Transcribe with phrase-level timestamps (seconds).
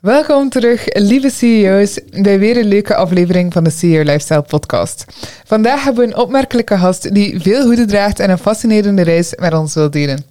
[0.00, 5.04] Welkom terug, lieve CEO's, bij weer een leuke aflevering van de CEO Lifestyle Podcast.
[5.44, 9.54] Vandaag hebben we een opmerkelijke gast die veel hoeden draagt en een fascinerende reis met
[9.54, 10.24] ons wil delen.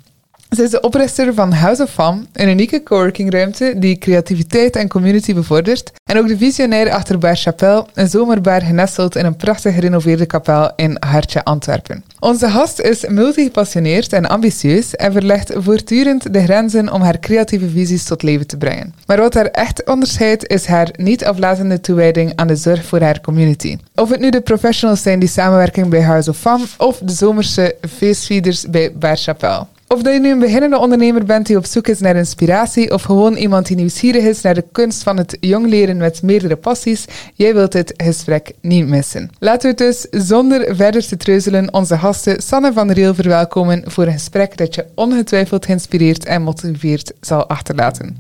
[0.50, 5.34] Ze is de oprichter van House of Fun, een unieke coworkingruimte die creativiteit en community
[5.34, 5.92] bevordert.
[6.04, 10.72] En ook de visionair achter Bar Chapelle, een zomerbar genesteld in een prachtig gerenoveerde kapel
[10.76, 12.04] in Hartje, Antwerpen.
[12.20, 18.04] Onze gast is multigepassioneerd en ambitieus en verlegt voortdurend de grenzen om haar creatieve visies
[18.04, 18.94] tot leven te brengen.
[19.06, 23.22] Maar wat haar echt onderscheidt is haar niet aflatende toewijding aan de zorg voor haar
[23.22, 23.78] community.
[23.96, 27.76] Of het nu de professionals zijn die samenwerken bij House of Fun of de zomerse
[27.90, 29.66] feestvierders bij Bar Chapelle.
[29.94, 33.02] Of dat je nu een beginnende ondernemer bent die op zoek is naar inspiratie, of
[33.02, 37.06] gewoon iemand die nieuwsgierig is naar de kunst van het jong leren met meerdere passies,
[37.34, 39.30] jij wilt dit gesprek niet missen.
[39.40, 44.06] Laten we dus zonder verder te treuzelen onze gasten Sanne van der Riel verwelkomen voor
[44.06, 48.18] een gesprek dat je ongetwijfeld geïnspireerd en motiveerd zal achterlaten.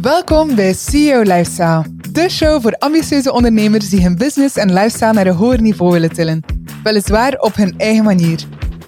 [0.00, 5.26] Welkom bij CEO Lifestyle, de show voor ambitieuze ondernemers die hun business en lifestyle naar
[5.26, 6.44] een hoger niveau willen tillen.
[6.82, 8.46] Weliswaar op hun eigen manier.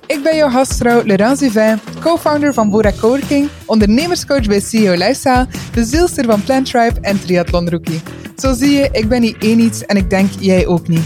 [0.08, 5.84] Ik ben jouw gastvrouw Laurence Duvin, co-founder van Bora Coworking, ondernemerscoach bij CEO Lifestyle, de
[5.84, 8.00] zielster van Plant Tribe en Triathlon Rookie.
[8.36, 11.04] Zo zie je, ik ben niet één iets en ik denk jij ook niet.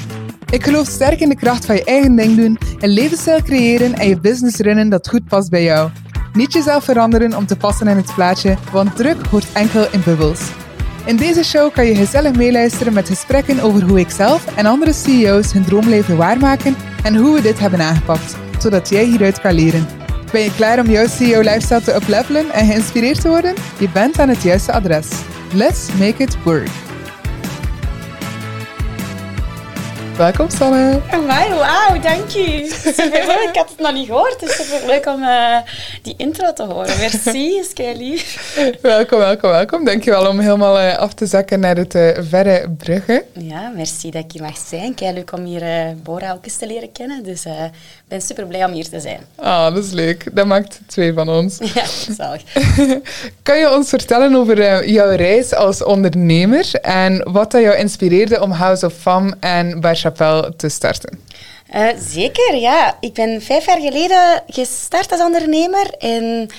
[0.50, 4.08] Ik geloof sterk in de kracht van je eigen ding doen, een levensstijl creëren en
[4.08, 5.90] je business runnen dat goed past bij jou.
[6.32, 10.40] Niet jezelf veranderen om te passen in het plaatje, want druk hoort enkel in bubbels.
[11.04, 14.92] In deze show kan je gezellig meeluisteren met gesprekken over hoe ik zelf en andere
[14.92, 19.86] CEO's hun droomleven waarmaken en hoe we dit hebben aangepakt zodat jij hieruit kan leren.
[20.32, 23.54] Ben je klaar om jouw CEO-lifestyle te uplevelen en geïnspireerd te worden?
[23.78, 25.08] Je bent aan het juiste adres.
[25.54, 26.91] Let's make it work.
[30.16, 31.00] Welkom Sanne.
[31.10, 32.66] Amai, wauw, dank je.
[32.84, 34.40] Superleuk, ik had het nog niet gehoord.
[34.40, 35.56] Het is super leuk om uh,
[36.02, 36.98] die intro te horen.
[36.98, 38.54] Merci, is lief.
[38.82, 39.84] welkom, welkom, welkom.
[39.84, 43.24] Dankjewel om helemaal uh, af te zakken naar het uh, verre Brugge.
[43.32, 44.94] Ja, merci dat ik hier mag zijn.
[44.94, 47.22] Kei leuk om hier Bora ook eens te leren kennen.
[47.24, 47.70] Dus ik
[48.08, 49.20] ben super blij om hier te zijn.
[49.34, 50.24] Ah, dat is leuk.
[50.32, 51.58] Dat maakt twee van ons.
[51.74, 51.84] Ja,
[52.14, 52.42] zalig.
[53.42, 58.50] kan je ons vertellen over jouw reis als ondernemer en wat dat jou inspireerde om
[58.50, 59.96] House of Fun en Bar
[60.56, 61.20] Te starten?
[61.74, 62.96] Uh, zeker, ja.
[63.00, 65.94] Ik ben vijf jaar geleden gestart als ondernemer.
[65.98, 66.50] En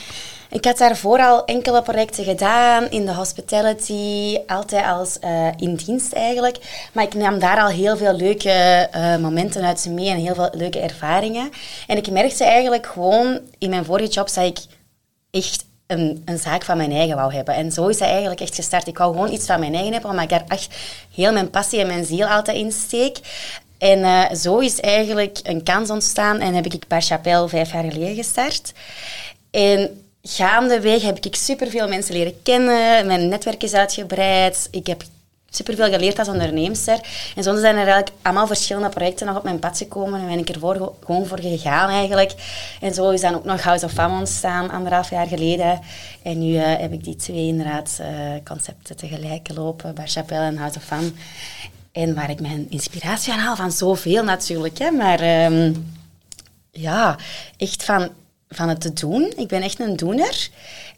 [0.50, 6.14] ik had daarvoor al enkele projecten gedaan in de hospitality, altijd als uh, in dienst
[6.14, 6.58] eigenlijk.
[6.94, 10.50] Maar ik nam daar al heel veel leuke uh, momenten uit mee en heel veel
[10.52, 11.50] leuke ervaringen.
[11.88, 14.59] En ik merkte eigenlijk gewoon in mijn vorige job dat ik
[15.32, 17.56] echt een, een, zaak van mijn eigen wou hebben.
[17.56, 18.88] En zo is dat eigenlijk echt gestart.
[18.88, 20.76] Ik wou gewoon iets van mijn eigen hebben, omdat ik daar echt
[21.16, 23.20] heel mijn passie en mijn ziel altijd in steek.
[23.78, 27.84] En uh, zo is eigenlijk een kans ontstaan en heb ik Bar Chapelle vijf jaar
[27.84, 28.74] geleden gestart.
[29.52, 33.08] En gaandeweg heb ik superveel mensen leren kennen.
[33.08, 34.68] Mijn netwerk is uitgebreid.
[34.72, 35.03] Ik heb
[35.56, 37.00] superveel geleerd als onderneemster.
[37.36, 40.19] En zo zijn er eigenlijk allemaal verschillende projecten nog op mijn pad gekomen.
[40.19, 42.34] En ben ik er voor, gewoon voor gegaan eigenlijk.
[42.81, 45.80] En zo is dan ook nog House of Fun ontstaan, anderhalf jaar geleden.
[46.24, 48.08] En nu uh, heb ik die twee inderdaad uh,
[48.44, 51.18] concepten tegelijk lopen, Bar Chapelle en House of Fun.
[51.91, 54.78] En waar ik mijn inspiratie aan haal, van zoveel natuurlijk.
[54.78, 55.94] Hè, maar um,
[56.72, 57.16] ja,
[57.58, 58.09] echt van,
[58.50, 59.34] van het te doen.
[59.35, 60.50] Ik ben echt een doener.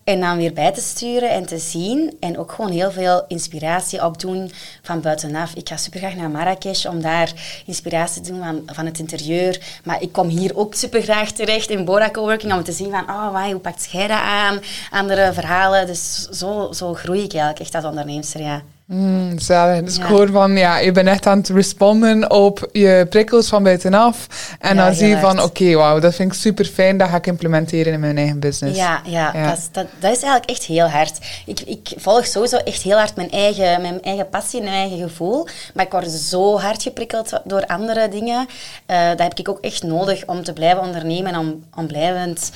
[0.06, 2.18] En dan weer bij te sturen en te zien.
[2.20, 4.52] En ook gewoon heel veel inspiratie opdoen
[4.82, 5.54] van buitenaf.
[5.54, 7.34] Ik ga super graag naar Marrakesh om daar
[7.66, 9.80] inspiratie te doen van, van het interieur.
[9.84, 13.10] Maar ik kom hier ook super graag terecht in Bora Coworking om te zien van,
[13.10, 14.60] oh, wow, hoe pakt jij dat aan?
[14.90, 15.88] Andere verhalen.
[15.88, 18.64] Dus zo, zo groei ik eigenlijk echt als ondernemer, ja.
[18.86, 19.84] Mm, zalig.
[19.84, 24.28] Dus hoor van, ja, je bent echt aan het responden op je prikkels van buitenaf.
[24.60, 27.16] En dan zie je van, oké, okay, wauw, dat vind ik super fijn, dat ga
[27.16, 28.78] ik implementeren in mijn eigen business.
[28.78, 31.20] Ja, ja, Dat, is, dat, dat, is eigenlijk echt heel hard.
[31.46, 35.08] Ik, ik volg sowieso echt heel hard mijn eigen, mijn eigen passie en mijn eigen
[35.08, 35.48] gevoel.
[35.74, 38.48] Maar ik word zo hard geprikkeld door andere dingen.
[38.88, 42.52] Uh, dat heb ik ook echt nodig om te blijven ondernemen en om, om blijvend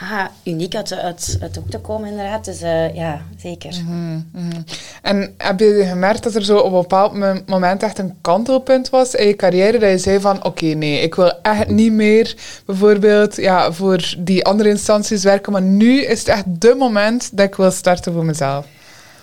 [0.00, 2.44] ja, uniek uit, uit, uit te komen, inderdaad.
[2.44, 3.74] Dus uh, ja, zeker.
[3.84, 4.64] Mm -hmm.
[5.02, 9.14] En heb je gemerkt dat er zo op een bepaald moment echt een kantelpunt was
[9.14, 12.36] in je carrière, dat je zei van, oké, okay, nee, ik wil echt niet meer
[12.66, 17.46] bijvoorbeeld ja, voor die andere instanties werken, maar nu is het echt de moment dat
[17.46, 18.66] ik wil starten voor mezelf?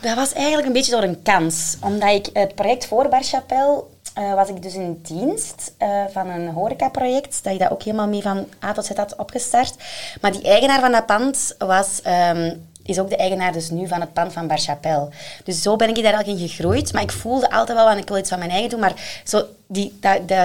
[0.01, 1.77] Dat was eigenlijk een beetje door een kans.
[1.81, 3.83] Omdat ik het project voor Bar Chapelle
[4.17, 8.07] uh, was ik dus in dienst uh, van een horecaproject, dat ik dat ook helemaal
[8.07, 9.75] mee van A tot Z had opgestart.
[10.21, 14.01] Maar die eigenaar van dat pand was, um, is ook de eigenaar dus nu van
[14.01, 15.09] het pand van Bar Chapelle.
[15.43, 16.93] Dus zo ben ik daar eigenlijk in gegroeid.
[16.93, 18.79] Maar ik voelde altijd wel, want ik wil iets van mijn eigen doen.
[18.79, 19.99] Maar zo die,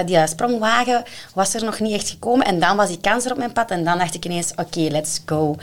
[0.05, 1.03] die sprongwagen
[1.33, 2.45] was er nog niet echt gekomen.
[2.45, 3.71] En dan was die kans er op mijn pad.
[3.71, 5.55] En dan dacht ik ineens, oké, let's go.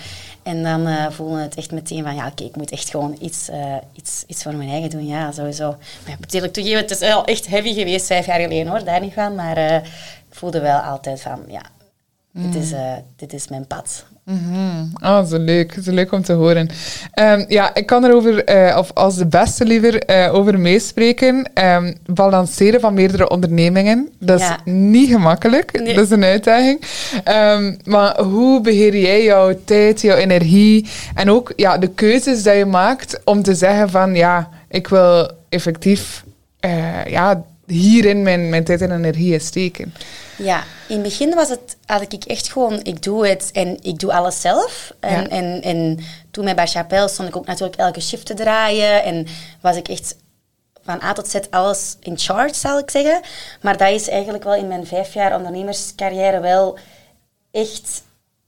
[0.44, 3.48] En dan uh, voelde het echt meteen van, ja, oké, ik moet echt gewoon iets,
[3.48, 5.06] uh, iets, iets voor mijn eigen doen.
[5.06, 5.68] Ja, sowieso.
[6.04, 8.84] Maar ik moet eerlijk toegeven, het is wel echt heavy geweest vijf jaar geleden, hoor.
[8.84, 9.34] Daar niet van.
[9.34, 9.74] Maar uh,
[10.28, 11.62] ik voelde wel altijd van, ja,
[12.32, 12.72] dit, is,
[13.16, 14.04] dit is mijn pad.
[14.24, 15.76] Mm Oh, zo leuk.
[15.82, 16.68] Zo leuk om te horen.
[17.20, 21.50] Um, ja, ik kan erover, uh, of als de beste liever, uh, over meespreken.
[21.54, 24.08] Um, balanceren van meerdere ondernemingen.
[24.18, 25.80] Dat is niet gemakkelijk.
[25.80, 25.94] Nee.
[25.94, 26.80] Dat is een uitdaging.
[27.28, 32.52] Um, maar hoe beheer jij jouw tijd, jouw energie en ook ja, de keuzes die
[32.52, 36.24] je maakt om te zeggen van ja, ik wil effectief
[36.64, 39.94] uh, ja, hierin mijn, mijn tijd en energie steken?
[40.38, 43.98] Ja, in het begin was het, had ik echt gewoon, ik doe het en ik
[43.98, 44.92] doe alles zelf.
[45.00, 45.28] En, ja.
[45.28, 45.98] en, en
[46.30, 49.26] toen bij Chapelle stond ik ook natuurlijk elke shift te draaien en
[49.60, 50.16] was ik echt
[50.84, 53.20] van A tot Z alles in charge, zal ik zeggen.
[53.60, 56.78] Maar dat is eigenlijk wel in mijn vijf jaar ondernemerscarrière wel
[57.50, 58.02] echt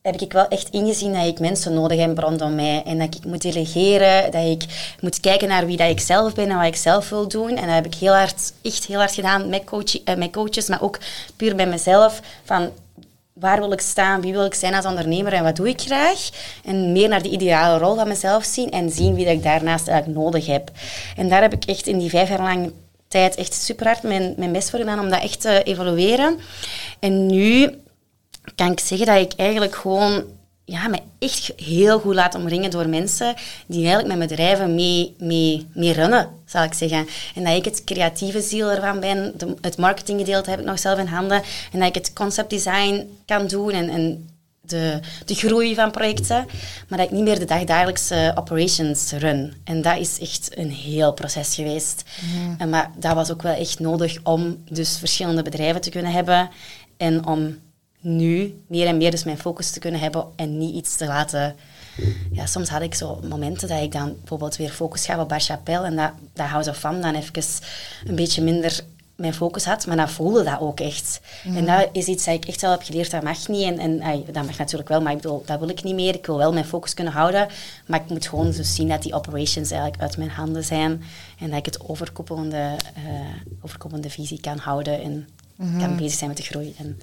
[0.06, 2.82] heb ik wel echt ingezien dat ik mensen nodig heb rondom mij.
[2.84, 4.64] En dat ik moet delegeren, dat ik
[5.00, 7.48] moet kijken naar wie dat ik zelf ben en wat ik zelf wil doen.
[7.48, 10.98] En dat heb ik heel hard, echt heel hard gedaan uh, met coaches, maar ook
[11.36, 12.20] puur bij mezelf.
[12.44, 12.70] Van
[13.32, 16.28] waar wil ik staan, wie wil ik zijn als ondernemer en wat doe ik graag.
[16.64, 19.88] En meer naar die ideale rol van mezelf zien en zien wie dat ik daarnaast
[19.88, 20.70] eigenlijk nodig heb.
[21.16, 22.72] En daar heb ik echt in die vijf jaar lang
[23.08, 26.38] tijd echt super hard mijn, mijn best voor gedaan om dat echt te evalueren.
[27.00, 27.84] En nu
[28.54, 30.24] kan ik zeggen dat ik eigenlijk gewoon
[30.66, 33.34] ja, me echt heel goed laat omringen door mensen
[33.66, 37.06] die eigenlijk met bedrijven mee, mee, mee runnen, zal ik zeggen.
[37.34, 40.98] En dat ik het creatieve ziel ervan ben, de, het marketinggedeelte heb ik nog zelf
[40.98, 44.28] in handen, en dat ik het conceptdesign kan doen en, en
[44.60, 46.46] de, de groei van projecten,
[46.88, 49.54] maar dat ik niet meer de dagdagelijkse operations run.
[49.64, 52.02] En dat is echt een heel proces geweest.
[52.58, 56.50] En, maar dat was ook wel echt nodig om dus verschillende bedrijven te kunnen hebben
[56.96, 57.58] en om
[58.06, 61.56] nu meer en meer dus mijn focus te kunnen hebben en niet iets te laten...
[62.32, 65.40] Ja, soms had ik zo momenten dat ik dan bijvoorbeeld weer focus gaf op Bar
[65.40, 67.42] Chapelle en dat, dat House of Fun dan even
[68.04, 68.84] een beetje minder
[69.16, 71.20] mijn focus had, maar dan voelde dat ook echt.
[71.44, 71.64] En mhm.
[71.64, 73.64] dat is iets dat ik echt wel heb geleerd, dat mag niet.
[73.64, 76.14] En, en ay, dat mag natuurlijk wel, maar ik bedoel, dat wil ik niet meer.
[76.14, 77.48] Ik wil wel mijn focus kunnen houden,
[77.86, 81.02] maar ik moet gewoon zo zien dat die operations eigenlijk uit mijn handen zijn
[81.38, 86.30] en dat ik het overkoepelende, uh, overkoepelende visie kan houden en mm kan bezig zijn
[86.30, 86.74] met de groei.
[86.78, 87.00] En,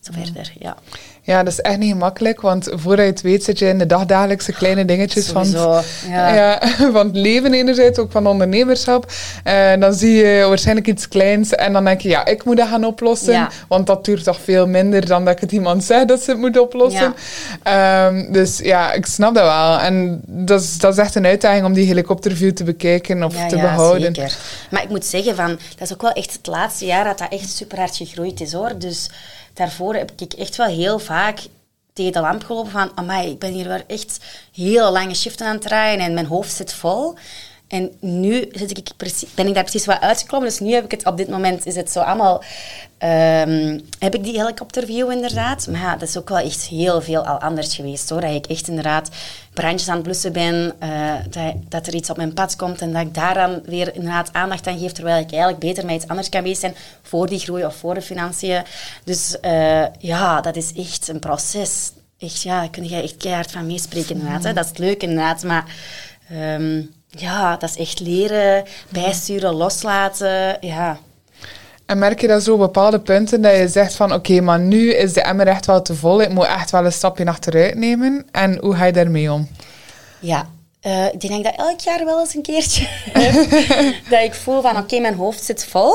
[0.00, 0.52] zo verder.
[0.58, 0.76] Ja.
[1.22, 3.86] ja, dat is echt niet gemakkelijk, want voordat je het weet zit je in de
[3.86, 5.82] dagdagelijkse kleine dingetjes van, ja.
[6.34, 6.60] ja.
[6.92, 9.12] van het leven enerzijds, ook van ondernemerschap.
[9.44, 12.56] En eh, dan zie je waarschijnlijk iets kleins en dan denk je, ja, ik moet
[12.56, 16.04] dat gaan oplossen, want dat duurt toch veel minder dan dat ik het iemand zeg
[16.04, 17.14] dat ze het moet oplossen.
[17.68, 19.78] Um, dus ja, ik snap dat wel.
[19.78, 23.56] En dat is, dat is echt een uitdaging om die helikopterview te bekijken of te
[23.56, 24.14] behouden.
[24.14, 24.36] Zeker.
[24.70, 27.32] Maar ik moet zeggen, van, dat is ook wel echt het laatste jaar dat dat
[27.32, 28.78] echt super hard gegroeid is hoor.
[28.78, 29.08] Dus
[29.54, 31.38] daarvoor heb ik echt wel heel vaak
[31.92, 34.18] tegen de lamp gelopen van, amai, ik ben hier wel echt
[34.52, 37.14] heel lange shiften aan het draaien en mijn hoofd zit vol.
[37.70, 38.90] En nu zit ik
[39.34, 40.48] ben ik daar precies wat uitgeklommen.
[40.48, 42.42] Dus nu heb ik het op dit moment is het zo allemaal.
[43.02, 45.68] Um, heb ik die helikopterview inderdaad.
[45.68, 48.20] Maar ja, dat is ook wel echt heel veel al anders geweest hoor.
[48.20, 49.08] Dat ik echt inderdaad
[49.52, 50.72] brandjes aan het blussen ben.
[50.82, 53.94] Uh, dat, dat, er iets op mijn pad komt en dat ik daar dan weer
[53.94, 54.92] inderdaad aandacht aan geef.
[54.92, 57.94] Terwijl ik eigenlijk beter met iets anders kan bezig zijn voor die groei of voor
[57.94, 58.62] de financiën.
[59.04, 61.92] Dus uh, ja, dat is echt een proces.
[62.18, 64.42] Echt, ja, daar kun je echt keihard van meespreken inderdaad.
[64.42, 65.42] Dat is het leuke inderdaad.
[65.42, 65.64] Maar.
[66.32, 70.56] Um, ja, dat is echt leren, bijsturen, loslaten.
[70.60, 70.98] Ja.
[71.86, 75.12] En merk je dat zo bepaalde punten dat je zegt van oké, maar nu is
[75.12, 76.22] de emmer echt wel te vol.
[76.22, 78.26] Ik moet echt wel een stapje achteruit nemen.
[78.30, 79.48] En hoe ga je daarmee om?
[80.18, 80.48] Ja,
[80.82, 82.86] uh, ik denk dat elk jaar wel eens een keertje
[84.10, 85.94] dat ik voel van oké, mijn hoofd zit vol.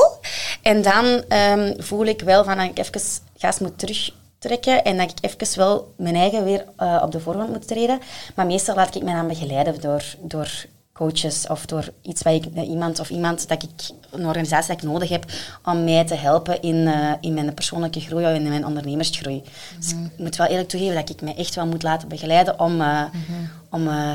[0.62, 3.00] En dan um, voel ik wel van dat ik even
[3.36, 7.48] gas moet terugtrekken en dat ik even wel mijn eigen weer uh, op de voorgrond
[7.48, 8.00] moet treden.
[8.34, 12.44] Maar meestal laat ik me dan begeleiden door, door coaches of door iets waar ik,
[12.54, 13.70] iemand of iemand dat ik,
[14.10, 15.24] een organisatie dat ik nodig heb
[15.64, 19.42] om mij te helpen in, uh, in mijn persoonlijke groei of in mijn ondernemersgroei.
[19.78, 22.80] Dus ik moet wel eerlijk toegeven dat ik mij echt wel moet laten begeleiden om,
[22.80, 23.02] uh,
[23.70, 24.10] om uh,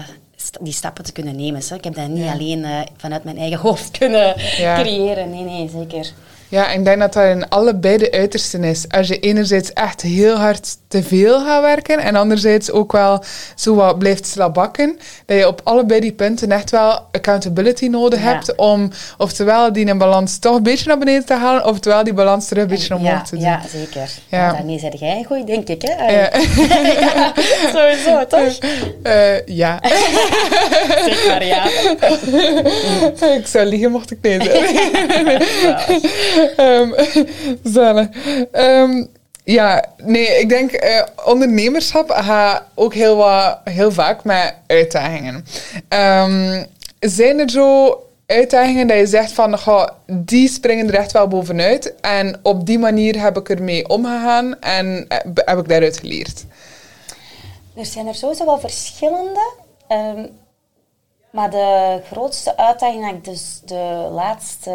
[0.61, 1.63] die stappen te kunnen nemen.
[1.63, 1.75] Zo.
[1.75, 2.65] Ik heb dat niet alleen
[2.97, 5.29] vanuit mijn eigen hoofd kunnen creëren.
[5.29, 6.13] Nee, nee, zeker.
[6.51, 8.85] Ja, ik denk dat dat in allebei de uitersten is.
[8.89, 13.23] Als je enerzijds echt heel hard te veel gaat werken en anderzijds ook wel
[13.55, 18.55] zo wat blijft slabakken, dat je op allebei die punten echt wel accountability nodig hebt
[18.55, 22.47] om oftewel die een balans toch een beetje naar beneden te halen, oftewel die balans
[22.47, 23.43] terug een beetje omhoog te doen.
[23.43, 24.09] Ja, zeker.
[24.27, 24.51] Ja.
[24.51, 25.81] daarmee zeg jij goed, denk ik.
[25.81, 26.11] Hè?
[26.11, 26.29] Ja.
[26.99, 27.33] ja
[27.75, 28.57] sowieso, toch?
[29.03, 29.79] Uh, ja.
[31.07, 31.65] zeg maar ja.
[33.37, 34.69] ik zou liegen mocht ik nee zeggen.
[38.53, 39.09] um,
[39.43, 45.45] Ja, nee, ik denk uh, ondernemerschap gaat ook heel, wat, heel vaak met uitdagingen.
[45.89, 46.65] Um,
[46.99, 51.95] zijn er zo uitdagingen dat je zegt van, goh, die springen er echt wel bovenuit
[52.01, 56.45] en op die manier heb ik ermee omgegaan en eh, heb ik daaruit geleerd?
[57.75, 59.53] Er zijn er sowieso wel verschillende.
[61.31, 64.71] Maar de grootste uitdaging dat ik dus de laatste,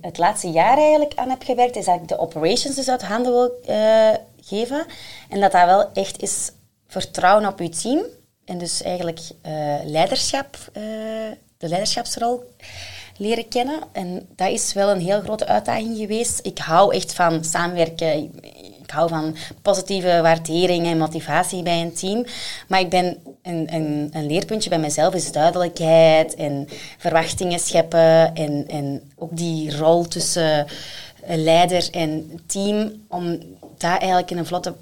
[0.00, 3.32] het laatste jaar eigenlijk aan heb gewerkt, is dat ik de operations dus uit handen
[3.32, 4.86] wil uh, geven.
[5.28, 6.50] En dat dat wel echt is
[6.86, 8.04] vertrouwen op je team.
[8.44, 10.82] En dus eigenlijk uh, leiderschap, uh,
[11.58, 12.42] de leiderschapsrol
[13.16, 13.80] leren kennen.
[13.92, 16.46] En dat is wel een heel grote uitdaging geweest.
[16.46, 18.40] Ik hou echt van samenwerken.
[18.90, 22.24] Ik hou van positieve waardering en motivatie bij een team.
[22.68, 26.68] Maar ik ben een, een, een leerpuntje bij mezelf is duidelijkheid en
[26.98, 28.34] verwachtingen scheppen.
[28.34, 30.66] En, en ook die rol tussen
[31.26, 33.04] leider en team.
[33.08, 33.38] Om
[33.78, 34.74] dat eigenlijk in een vlotte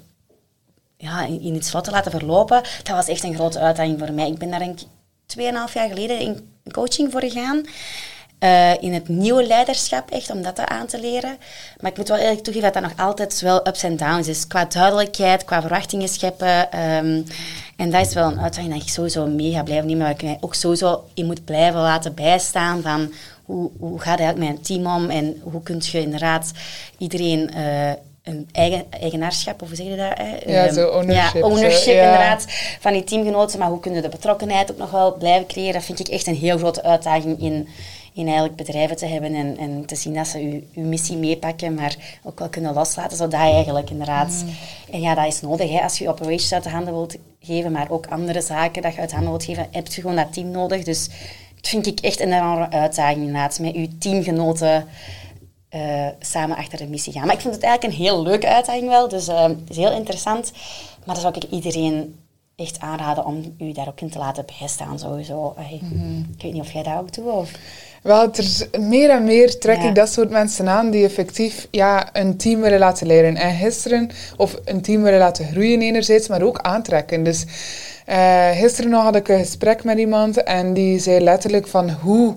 [0.97, 4.27] ja, in iets vlot te laten verlopen, dat was echt een grote uitdaging voor mij.
[4.27, 4.87] Ik ben daar denk ik
[5.25, 7.65] tweeënhalf jaar geleden in coaching voor gegaan.
[8.43, 11.37] Uh, in het nieuwe leiderschap, echt, om dat aan te leren.
[11.79, 14.47] Maar ik moet wel eerlijk toegeven dat dat nog altijd wel ups en downs is.
[14.47, 16.79] Qua duidelijkheid, qua verwachtingen scheppen.
[16.79, 17.25] Um,
[17.77, 20.03] en dat is wel een uitdaging dat ik sowieso mee ga blijven nemen.
[20.03, 23.13] Waar ik mij ook sowieso in moet blijven laten bijstaan van...
[23.45, 25.09] Hoe, hoe gaat eigenlijk met een team om?
[25.09, 26.51] En hoe kun je inderdaad
[26.97, 27.51] iedereen...
[27.55, 27.91] Uh,
[28.23, 30.17] een eigen, eigenaarschap, of hoe zeg je dat?
[30.17, 30.51] Hè?
[30.51, 31.41] Ja, zo ownership.
[31.41, 32.45] Ja, ownership inderdaad,
[32.79, 33.59] van die teamgenoten.
[33.59, 35.73] Maar hoe kunnen de betrokkenheid ook nog wel blijven creëren?
[35.73, 37.67] Dat vind ik echt een heel grote uitdaging in,
[38.19, 42.19] in eigenlijk bedrijven te hebben en, en te zien dat ze uw, missie meepakken, maar
[42.23, 44.43] ook wel kunnen loslaten, zodat je eigenlijk inderdaad...
[44.45, 44.53] Mm.
[44.93, 47.89] En ja, dat is nodig, hè, als je operations uit de handen wilt geven, maar
[47.89, 50.51] ook andere zaken dat je uit de handen wilt geven, heb je gewoon dat team
[50.51, 50.83] nodig.
[50.83, 51.07] Dus
[51.55, 54.87] dat vind ik echt een enorme uitdaging inderdaad, met je teamgenoten
[55.75, 57.25] uh, samen achter de missie gaan.
[57.25, 59.91] Maar ik vind het eigenlijk een heel leuke uitdaging wel, dus uh, het is heel
[59.91, 60.51] interessant.
[61.05, 62.15] Maar dan zou ik iedereen
[62.55, 65.55] echt aanraden om u daar ook in te laten bijstaan, sowieso.
[65.81, 66.19] Mhm.
[66.19, 67.51] Ik weet niet of jij dat ook doet, of...
[68.03, 72.37] Wel, er meer en meer trek ik dat soort mensen aan die effectief ja, een
[72.37, 73.35] team willen laten leren.
[73.35, 77.23] En gisteren, of een team willen laten groeien enerzijds, maar ook aantrekken.
[77.23, 77.45] Dus
[78.09, 82.35] uh, gisteren nog had ik een gesprek met iemand en die zei letterlijk van hoe,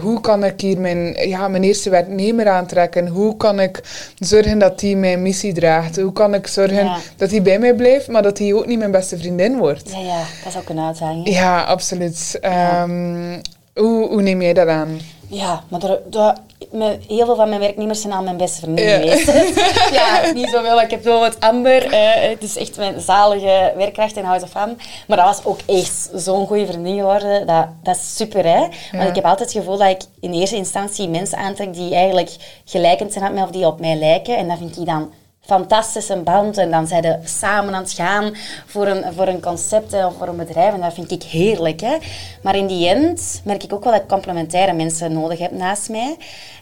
[0.00, 3.08] hoe kan ik hier mijn, ja, mijn eerste werknemer aantrekken?
[3.08, 3.80] Hoe kan ik
[4.18, 6.00] zorgen dat hij mijn missie draagt?
[6.00, 8.90] Hoe kan ik zorgen dat hij bij mij blijft, maar dat hij ook niet mijn
[8.90, 9.90] beste vriendin wordt?
[9.90, 11.28] Ja, ja dat is ook een uitdaging.
[11.28, 12.40] Ja, absoluut.
[12.82, 13.40] Um,
[13.74, 15.00] hoe, hoe neem jij dat aan?
[15.28, 19.26] Ja, maar heel veel van mijn werknemers zijn al mijn beste vrienden geweest.
[19.98, 20.80] ja, niet zoveel.
[20.80, 21.92] Ik heb bijvoorbeeld Amber.
[21.92, 24.76] Uh, het is echt mijn zalige werkkracht in House of Fam.
[25.06, 27.46] Maar dat was ook echt zo'n goede vriendin geworden.
[27.46, 28.60] Dat, dat is super, hè.
[28.92, 32.36] Want ik heb altijd het gevoel dat ik in eerste instantie mensen aantrek die eigenlijk
[32.64, 34.36] gelijkend zijn met mij of die op mij lijken.
[34.36, 35.12] En dat vind ik dan
[35.44, 36.58] fantastische band.
[36.58, 38.36] En dan zijn ze samen aan het gaan
[38.66, 40.74] voor een, voor een concept of voor een bedrijf.
[40.74, 41.80] En dat vind ik heerlijk.
[41.80, 41.96] Hè?
[42.42, 45.88] Maar in die end merk ik ook wel dat ik complementaire mensen nodig heb naast
[45.88, 46.16] mij.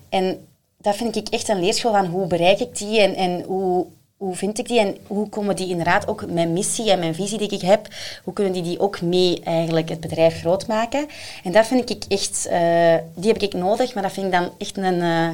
[0.09, 0.47] En
[0.79, 3.87] dat vind ik echt een leerschool van hoe bereik ik die en, en hoe,
[4.17, 7.39] hoe vind ik die en hoe komen die inderdaad ook mijn missie en mijn visie
[7.39, 7.89] die ik heb,
[8.25, 11.07] hoe kunnen die die ook mee eigenlijk het bedrijf groot maken?
[11.45, 14.51] En dat vind ik echt, uh, die heb ik nodig, maar dat vind ik dan
[14.59, 14.95] echt een...
[14.95, 15.29] Uh,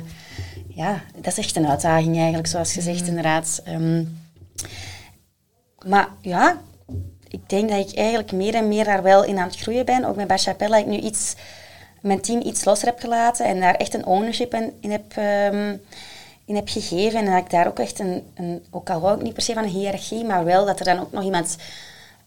[0.79, 3.07] ja, dat is echt een uitdaging eigenlijk, zoals gezegd, mm.
[3.07, 3.63] inderdaad.
[3.69, 4.19] Um,
[5.87, 6.61] maar ja,
[7.29, 10.05] ik denk dat ik eigenlijk meer en meer daar wel in aan het groeien ben.
[10.05, 11.35] Ook met Bachapelle, dat ik nu iets,
[12.01, 15.17] mijn team iets losser heb gelaten en daar echt een ownership in, in heb,
[15.53, 15.81] um,
[16.45, 17.21] in heb gegeven.
[17.21, 19.53] En dat ik daar ook echt een, een ook al hou ik niet per se
[19.53, 21.57] van een hiërarchie, maar wel dat er dan ook nog iemand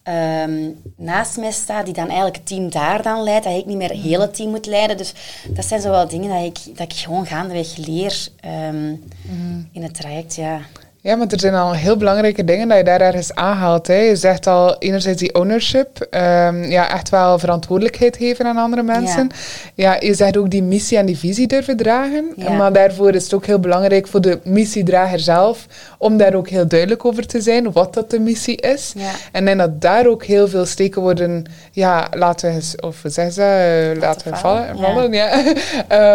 [0.03, 3.77] um, naast mij staat, die dan eigenlijk het team daar dan leidt, dat ik niet
[3.77, 4.97] meer het hele team moet leiden.
[4.97, 5.13] Dus
[5.47, 9.03] dat zijn zo wel dingen dat ik, dat ik gewoon gaandeweg leer um,
[9.71, 10.61] in het traject, ja.
[11.03, 13.87] Ja, maar er zijn al heel belangrijke dingen dat je daar ergens aanhaalt.
[13.87, 13.95] Hè.
[13.95, 19.29] Je zegt al enerzijds die ownership, um, ja, echt wel verantwoordelijkheid geven aan andere mensen.
[19.75, 19.93] Ja.
[19.93, 20.07] ja.
[20.07, 22.33] je zegt ook die missie en die visie durven dragen.
[22.35, 22.51] Ja.
[22.51, 25.65] Maar daarvoor is het ook heel belangrijk voor de missiedrager zelf
[25.97, 28.93] om daar ook heel duidelijk over te zijn wat dat de missie is.
[28.95, 29.11] Ja.
[29.31, 34.01] En dan dat daar ook heel veel steken worden, ja, laten, of zeggen ze, uh,
[34.01, 34.77] laten, vallen.
[34.77, 35.43] vallen ja.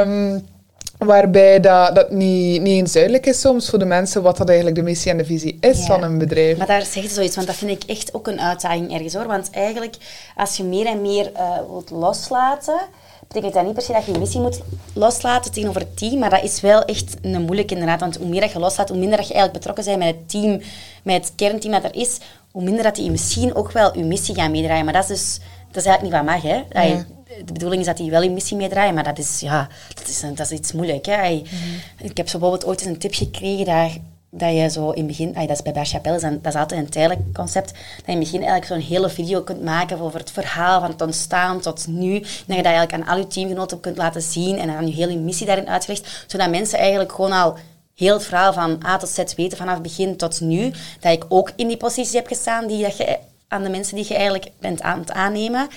[0.00, 0.43] um,
[0.98, 4.76] Waarbij dat, dat niet, niet eens duidelijk is soms voor de mensen wat dat eigenlijk
[4.76, 6.58] de missie en de visie is van een bedrijf.
[6.58, 9.26] Maar daar zeg je zoiets, want dat vind ik echt ook een uitdaging ergens hoor.
[9.26, 9.96] Want eigenlijk,
[10.36, 12.80] als je meer en meer uh, wilt loslaten,
[13.28, 14.60] betekent dat niet per se dat je je missie moet
[14.92, 18.00] loslaten tegenover het team, maar dat is wel echt een moeilijk inderdaad.
[18.00, 20.30] Want hoe meer dat je loslaat, hoe minder dat je eigenlijk betrokken bent met het
[20.30, 20.60] team,
[21.02, 22.18] met het kernteam dat er is,
[22.50, 24.84] hoe minder dat die misschien ook wel je missie gaan meedraaien.
[24.84, 25.40] Maar dat is dus
[25.76, 26.96] dat is eigenlijk niet wat mag, hè.
[27.45, 30.21] De bedoeling is dat die wel in missie meedraaien, maar dat is, ja, dat is,
[30.21, 31.06] dat is iets moeilijk.
[31.06, 31.35] Hè.
[31.35, 32.06] Mhm.
[32.06, 33.99] Ik heb zo bijvoorbeeld ooit eens een tip gekregen dat
[34.30, 36.90] dat je zo in het begin, dat is bij Bar Chapelle, dat is altijd een
[36.90, 40.30] tijdelijk concept, dat je in het begin eigenlijk zo'n hele video kunt maken over het
[40.30, 42.14] verhaal van het ontstaan tot nu.
[42.14, 44.95] En dat je dat eigenlijk aan al je teamgenoten kunt laten zien en dan je
[44.95, 47.56] hele missie daarin uitgelegd, zodat mensen eigenlijk gewoon al
[47.95, 50.73] heel het verhaal van A tot Z weten vanaf begin tot nu.
[51.00, 53.18] Dat ik ook in die positie heb gestaan die dat je
[53.49, 55.68] aan de mensen die je eigenlijk bent aan het aannemen.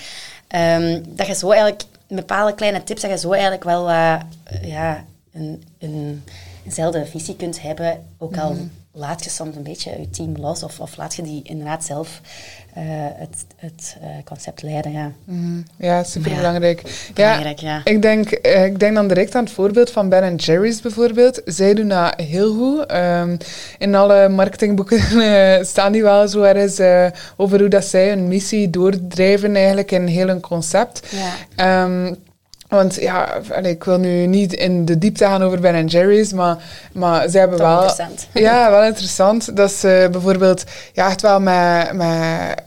[0.54, 4.20] Um, dat je zo eigenlijk bepaalde kleine tips, dat je zo eigenlijk wel uh,
[4.62, 6.24] ja, een, een,
[6.64, 8.06] eenzelfde visie kunt hebben.
[8.18, 8.62] Ook al mhm.
[8.92, 12.20] laat je soms een beetje je team los of, of laat je die inderdaad zelf
[12.76, 12.82] uh,
[13.14, 14.92] het, het uh, concept leiden.
[14.92, 16.82] Ja, mm, ja super belangrijk.
[17.14, 20.80] Ja, ja, Ik, denk, uh, ik denk dan direct aan het voorbeeld van Ben Jerry's
[20.80, 21.42] bijvoorbeeld.
[21.44, 22.92] Zij doen dat heel goed.
[22.92, 23.36] Um,
[23.78, 25.00] in alle marketingboeken
[25.72, 26.80] staan die wel zo ergens
[27.36, 31.06] over hoe dat zij een missie doordrijven eigenlijk in heel een concept.
[31.56, 31.84] Ja.
[31.84, 32.16] Um,
[32.70, 36.56] want ja, ik wil nu niet in de diepte gaan over Ben Jerry's, maar,
[36.92, 37.72] maar ze hebben wel...
[37.72, 38.28] interessant.
[38.32, 39.56] Ja, wel interessant.
[39.56, 42.62] Dat ze bijvoorbeeld ja, echt wel met, met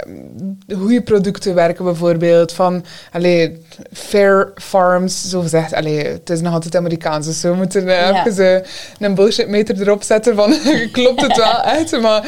[0.77, 2.51] goede producten werken, bijvoorbeeld.
[2.51, 5.73] Van, allee, fair farms, zo gezegd.
[5.73, 8.63] Allee, het is nog altijd Amerikaans, dus we moeten uh, even
[8.99, 10.53] een bullshit meter erop zetten van,
[10.91, 12.01] klopt het wel uit?
[12.01, 12.25] Maar,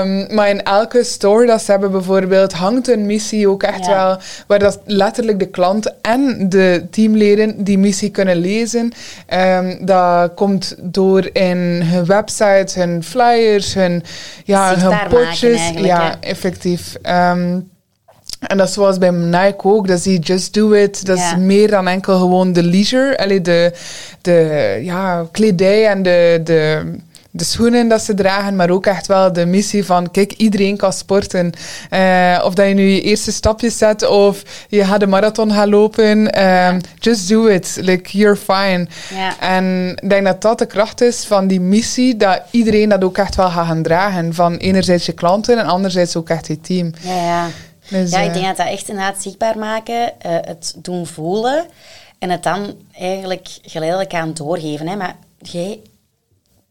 [0.00, 4.18] um, maar in elke store dat ze hebben bijvoorbeeld, hangt een missie ook echt wel,
[4.46, 8.92] waar dat letterlijk de klant en de team teamleden die missie kunnen lezen.
[9.34, 14.02] Um, dat komt door in hun website, hun flyers, hun,
[14.44, 15.70] ja, hun potjes.
[15.74, 16.96] Ja, effectief.
[17.02, 17.70] Um,
[18.40, 21.06] en dat is zoals bij Nike ook, dat is Just Do It.
[21.06, 23.18] Dat is meer dan enkel gewoon de leisure.
[23.18, 23.72] Allee, de,
[24.22, 26.82] de ja, kledij en de, de
[27.30, 30.92] de schoenen dat ze dragen, maar ook echt wel de missie van, kijk, iedereen kan
[30.92, 31.52] sporten.
[31.90, 35.68] Uh, of dat je nu je eerste stapjes zet of je gaat de marathon gaan
[35.68, 36.44] lopen.
[36.44, 37.78] Um, just do it.
[37.80, 38.86] Like, you're fine.
[39.40, 43.18] En ik denk dat dat de kracht is van die missie, dat iedereen dat ook
[43.18, 44.34] echt wel gaat gaan dragen.
[44.34, 46.92] Van enerzijds je klanten en anderzijds ook echt je team.
[47.00, 47.46] Ja, ja.
[47.88, 51.66] Dus, ja ik denk dat dat echt inderdaad zichtbaar maken, uh, het doen voelen
[52.18, 54.88] en het dan eigenlijk geleidelijk aan doorgeven.
[54.88, 54.96] Hè.
[54.96, 55.80] Maar jij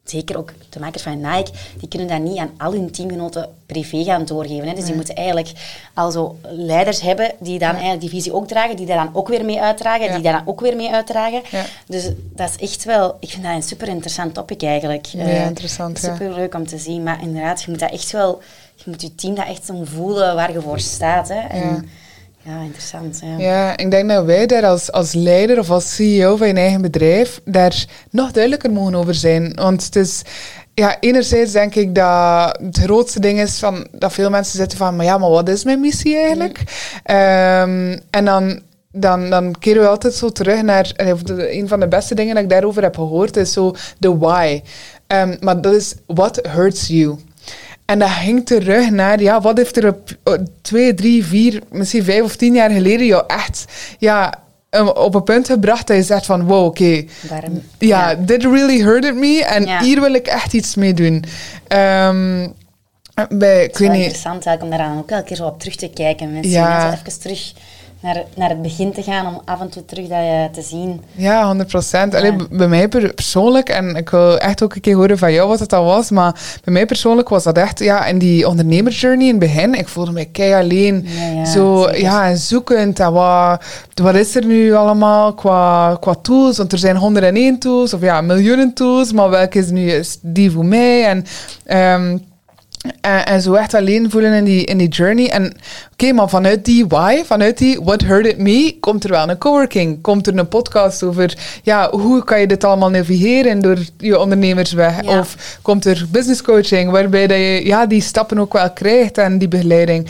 [0.10, 4.04] zeker ook de makers van Nike, die kunnen dat niet aan al hun teamgenoten privé
[4.04, 4.68] gaan doorgeven.
[4.68, 4.74] Hè.
[4.74, 5.52] Dus die moeten eigenlijk
[5.94, 9.28] al zo leiders hebben die dan eigenlijk die visie ook dragen, die daar dan ook
[9.28, 11.42] weer mee uitdragen, die daar dan ook weer mee uitdragen.
[11.88, 15.06] Dus dat is echt wel, ik vind dat een super interessant topic eigenlijk.
[15.06, 16.00] Ja, uh, interessant.
[16.00, 18.42] Super leuk om te zien, maar inderdaad, je moet dat echt wel,
[18.76, 21.30] je moet je team dat echt zo voelen waar je voor staat.
[21.30, 21.40] Hè.
[21.40, 21.90] En,
[22.42, 23.20] ja, interessant.
[23.22, 23.38] Ja.
[23.38, 26.82] ja, ik denk dat wij daar als, als leider of als CEO van je eigen
[26.82, 29.54] bedrijf daar nog duidelijker mogen over zijn.
[29.56, 30.22] Want het is,
[30.74, 34.96] ja, enerzijds denk ik dat het grootste ding is van, dat veel mensen zitten van,
[34.96, 36.64] maar ja, maar wat is mijn missie eigenlijk?
[37.04, 40.92] Ehm, en dan dan, dan keren we altijd zo terug naar...
[40.96, 44.62] een van de beste dingen dat ik daarover heb gehoord is zo de why.
[45.08, 47.18] Um, maar dat is what hurts you.
[47.88, 50.16] En dat ging terug naar, ja, wat heeft er op
[50.62, 53.66] twee, drie, vier, misschien vijf of tien jaar geleden jou echt,
[54.00, 54.34] ja,
[54.94, 57.04] op een punt gebracht dat je zegt van, wow, oké,
[57.78, 61.24] ja, dit really hurted me en hier wil ik echt iets mee doen.
[61.68, 62.54] Um,
[63.30, 65.76] bij, het is wel interessant eigenlijk om daar dan ook elke keer zo op terug
[65.76, 66.34] te kijken.
[66.34, 66.94] Mensen, ja.
[66.94, 67.54] even terug
[68.00, 71.02] naar, naar het begin te gaan om af en toe terug dat je te zien.
[71.16, 72.12] Ja, 100 procent.
[72.50, 75.74] Bij mij persoonlijk, en ik wil echt ook een keer horen van jou wat het
[75.74, 79.40] al was, maar bij mij persoonlijk was dat echt, ja, in die ondernemersjourney in het
[79.40, 81.08] begin, ik voelde me kei alleen.
[81.46, 83.00] zo, ja, en zoekend.
[83.00, 86.58] En wat, wat is er nu allemaal qua, qua tools?
[86.58, 90.66] Want er zijn 101 tools, of ja, miljoenen tools, maar welke is nu die voor
[90.66, 91.06] mij?
[91.06, 91.26] En...
[91.94, 92.26] Um,
[93.02, 95.30] en, en, zo echt alleen voelen in die, in die journey.
[95.30, 95.54] En
[95.92, 100.02] oké, maar vanuit die why, vanuit die what hurted me, komt er wel een coworking.
[100.02, 105.04] Komt er een podcast over, ja, hoe kan je dit allemaal navigeren door je ondernemersweg?
[105.04, 109.38] Of komt er business coaching, waarbij dat je ja, die stappen ook wel krijgt en
[109.38, 110.08] die begeleiding.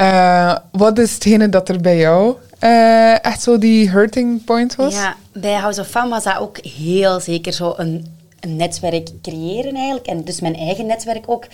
[0.00, 4.94] Uh, wat is hetgene dat er bij jou uh, echt zo die hurting point was?
[4.94, 8.06] Ja, bij House of Fun was dat ook heel zeker zo een,
[8.40, 10.06] een netwerk creëren eigenlijk.
[10.06, 11.46] En dus mijn eigen netwerk ook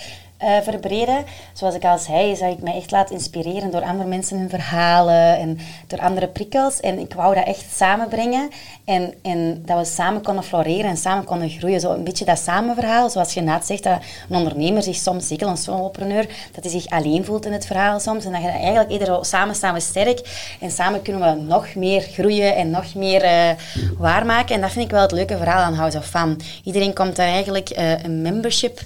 [0.42, 1.24] uh, verbreden.
[1.52, 5.38] Zoals ik al zei, zou ik mij echt laten inspireren door andere mensen hun verhalen
[5.38, 6.80] en door andere prikkels.
[6.80, 8.50] En ik wou dat echt samenbrengen
[8.84, 11.80] en, en dat we samen konden floreren en samen konden groeien.
[11.80, 15.46] Zo een beetje dat samenverhaal, zoals je net zegt, dat een ondernemer zich soms, zeker
[15.48, 18.24] een solopreneur, dat hij zich alleen voelt in het verhaal soms.
[18.24, 20.20] En dat je dat eigenlijk eerder samen staan we sterk
[20.60, 23.50] en samen kunnen we nog meer groeien en nog meer uh,
[23.98, 24.54] waarmaken.
[24.54, 26.40] En dat vind ik wel het leuke verhaal aan House of Fun.
[26.64, 28.80] Iedereen komt daar eigenlijk uh, een membership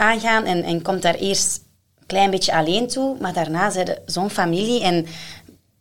[0.00, 1.60] aangaan en, en komt daar eerst
[1.98, 5.06] een klein beetje alleen toe, maar daarna zijn zo'n familie en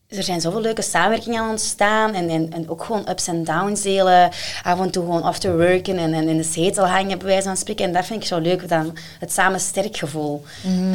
[0.10, 2.14] er zijn zoveel leuke samenwerkingen aan ontstaan.
[2.14, 4.30] En, en, en ook gewoon ups en downs delen.
[4.64, 7.58] Af en toe gewoon after worken en, en in de zetel hangen, bij wijze van
[7.58, 7.86] spreken.
[7.86, 10.44] En dat vind ik zo leuk, dan het samen sterk gevoel.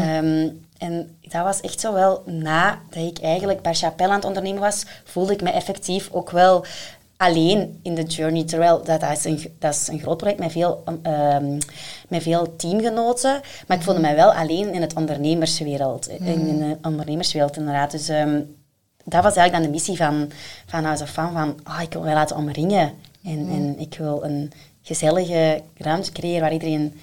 [0.00, 4.24] Ehm, en dat was echt zo wel na dat ik eigenlijk bij Chapelle aan het
[4.24, 6.64] ondernemen was, voelde ik me effectief ook wel
[7.16, 8.44] alleen in de journey.
[8.44, 11.58] Terwijl dat, is, een, dat is een groot project met veel, um,
[12.08, 13.40] met veel teamgenoten.
[13.66, 16.08] Maar ik voelde me wel alleen in het ondernemerswereld.
[16.08, 17.90] In de ondernemerswereld inderdaad.
[17.90, 18.40] Dus ehm,
[19.04, 20.30] dat was eigenlijk dan de missie van,
[20.66, 21.32] van House of Fun.
[21.32, 22.92] Van, oh, ik wil mij laten omringen.
[23.24, 27.00] En, en ik wil een gezellige ruimte creëren waar iedereen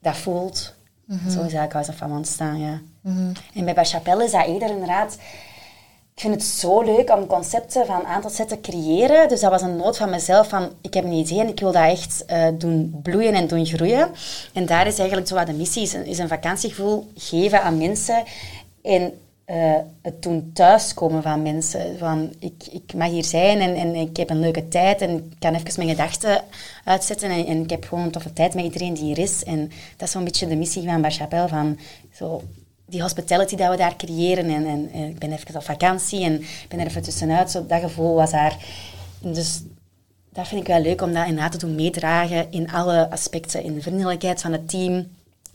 [0.00, 0.76] dat voelt.
[1.08, 2.80] Zo is eigenlijk House of Fun ontstaan, ja.
[3.54, 5.18] En bij Chapelle is dat eerder inderdaad...
[6.18, 9.28] Ik vind het zo leuk om concepten van aantal te creëren.
[9.28, 11.72] Dus dat was een nood van mezelf van, ik heb een idee en ik wil
[11.72, 14.10] dat echt uh, doen bloeien en doen groeien.
[14.52, 17.78] En daar is eigenlijk zo wat de missie, is een, is een vakantiegevoel geven aan
[17.78, 18.22] mensen.
[18.82, 19.12] En
[19.46, 21.98] uh, het doen thuiskomen van mensen.
[21.98, 25.36] Van, ik, ik mag hier zijn en, en ik heb een leuke tijd en ik
[25.38, 26.44] kan even mijn gedachten
[26.84, 29.44] uitzetten en, en ik heb gewoon een toffe tijd met iedereen die hier is.
[29.44, 31.78] En dat is zo'n beetje de missie van Bar Chapelle, van
[32.12, 32.42] zo
[32.88, 34.44] die hospitality dat we daar creëren.
[34.44, 37.50] En, en, en, ik ben even op vakantie en ik ben er even tussenuit.
[37.50, 38.56] Zo, dat gevoel was daar.
[39.20, 39.62] Dus
[40.32, 43.62] dat vind ik wel leuk om dat inderdaad te doen meedragen in alle aspecten.
[43.62, 45.06] In de vriendelijkheid van het team,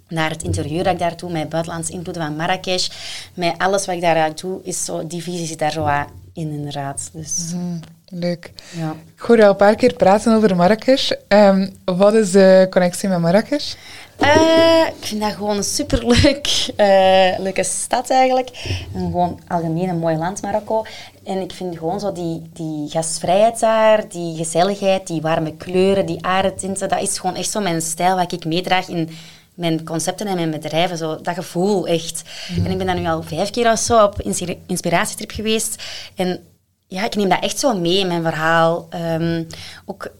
[0.07, 2.89] naar het interieur dat ik daar doe, met buitenlandse invloeden van Marrakesh.
[3.33, 5.87] Met alles wat ik daar doe, is zo, die visie zit daar zo
[6.33, 7.09] in inderdaad.
[7.13, 8.51] Dus, mm, leuk.
[8.75, 8.95] Ja.
[9.15, 11.11] Ik hoor je al een paar keer praten over Marrakesh.
[11.27, 13.73] Um, wat is de connectie met Marrakesh?
[14.23, 18.49] Uh, ik vind dat gewoon een superleuk uh, leuke stad eigenlijk.
[18.93, 20.85] En gewoon algemeen een mooi land, Marokko.
[21.23, 26.25] En ik vind gewoon zo die, die gastvrijheid daar, die gezelligheid, die warme kleuren, die
[26.25, 29.09] aardetinten, dat is gewoon echt zo mijn stijl wat ik meedraag in
[29.53, 30.97] mijn concepten en mijn bedrijven.
[30.97, 32.21] Zo, dat gevoel echt.
[32.65, 34.21] En ik ben daar nu al vijf keer of zo op
[34.65, 35.83] inspiratietrip geweest.
[36.15, 36.43] En
[36.87, 38.87] ja, ik neem dat echt zo mee in mijn verhaal.
[39.19, 39.47] Um,
[39.85, 40.11] ook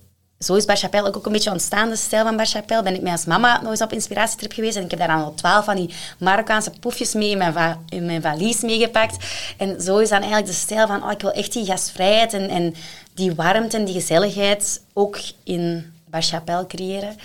[0.43, 2.83] zo is Bar Chapelle ook een beetje ontstaan, de stijl van Bar Chapelle.
[2.83, 4.75] Ben ik met als mama nog eens op inspiratietrip geweest.
[4.75, 8.05] En ik heb daar dan al twaalf van die Marokkaanse poefjes mee in mijn, in
[8.05, 9.25] mijn valies meegepakt.
[9.57, 12.49] En zo is dan eigenlijk de stijl van, oh, ik wil echt die gastvrijheid en,
[12.49, 12.75] en
[13.13, 17.15] die warmte en die gezelligheid ook in Bar Chapelle creëren.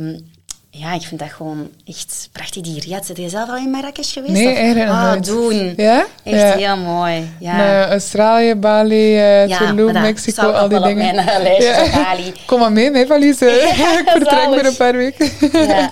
[0.00, 0.34] Um,
[0.78, 2.62] ja, ik vind dat gewoon echt prachtig.
[2.62, 4.32] Die riad, zit je zelf al in Marrakesh geweest?
[4.32, 5.24] Nee, eigenlijk ah, nooit.
[5.24, 5.74] doen.
[5.76, 6.06] Ja?
[6.22, 6.56] Echt ja.
[6.56, 7.30] heel mooi.
[7.40, 7.56] Ja.
[7.56, 11.18] Nee, Australië, Bali, uh, ja, Tulum, Mexico, al die dingen.
[11.18, 12.02] Op mijn lijstje ja.
[12.02, 12.32] Bali.
[12.46, 13.40] Kom maar mee, mijn valies.
[13.42, 15.30] ik vertrek binnen een paar weken.
[15.52, 15.90] ja.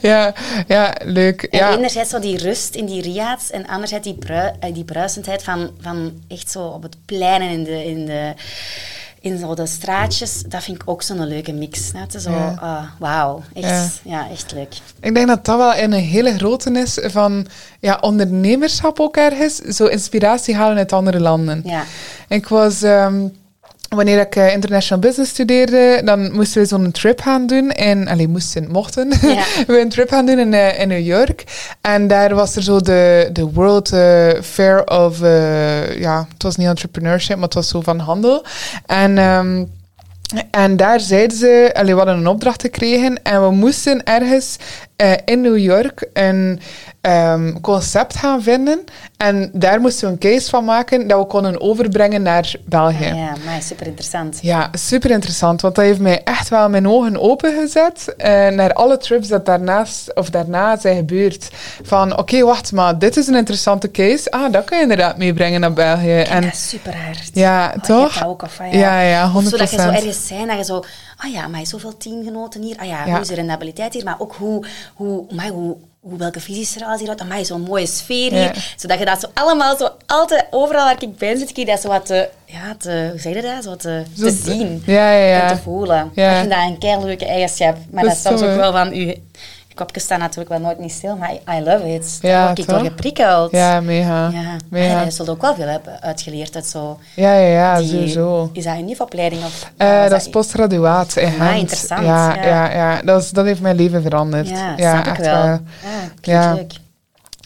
[0.00, 0.34] ja,
[0.66, 1.42] ja, leuk.
[1.42, 1.76] En ja.
[1.76, 6.12] enerzijds zo die rust in die riads en anderzijds die, brui, die bruisendheid van, van
[6.28, 7.84] echt zo op het plein en in de...
[7.84, 8.32] In de
[9.24, 11.92] in zo de straatjes, dat vind ik ook zo'n leuke mix.
[11.92, 12.58] Net zo, ja.
[12.62, 14.20] uh, wauw, echt, ja.
[14.20, 14.30] ja.
[14.30, 14.74] echt leuk.
[15.00, 17.46] Ik denk dat dat wel een hele grote is van
[17.80, 19.56] ja, ondernemerschap ook ergens.
[19.56, 21.62] Zo inspiratie halen uit andere landen.
[21.64, 21.84] Ja.
[22.28, 22.82] Ik was...
[22.82, 23.32] Um,
[23.88, 27.70] wanneer ik uh, international business studeerde, dan moesten we zo'n trip gaan doen.
[27.70, 29.08] En, alleen moesten, mochten.
[29.66, 31.44] We een trip gaan doen in, uh, in New York.
[31.80, 35.18] En daar was er zo de, de World uh, Fair of,
[35.98, 38.44] ja, het was niet entrepreneurship, maar het was zo van handel.
[38.86, 39.18] En...
[39.18, 39.70] Um,
[40.50, 44.56] en daar zeiden ze, allee, we hadden een opdracht gekregen en we moesten ergens
[44.96, 46.60] uh, in New York een
[47.00, 48.84] um, concept gaan vinden.
[49.16, 53.10] En daar moesten we een case van maken dat we konden overbrengen naar België.
[53.10, 54.38] Ah, ja, maar super interessant.
[54.42, 55.60] Ja, super interessant.
[55.60, 60.14] Want dat heeft mij echt wel mijn ogen opengezet uh, naar alle trips dat daarnaast
[60.14, 61.48] of daarna zijn gebeurd.
[61.82, 64.30] Van oké, okay, wacht, maar dit is een interessante case.
[64.30, 66.20] Ah, dat kan je inderdaad meebrengen naar België.
[66.20, 67.30] en, dat is super hard.
[67.32, 68.26] Ja, oh, toch?
[68.26, 68.66] Ook, ja.
[68.70, 69.46] ja, ja, 100%.
[69.46, 70.84] Zodat je zo ergens zijn dat je zo
[71.16, 72.76] ah ja, maar zoveel teamgenoten hier.
[72.78, 73.10] Ah ja, ja.
[73.12, 74.04] hoe is de rendabiliteit hier?
[74.04, 77.20] Maar ook hoe, hoe, maar hoe, hoe welke visies er al hier uit.
[77.20, 78.40] Amai, zo'n mooie sfeer hier.
[78.40, 78.52] Ja.
[78.76, 81.88] Zodat je dat zo allemaal, zo altijd, overal waar ik ben, zit ik dat zo
[81.88, 83.64] wat te, ja, te, hoe zeg je dat?
[83.64, 85.42] Zo te, zo te zien ja, ja, ja.
[85.42, 86.10] en te voelen.
[86.14, 87.76] Ik vind dat een keileuke eigenschap.
[87.90, 89.14] Maar dat, dat is soms ook wel van u
[89.74, 92.18] kopjes staan natuurlijk wel nooit niet stil, maar I love it.
[92.20, 93.50] Daar ja, word ik door geprikkeld.
[93.50, 94.30] Ja, mega.
[94.32, 94.56] Ja.
[94.70, 95.02] mega.
[95.02, 96.98] je zult ook wel veel hebben uitgeleerd uit zo...
[97.14, 98.50] Ja, ja, ja, die, sowieso.
[98.52, 99.44] Is dat een nieuwopleiding?
[99.44, 102.04] Of, uh, dat, dat is postgraduaat in ah, interessant.
[102.04, 102.44] Ja, ja.
[102.44, 103.02] ja, ja.
[103.02, 104.48] Dat, is, dat heeft mijn leven veranderd.
[104.48, 105.44] Ja, ja echt wel.
[105.44, 105.60] Ja,
[106.20, 106.54] ja.
[106.54, 106.72] leuk.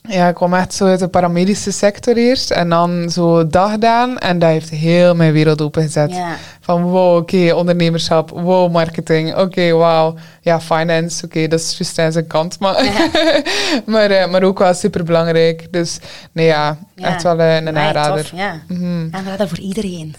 [0.09, 4.18] Ja, ik kwam echt zo uit de paramedische sector eerst en dan zo dag gedaan
[4.18, 6.11] en dat heeft heel mijn wereld opengezet.
[6.11, 6.37] Ja.
[6.61, 10.14] Van wow, oké, okay, ondernemerschap, wow, marketing, oké, okay, wauw.
[10.40, 12.85] Ja, finance, oké, okay, dat is juist aan zijn kant, maar,
[13.87, 15.73] maar, uh, maar ook wel super belangrijk.
[15.73, 15.99] Dus
[16.33, 18.23] nee, ja, echt wel uh, een aanrader.
[18.23, 19.09] Tof, ja, mm -hmm.
[19.11, 20.14] aanrader voor iedereen.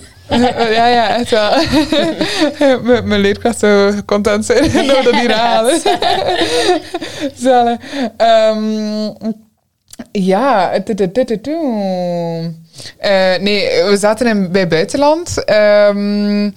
[0.78, 1.52] ja, ja, echt wel.
[3.04, 5.82] Mijn leerkracht zou content zijn dat we dat hier halen.
[7.36, 7.80] Zullen.
[8.18, 9.48] Um,
[10.12, 10.72] ja,
[12.98, 15.44] Eh, nee, we zaten in, bij buitenland.
[15.46, 16.50] Ehm,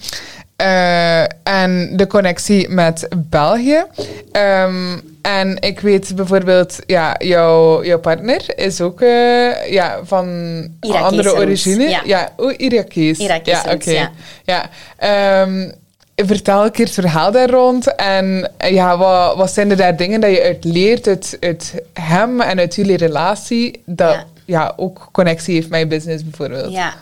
[0.55, 3.83] eh, en de connectie met België.
[4.31, 10.27] Ehm, en ik weet bijvoorbeeld, ja, jouw, jouw partner is ook eh, ja, van
[10.81, 11.89] Irakees andere origine.
[11.89, 12.01] ja.
[12.05, 13.19] ja oh, Irakees.
[13.19, 13.91] Irakees ja, oké.
[13.91, 14.11] ja.
[14.43, 14.69] ja.
[14.97, 15.69] Ehm,
[16.15, 17.95] vertel een keer het verhaal daar rond.
[17.95, 22.41] En ja, wat, wat zijn er daar dingen dat je uit leert uit, uit hem
[22.41, 24.25] en uit jullie relatie, dat ja.
[24.45, 24.73] Ja.
[24.75, 26.71] ook connectie heeft met je business bijvoorbeeld?
[26.73, 26.93] Ja.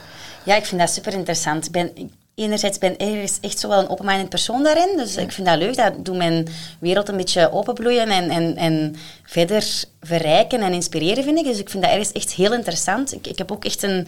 [0.43, 1.65] ja, ik vind dat super interessant.
[1.65, 1.91] Ik ben,
[2.36, 4.97] enerzijds ben ik echt zo wel een open-minded persoon daarin.
[4.97, 5.76] Dus ik vind dat leuk.
[5.76, 6.47] Dat doet mijn
[6.80, 11.45] wereld een beetje openbloeien en, en, en verder verrijken en inspireren, vind ik.
[11.45, 13.13] Dus ik vind dat ergens echt heel interessant.
[13.13, 14.08] Ik, ik heb ook echt een,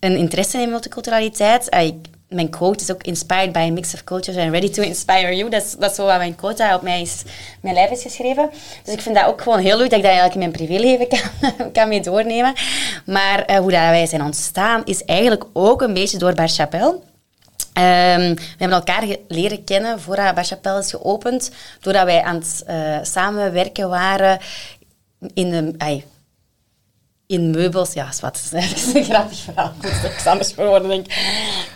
[0.00, 1.70] een interesse in multiculturaliteit.
[1.70, 4.82] Ah, ik- mijn quote is ook inspired by a mix of cultures and ready to
[4.82, 5.50] inspire you.
[5.50, 7.22] Dat is, dat is wat mijn quote op mij is,
[7.60, 8.50] mijn lijf is geschreven.
[8.84, 11.08] Dus ik vind dat ook gewoon heel leuk dat ik dat eigenlijk in mijn privéleven
[11.08, 12.54] kan, kan mee doornemen.
[13.06, 17.00] Maar eh, hoe dat wij zijn ontstaan is eigenlijk ook een beetje door Bar Chapelle.
[17.72, 22.62] Ehm, we hebben elkaar leren kennen voordat Bar Chapelle is geopend, doordat wij aan het
[22.66, 24.38] eh, samenwerken waren
[25.34, 25.98] in de...
[27.30, 28.40] in meubels, ja, wat.
[28.52, 29.72] Dat is een grappig verhaal.
[29.80, 31.14] Dat is anders voor denk ik.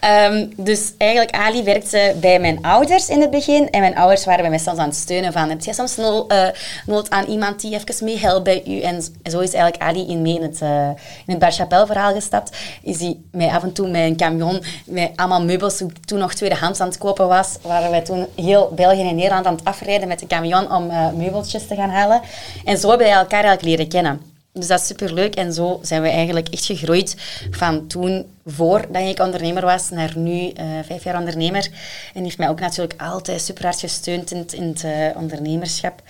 [0.00, 3.70] Ehm, dus eigenlijk, Ali werkte bij mijn ouders in het begin.
[3.70, 5.48] En mijn ouders waren bij mij soms aan het steunen van...
[5.48, 6.46] Heb je soms nood, eh,
[6.86, 8.80] nood aan iemand die even meehelpt bij u?
[8.80, 10.94] En zo is eigenlijk Ali in mee in het, uh, in
[11.26, 12.56] het Bar Chapelle verhaal gestapt.
[12.82, 14.62] Is hij mij af en toe met een camion...
[14.86, 17.56] Met allemaal meubels, toen nog tweedehands aan het kopen was...
[17.62, 21.10] waren wij toen heel België en Nederland aan het afrijden met de camion om uh,
[21.10, 22.20] meubeltjes te gaan halen.
[22.64, 24.33] En zo hebben wij elkaar eigenlijk leren kennen.
[24.58, 25.34] Dus dat is superleuk.
[25.34, 27.16] En zo zijn we eigenlijk echt gegroeid
[27.50, 31.68] van toen, voordat ik ondernemer was, naar nu uh, vijf jaar ondernemer.
[32.14, 36.02] En heeft mij ook natuurlijk altijd super hard gesteund in het, uh, ondernemerschap.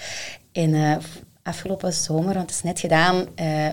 [0.53, 0.97] En uh,
[1.43, 3.27] afgelopen zomer, want het is net gedaan,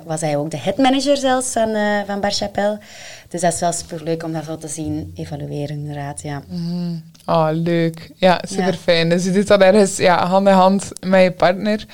[0.05, 2.79] was hij ook de headmanager zelfs van, van Bar Chapelle.
[3.27, 6.21] Dus dat is wel superleuk om dat zo te zien evalueren, inderdaad.
[6.21, 6.41] Ja.
[6.47, 7.03] Mm.
[7.25, 8.11] Oh, leuk.
[8.15, 9.07] Ja, super fijn.
[9.07, 9.13] Ja.
[9.13, 11.85] Dus je doet dat ergens ja, hand in hand met je partner.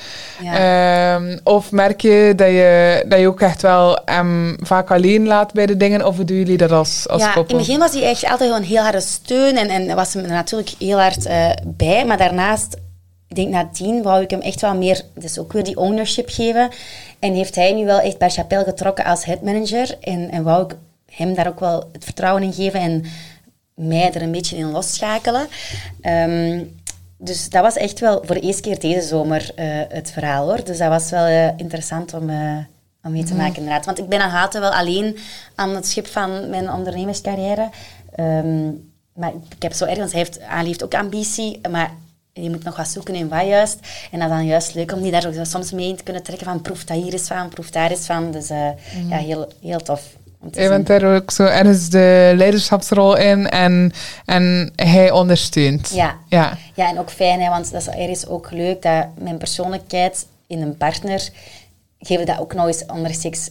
[0.42, 1.16] Ja.
[1.16, 5.54] Um, of merk je dat, je dat je ook echt wel hem vaak alleen laat
[5.54, 6.06] bij de dingen?
[6.06, 7.52] Of doen jullie dat als, als ja, koppel?
[7.52, 9.58] in het begin was hij echt altijd gewoon heel harde steun.
[9.58, 12.06] En, en was hem er natuurlijk heel hard uh, bij.
[12.06, 12.78] Maar daarnaast,
[13.28, 15.02] ik denk nadien, wou ik hem echt wel meer...
[15.14, 16.70] Dus ook weer die ownership geven.
[17.20, 19.98] En heeft hij nu wel echt bij Chapelle getrokken als headmanager.
[20.02, 20.76] En, en wou ik
[21.12, 22.80] hem daar ook wel het vertrouwen in geven...
[22.80, 23.04] En,
[23.78, 25.48] mij er een beetje in losschakelen.
[26.02, 26.76] Um,
[27.18, 30.64] dus dat was echt wel voor de eerste keer deze zomer uh, het verhaal hoor.
[30.64, 32.58] Dus dat was wel uh, interessant om, uh,
[33.04, 33.86] om mee te maken inderdaad.
[33.86, 35.18] Want ik ben aan Haten wel alleen
[35.56, 37.70] aan het schip van mijn ondernemerscarrière.
[38.20, 41.92] Um, maar ik heb zo ergens, hij heeft, Ali heeft ook ambitie, maar
[42.34, 43.80] je moet nog wat zoeken in wat juist.
[44.12, 46.24] En dat is dan juist leuk om die daar ook soms mee in te kunnen
[46.24, 48.32] trekken van proef dat hier is van, proef daar is van.
[48.32, 49.10] Dus mm.
[49.10, 50.16] ja, heel, heel tof.
[50.52, 53.92] Je bent daar ook zo ergens de leiderschapsrol in en,
[54.26, 55.92] en hij ondersteunt.
[55.94, 56.18] Ja.
[56.28, 56.58] ja.
[56.74, 60.62] Ja, en ook fijn, hè, want dat is ergens ook leuk dat mijn persoonlijkheid in
[60.62, 61.30] een partner
[62.00, 63.50] geven dat ook nog eens onderseks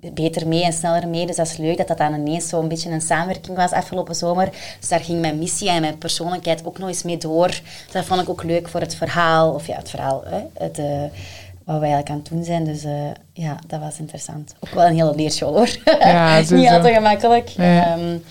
[0.00, 1.26] beter mee en sneller mee.
[1.26, 4.48] Dus dat is leuk dat dat dan ineens zo'n beetje een samenwerking was afgelopen zomer.
[4.80, 7.48] Dus daar ging mijn missie en mijn persoonlijkheid ook nog eens mee door.
[7.48, 7.62] Dus
[7.92, 11.02] dat vond ik ook leuk voor het verhaal, of ja, het verhaal, hè, het, uh,
[11.70, 12.64] wat we eigenlijk aan het doen zijn.
[12.64, 12.92] Dus uh,
[13.32, 14.54] ja, dat was interessant.
[14.60, 15.76] Ook wel een hele leerschool hoor.
[15.84, 17.50] Ja, Niet altijd gemakkelijk.
[17.58, 18.22] Um,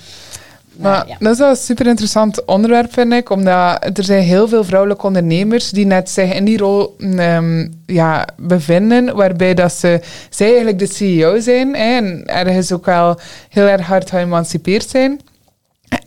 [0.79, 1.15] maar, maar ja.
[1.19, 3.29] dat is wel een super interessant onderwerp, vind ik.
[3.29, 8.27] Omdat er zijn heel veel vrouwelijke ondernemers die net zich in die rol um, ja,
[8.37, 9.15] bevinden.
[9.15, 11.75] Waarbij dat ze, zij eigenlijk de CEO zijn.
[11.75, 15.19] Hè, en ergens ook wel heel erg hard geëmancipeerd zijn.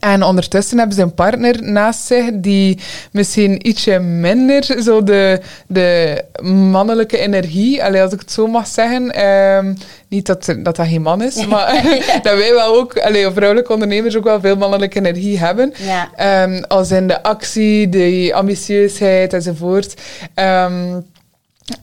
[0.02, 2.78] En ondertussen hebben ze een partner naast zich die
[3.10, 6.24] misschien ietsje minder zo de, de
[6.70, 9.26] mannelijke energie, allee, als ik het zo mag zeggen.
[9.26, 9.76] Um,
[10.08, 12.18] niet dat, dat dat geen man is, maar ja.
[12.22, 15.72] dat wij wel ook, allee, vrouwelijke ondernemers ook wel veel mannelijke energie hebben.
[15.76, 16.42] Ja.
[16.42, 19.94] Um, als in de actie, de ambitieusheid enzovoort.
[20.34, 21.06] Um,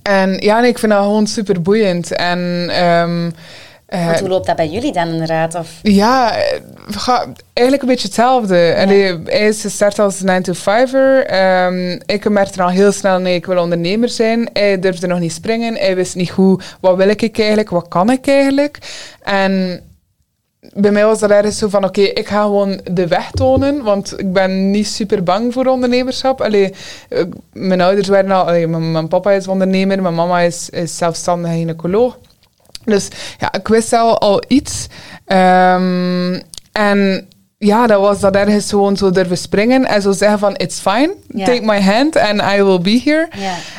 [0.02, 2.16] en ja, nee, ik vind dat gewoon super boeiend.
[2.16, 2.70] En...
[3.90, 5.56] Want hoe loopt dat bij jullie dan inderdaad?
[5.56, 5.80] Of?
[5.82, 6.36] Ja,
[6.88, 8.56] ga, eigenlijk een beetje hetzelfde.
[8.56, 8.88] Ja.
[9.26, 11.34] Hij is gestart als 9-to-5er.
[11.66, 14.50] Um, ik merkte al heel snel, nee, ik wil ondernemer zijn.
[14.54, 15.76] Hij durfde nog niet springen.
[15.76, 18.78] Hij wist niet hoe, wat wil ik eigenlijk, wat kan ik eigenlijk.
[19.24, 19.82] En
[20.74, 23.84] bij mij was dat ergens zo van, oké, okay, ik ga gewoon de weg tonen,
[23.84, 26.42] want ik ben niet super bang voor ondernemerschap.
[26.42, 26.74] Allee,
[27.54, 31.52] mijn ouders waren al, allee, mijn, mijn, papa is ondernemer, mijn mama is, is zelfstandig
[31.52, 32.18] gynaecoloog.
[32.90, 33.08] Dus
[33.40, 34.88] ja, ik wist al, al iets.
[35.26, 37.28] Um, en
[37.60, 41.16] ja, dat was dat ergens gewoon zo durven springen en zo zeggen van, it's fine,
[41.38, 43.28] take my hand and I will be here.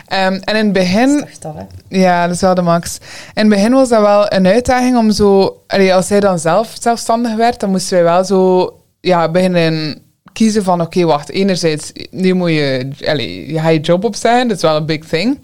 [0.07, 1.99] Ehm, en in het begin Dat is toch tof, hè?
[1.99, 2.99] ja, dat is wel de max.
[3.35, 5.61] In het begin was dat wel een uitdaging om zo...
[5.67, 9.99] Allee, als hij dan zelf zelfstandig werd, dan moesten wij wel zo ja, beginnen
[10.33, 10.81] kiezen van...
[10.81, 12.91] Oké, wacht, enerzijds, nu moet je...
[13.07, 15.39] Allee, je je job opzeggen, dat is wel een big thing.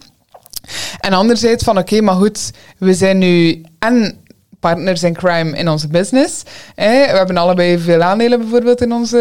[1.00, 4.24] En anderzijds van, oké, maar goed, we zijn nu en
[4.60, 6.42] partners in crime in onze business.
[6.74, 7.06] Hè.
[7.10, 9.18] We hebben allebei veel aandelen bijvoorbeeld in onze,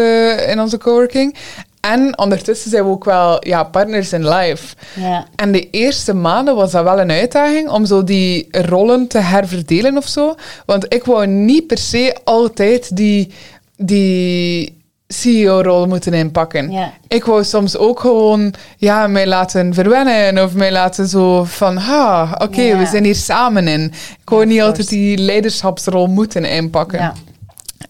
[0.48, 1.36] in onze coworking.
[1.80, 4.74] En ondertussen zijn we ook wel ja, partners in life.
[5.00, 5.26] Ja.
[5.36, 9.96] En de eerste maanden was dat wel een uitdaging om zo die rollen te herverdelen
[9.96, 10.34] of zo.
[10.64, 13.32] Want ik wou niet per se altijd die,
[13.76, 14.75] die
[15.08, 16.70] CEO-rol moeten inpakken.
[16.70, 16.92] Ja.
[17.08, 22.36] Ik wou soms ook gewoon ja, mij laten verwennen of mij laten zo van, ha,
[22.38, 22.78] oké, Ja.
[22.78, 23.82] we zijn hier samen in.
[24.20, 26.98] Ik wou Ja, niet altijd die leiderschapsrol moeten inpakken.
[26.98, 27.14] Ja.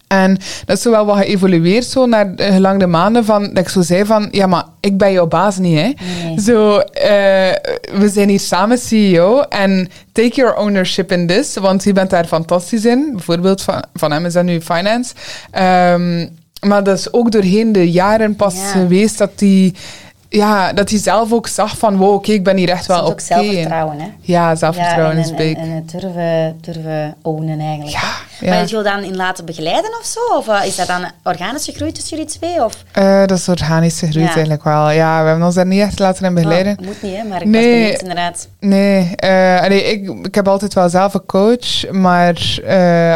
[0.07, 3.59] En dat is zo wel wat geëvolueerd zo naar de gelang de maanden van dat
[3.59, 5.93] ik zo zei van ja maar ik ben jouw baas niet hè.
[6.25, 6.41] Nee.
[6.41, 7.09] Zo eh,
[7.99, 12.25] we zijn hier samen CEO en take your ownership in this want je bent daar
[12.27, 13.09] fantastisch in.
[13.13, 15.15] Bijvoorbeeld van, van hem is dat nu finance.
[15.51, 16.27] Ehm,
[16.61, 18.61] maar dat is ook doorheen de jaren pas Ja.
[18.67, 19.75] geweest dat hij
[20.29, 23.11] ja, dat hij zelf ook zag van wow oké ik ben hier echt wel oké.
[23.11, 24.09] ook zelfvertrouwen, hè?
[24.21, 25.57] Ja, zelfvertrouwen ja, is en, big.
[25.57, 27.91] en, en het durven, durven ownen eigenlijk.
[27.97, 28.09] Ja,
[28.41, 28.51] ja.
[28.55, 30.37] Maar wil je dan in laten begeleiden of zo?
[30.37, 32.65] Of eh, is dat dan organisch gegroeid tussen jullie twee?
[32.65, 32.85] Of?
[32.93, 34.31] Eh, dat is organische groei Ja.
[34.33, 34.91] eigenlijk wel.
[34.91, 36.77] Ja, we hebben ons daar niet echt laten in begeleiden.
[36.81, 37.25] Oh, moet niet, hè?
[37.25, 37.63] Maar ik Nee.
[37.71, 38.49] was benieuwd, inderdaad.
[38.61, 39.15] Nee,
[39.63, 42.61] allee, ik, ik heb altijd wel zelf een coach, maar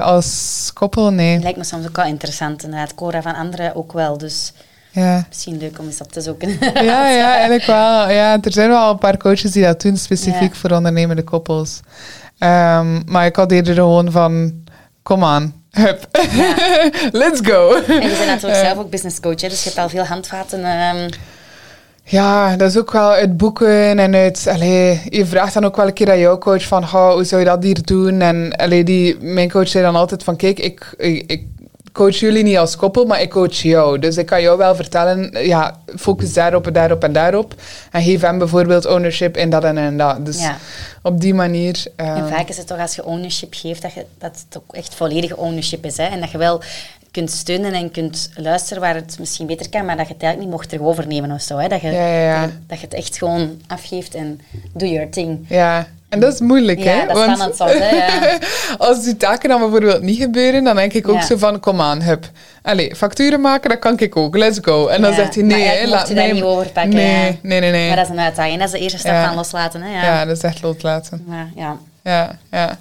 [0.03, 1.39] als koppel, nee.
[1.39, 2.95] Lijkt me soms ook wel interessant, inderdaad.
[2.95, 4.53] Cora van anderen ook wel, dus
[4.93, 5.25] Ja.
[5.29, 6.57] misschien leuk om eens op te zoeken.
[6.75, 8.11] ja, ja, eigenlijk wel.
[8.11, 10.59] Ja, er zijn wel een paar coaches die dat doen, specifiek Ja.
[10.59, 11.81] voor ondernemende koppels.
[12.39, 14.53] Ehm, maar ik had eerder gewoon van,
[15.03, 16.07] kom aan, hup,
[17.13, 17.75] let's go.
[17.75, 20.65] En je bent natuurlijk zelf ook business coach, hè, dus je hebt al veel handvaten.
[20.65, 21.09] ehm,
[22.05, 24.47] Ja, dat is ook wel uit boeken en uit...
[24.49, 26.87] Allee, je vraagt dan ook wel een keer aan jouw coach van...
[26.89, 28.21] "Goh, hoe zou je dat hier doen?
[28.21, 30.37] En allee, die, mijn coach zei dan altijd van...
[30.37, 31.47] Kijk, ik, ik, ik
[31.93, 33.99] coach jullie niet als koppel, maar ik coach jou.
[33.99, 35.47] Dus ik kan jou wel vertellen...
[35.47, 37.55] Ja, focus daarop en daarop en daarop.
[37.91, 40.27] En geef hem bijvoorbeeld ownership in dat en in dat.
[40.27, 40.57] Dus Ja.
[41.03, 41.85] op die manier...
[41.97, 44.75] En ehm, vaak is het toch als je ownership geeft, dat, je, dat het ook
[44.75, 45.97] echt volledige ownership is.
[45.97, 46.05] Hè?
[46.05, 46.63] En dat je wel
[47.11, 50.53] kunt steunen en kunt luisteren waar het misschien beter kan, maar dat je het eigenlijk
[50.53, 51.57] niet mocht terug overnemen of zo.
[51.57, 51.69] Hè?
[51.69, 52.41] Dat, je, Ja, ja, ja.
[52.41, 54.41] Dat, dat je het echt gewoon afgeeft en
[54.73, 55.45] do your thing.
[55.49, 57.07] Ja, en dat is moeilijk, Ja, hè?
[57.07, 58.39] dat is Want soms, hè, ja.
[58.89, 61.23] als die taken dan bijvoorbeeld niet gebeuren, dan denk ik ook Ja.
[61.27, 62.25] zo van, kom aan, hup.
[62.63, 64.87] Allee, facturen maken, dat kan ik ook, let's go.
[64.87, 67.35] En dan Ja, zegt hij, nee, ja, hè, laat je daar niet overpakken, nee, ja.
[67.43, 67.87] nee, nee, nee.
[67.87, 68.59] Maar dat is een uitdaging.
[68.59, 69.27] Dat is de eerste stap Ja.
[69.27, 69.83] van loslaten.
[69.83, 69.93] Hè?
[69.93, 70.03] Ja.
[70.05, 70.25] ja.
[70.25, 71.25] dat is echt loslaten.
[71.57, 71.77] Ja.
[72.03, 72.79] Ja, ja.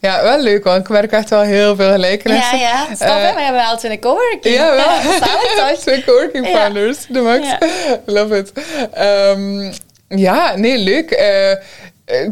[0.00, 2.58] Ja, wel leuk, want ik merk echt wel heel veel Ja, gelijkenissen.
[2.58, 4.54] ja, stop Eh, hè, we hebben al twee coworking.
[4.54, 5.76] Ja, wel.
[5.80, 6.52] Twee coworking Ja.
[6.52, 7.46] partners, de max.
[7.48, 7.58] Ja.
[8.06, 8.52] Love it.
[8.92, 9.72] Ehm,
[10.08, 11.10] ja, nee, leuk.
[11.10, 11.56] Eh,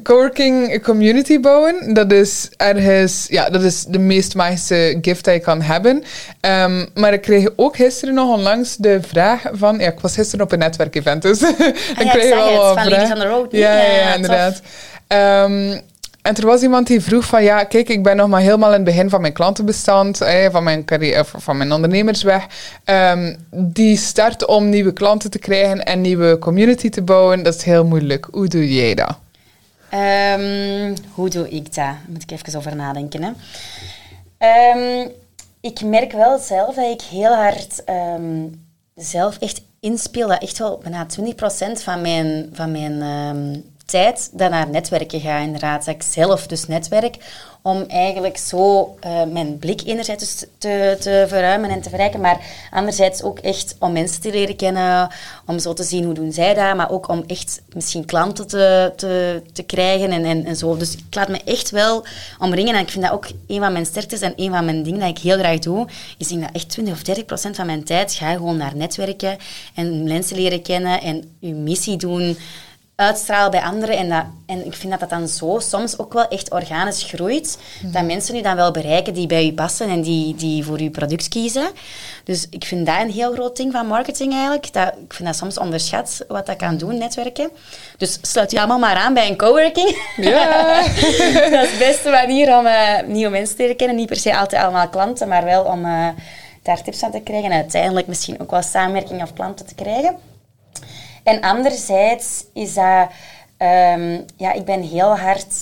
[0.03, 5.41] coworking community bouwen, dat is ergens, ja, dat is de meest magische gift die je
[5.41, 6.03] kan hebben.
[6.41, 10.45] Ehm, maar ik kreeg ook gisteren nog onlangs de vraag van, ja, ik was gisteren
[10.45, 11.39] op een netwerkevent, dus
[11.99, 12.91] dan Ah kreeg je wel van vragen.
[12.91, 13.53] Ladies on the Road?
[13.53, 14.61] Ja, ja, inderdaad.
[15.07, 15.79] Ehm,
[16.23, 18.75] en er was iemand die vroeg van, ja, kijk, ik ben nog maar helemaal in
[18.75, 22.47] het begin van mijn klantenbestand, eh, van, mijn carrière, van mijn ondernemersweg.
[22.85, 27.63] Ehm, die start om nieuwe klanten te krijgen en nieuwe community te bouwen, dat is
[27.63, 28.29] heel moeilijk.
[28.31, 29.19] Hoe doe jij dat?
[29.91, 31.95] Ehm, hoe doe ik dat?
[32.09, 33.23] Moet ik even over nadenken.
[33.23, 33.31] Hè.
[34.39, 35.09] Ehm,
[35.61, 38.47] ik merk wel zelf dat ik heel hard ehm,
[38.95, 40.29] zelf echt inspeel.
[40.29, 43.03] Dat echt wel bijna 20% van mijn, van mijn
[44.33, 45.43] dat naar netwerken gaat.
[45.43, 47.17] Inderdaad, dat ik zelf dus netwerk
[47.63, 53.23] om eigenlijk zo eh, mijn blik enerzijds te, te verruimen en te verrijken, maar anderzijds
[53.23, 55.09] ook echt om mensen te leren kennen,
[55.47, 58.93] om zo te zien hoe doen zij dat, maar ook om echt misschien klanten te,
[58.97, 60.77] te, te krijgen en, en, en zo.
[60.77, 62.05] Dus ik laat me echt wel
[62.39, 65.01] omringen en ik vind dat ook een van mijn sterktes en een van mijn dingen
[65.01, 65.87] dat ik heel graag doe,
[66.19, 69.37] is ik dat echt 20 of 30 procent van mijn tijd ga gewoon naar netwerken
[69.75, 72.37] en mensen leren kennen en uw missie doen
[73.01, 73.97] uitstralen bij anderen.
[73.97, 77.59] En, dat, en ik vind dat dat dan zo soms ook wel echt organisch groeit.
[77.83, 80.91] Dat mensen u dan wel bereiken die bij u passen en die, die voor uw
[80.91, 81.71] product kiezen.
[82.25, 84.73] Dus ik vind dat een heel groot ding van marketing eigenlijk.
[84.73, 87.51] Dat, ik vind dat soms onderschat wat dat kan doen, netwerken.
[87.97, 90.03] Dus sluit u allemaal maar aan bij een coworking.
[90.17, 90.83] Ja.
[91.51, 93.97] dat is de beste manier om eh, nieuwe mensen te leren kennen.
[93.97, 96.09] Niet per se altijd allemaal klanten, maar wel om eh,
[96.63, 97.51] daar tips aan te krijgen.
[97.51, 100.30] En uiteindelijk misschien ook wel samenwerking of klanten te krijgen.
[101.23, 103.09] En anderzijds is dat...
[103.57, 105.55] ehm, ja, ik ben heel hard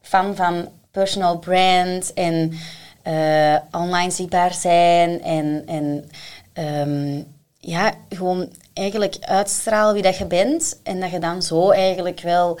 [0.00, 2.58] fan van personal brand en
[3.02, 6.10] eh, online zichtbaar zijn en, en
[6.52, 7.22] ehm,
[7.58, 12.58] ja, gewoon eigenlijk uitstralen wie dat je bent en dat je dan zo eigenlijk wel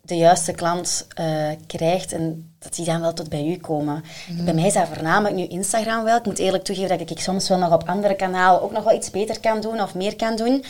[0.00, 2.12] de juiste klant uh, krijgt.
[2.12, 4.04] En dat die dan wel tot bij u komen.
[4.28, 4.44] Mhm.
[4.44, 6.16] Bij mij is dat voornamelijk nu Instagram wel.
[6.16, 8.94] Ik moet eerlijk toegeven dat ik soms wel nog op andere kanalen ook nog wel
[8.96, 10.64] iets beter kan doen of meer kan doen.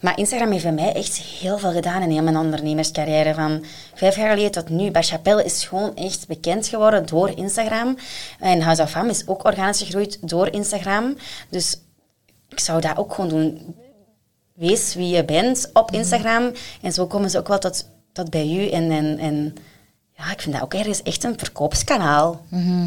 [0.00, 3.34] Maar Instagram heeft bij mij echt heel veel gedaan in heel mijn ondernemerscarrière.
[3.34, 4.90] Van vijf jaar geleden tot nu.
[4.92, 7.96] Chapelle is gewoon echt bekend geworden door Instagram.
[8.40, 11.16] En House of Fam is ook organisch gegroeid door Instagram.
[11.48, 11.80] Dus
[12.48, 13.74] ik zou dat ook gewoon doen.
[14.54, 15.98] Wees wie je bent op Mhm.
[16.00, 16.52] Instagram.
[16.82, 18.68] En zo komen ze ook wel tot, tot bij u.
[18.70, 19.54] En, en, en
[20.18, 22.40] ja, ik vind dat ook ergens echt een verkoopskanaal.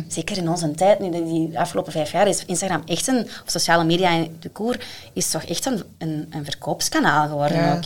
[0.07, 3.83] Zeker in onze tijd, nu die afgelopen vijf jaar, is Instagram echt een, of sociale
[3.83, 4.77] media en de koer,
[5.13, 7.73] is toch echt een, een, een verkoopskanaal geworden Ja.
[7.75, 7.83] ook.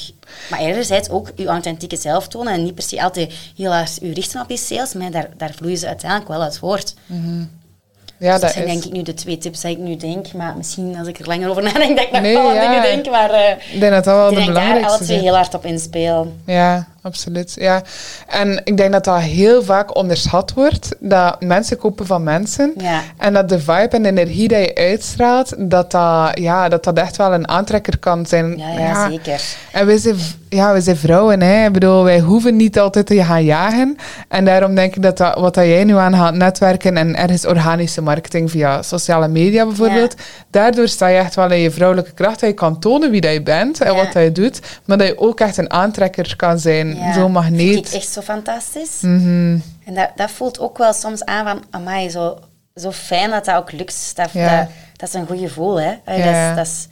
[0.49, 4.11] Maar enerzijds ook uw authentieke zelf tonen en niet per se altijd heel hard u
[4.13, 6.93] richten op je sales, maar daar, daar vloeien ze uiteindelijk wel uit voort.
[7.07, 8.71] Ja, Dus dat dat zijn is...
[8.71, 11.27] denk ik nu de twee tips die ik nu denk, maar misschien als ik er
[11.27, 12.61] langer over nadenk, dat ik nog Nee, wel ja.
[12.69, 15.03] dingen denk, maar eh, Ik denk dat dat wel ik de denk daar alle belangrijkste
[15.05, 16.41] twee heel hard op inspelen.
[16.45, 17.53] Ja, absoluut.
[17.59, 17.81] Ja.
[18.27, 20.95] En ik denk dat dat heel vaak onderschat wordt.
[20.99, 22.73] Dat mensen kopen van mensen.
[22.77, 23.01] Ja.
[23.17, 26.97] En dat de vibe en de energie die je uitstraalt, dat dat, ja, dat, dat
[26.97, 28.57] echt wel een aantrekker kan zijn.
[28.57, 29.41] Ja, ja, zeker.
[29.71, 30.15] En wij zijn,
[30.49, 31.65] ja, wij zijn vrouwen, hè.
[31.65, 33.97] Ik bedoel, wij hoeven niet altijd te gaan jagen.
[34.27, 37.45] En daarom denk ik dat, dat wat dat jij nu aan gaat netwerken en ergens
[37.45, 40.15] organische marketing via sociale media bijvoorbeeld,
[40.49, 42.39] daardoor sta je echt wel in je vrouwelijke kracht.
[42.39, 45.07] Dat je kan tonen wie dat je bent en wat dat je doet, maar dat
[45.07, 46.92] je ook echt een aantrekker kan zijn.
[46.95, 47.73] Ja, Zo'n magneet.
[47.73, 48.97] Vind ik echt zo fantastisch.
[49.01, 49.57] Mhm.
[49.85, 52.39] En dat, dat voelt ook wel soms aan van, amai, zo,
[52.75, 54.11] zo fijn dat dat ook lukt.
[54.15, 54.57] Dat, Ja.
[54.59, 55.89] dat, dat is een goed gevoel, hè.
[55.89, 55.95] Ja.
[56.05, 56.87] Dat, is, dat, is,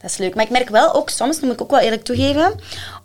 [0.00, 0.34] dat is leuk.
[0.34, 2.52] Maar ik merk wel ook soms, dat moet ik ook wel eerlijk toegeven,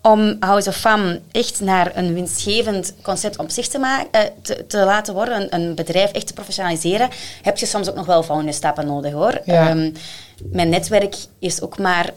[0.01, 4.65] om House of Fam echt naar een winstgevend concept op zich te, maken, eh, te,
[4.67, 7.09] te laten worden, een, een bedrijf echt te professionaliseren,
[7.41, 9.41] heb je soms ook nog wel volgende stappen nodig, hoor.
[9.45, 9.69] Ja.
[9.69, 9.91] Ehm,
[10.51, 12.09] mijn netwerk is ook maar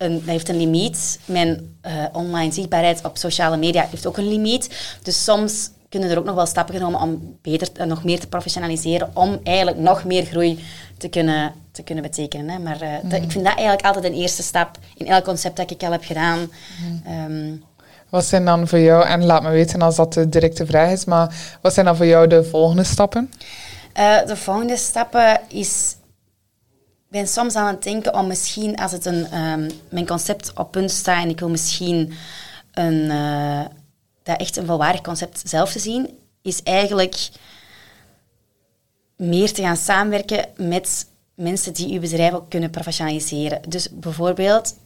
[0.00, 1.18] een, dat heeft een limiet.
[1.24, 4.96] Mijn eh, online zichtbaarheid op sociale media heeft ook een limiet.
[5.02, 8.26] Dus soms kunnen er ook nog wel stappen genomen om beter, eh, nog meer te
[8.26, 10.64] professionaliseren, om eigenlijk nog meer groei
[10.98, 12.48] te kunnen, te kunnen betekenen.
[12.48, 12.58] Hè.
[12.58, 15.70] Maar eh, dat- ik vind dat eigenlijk altijd een eerste stap in elk concept dat
[15.70, 16.50] ik al heb gedaan.
[17.06, 17.52] Ehm,
[18.08, 21.04] Wat zijn dan voor jou, en laat me weten als dat de directe vraag is,
[21.04, 23.30] maar wat zijn dan voor jou de volgende stappen?
[24.26, 25.94] De volgende stappen is...
[27.10, 30.90] Ben soms aan het denken om misschien, als het een, ehm, mijn concept op punt
[30.90, 32.12] staat en ik wil misschien
[32.72, 33.64] een, eh,
[34.22, 37.28] dat echt een volwaardig concept zelf te zien, is eigenlijk
[39.16, 43.60] meer te gaan samenwerken met mensen die uw bedrijf ook kunnen professionaliseren.
[43.68, 44.76] Dus bijvoorbeeld,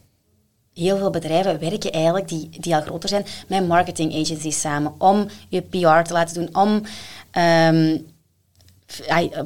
[0.74, 5.26] heel veel bedrijven werken eigenlijk, die, die al groter zijn, met marketing agencies samen om
[5.48, 6.82] je PR te laten doen, om
[7.30, 7.98] ehm,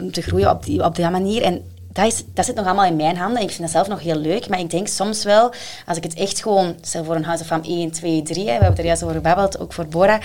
[0.01, 1.43] om te groeien op die, op die manier.
[1.43, 3.43] En dat, is, dat zit nog allemaal in mijn handen.
[3.43, 4.49] Ik vind dat zelf nog heel leuk.
[4.49, 5.53] Maar ik denk soms wel,
[5.87, 6.77] als ik het echt gewoon...
[6.81, 8.49] Stel voor een House of Fam 1, 2, 3.
[8.49, 10.21] Hè, we hebben er juist over gebabbeld, ook voor Bora.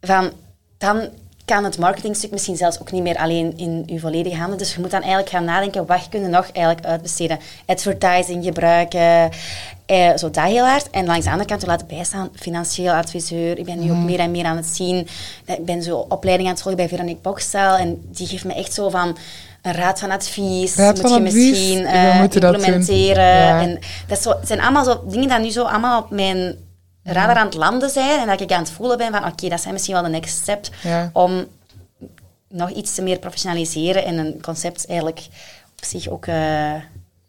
[0.00, 0.32] Van,
[0.78, 1.08] dan
[1.44, 4.58] kan het marketingstuk misschien zelfs ook niet meer alleen in uw volledige handen.
[4.58, 7.38] Dus je moet dan eigenlijk gaan nadenken, wat kun je nog eigenlijk uitbesteden?
[7.66, 9.30] Advertising gebruiken,
[9.86, 10.90] eh, zo dat heel hard.
[10.90, 13.58] En langs de andere kant te laten bijstaan, financieel adviseur.
[13.58, 15.08] Ik ben nu ook meer en meer aan het zien.
[15.46, 17.76] Ik ben zo opleiding aan het volgen bij Veronique Bokstel.
[17.76, 19.16] En die geeft me echt zo van
[19.68, 20.74] een raad van advies.
[20.74, 21.48] Raad moet van je advies?
[21.50, 23.24] misschien eh, implementeren.
[23.24, 23.60] Ja.
[23.60, 26.56] En dat zo, zijn allemaal zo dingen die nu zo allemaal op mijn
[27.02, 28.20] radar aan het landen zijn.
[28.20, 30.36] En dat ik aan het voelen ben van, oké, dat zijn misschien wel de next
[30.38, 31.10] step Ja.
[31.12, 31.46] om
[32.48, 35.26] nog iets te meer professionaliseren en een concept eigenlijk
[35.78, 36.74] op zich ook eh,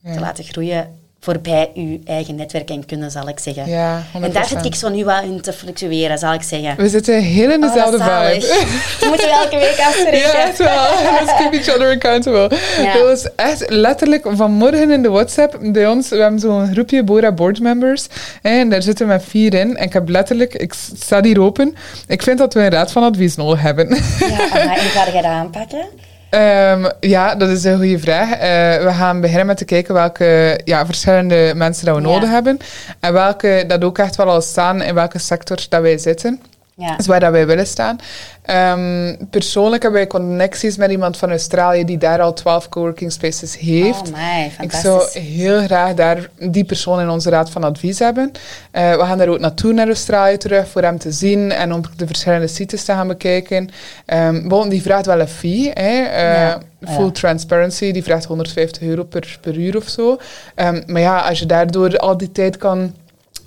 [0.03, 3.67] te laten groeien voorbij uw eigen netwerk en kunnen, zal ik zeggen.
[3.69, 4.47] Ja, en daar 100%.
[4.47, 6.75] zit ik zo nu wel in te fluctueren, zal ik zeggen.
[6.77, 8.33] We zitten heel in Oh, dezelfde zalig.
[8.33, 8.65] vibe.
[8.99, 10.19] We moeten elke week afspreken.
[10.19, 10.83] Ja, echt wel.
[11.19, 12.57] Let's keep each other accountable.
[12.81, 12.93] Ja.
[12.93, 16.09] Dat was echt letterlijk vanmorgen in de WhatsApp bij ons.
[16.09, 18.07] We hebben zo'n groepje Bora board members.
[18.41, 19.77] En daar zitten we met vier in.
[19.77, 21.75] En ik heb letterlijk, ik sta hier open.
[22.07, 23.87] Ik vind dat we een raad van advies nodig hebben.
[24.19, 25.85] Ja, en hoe ga jij dat aanpakken?
[26.29, 28.31] Ehm, ja, dat is een goede vraag.
[28.31, 32.07] Eh, we gaan beginnen met te kijken welke ja, verschillende mensen dat we Ja.
[32.07, 32.57] nodig hebben.
[32.99, 36.41] En welke dat ook echt wel al staan in welke sector dat wij zitten.
[36.79, 36.95] Ja.
[36.95, 37.97] Dus waar dat wij willen staan.
[38.41, 43.57] Ehm, persoonlijk hebben wij connecties met iemand van Australië die daar al 12 coworking spaces
[43.57, 44.07] heeft.
[44.09, 48.31] Oh my, Ik zou heel graag daar die persoon in onze raad van advies hebben.
[48.71, 51.81] Eh, we gaan daar ook naartoe naar Australië terug voor hem te zien en om
[51.95, 53.69] de verschillende sites te gaan bekijken.
[54.05, 55.71] Um, Bon, die vraagt wel een fee.
[55.73, 56.01] Hè.
[56.03, 56.59] Eh, Ja.
[56.87, 57.11] Full Ja.
[57.11, 60.17] transparency, die vraagt 150 euro per, per uur of zo.
[60.55, 62.95] Ehm, maar ja, als je daardoor al die tijd kan,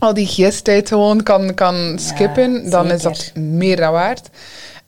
[0.03, 4.29] al die gisttijd gewoon kan, kan skippen, dan is dat meer dan waard.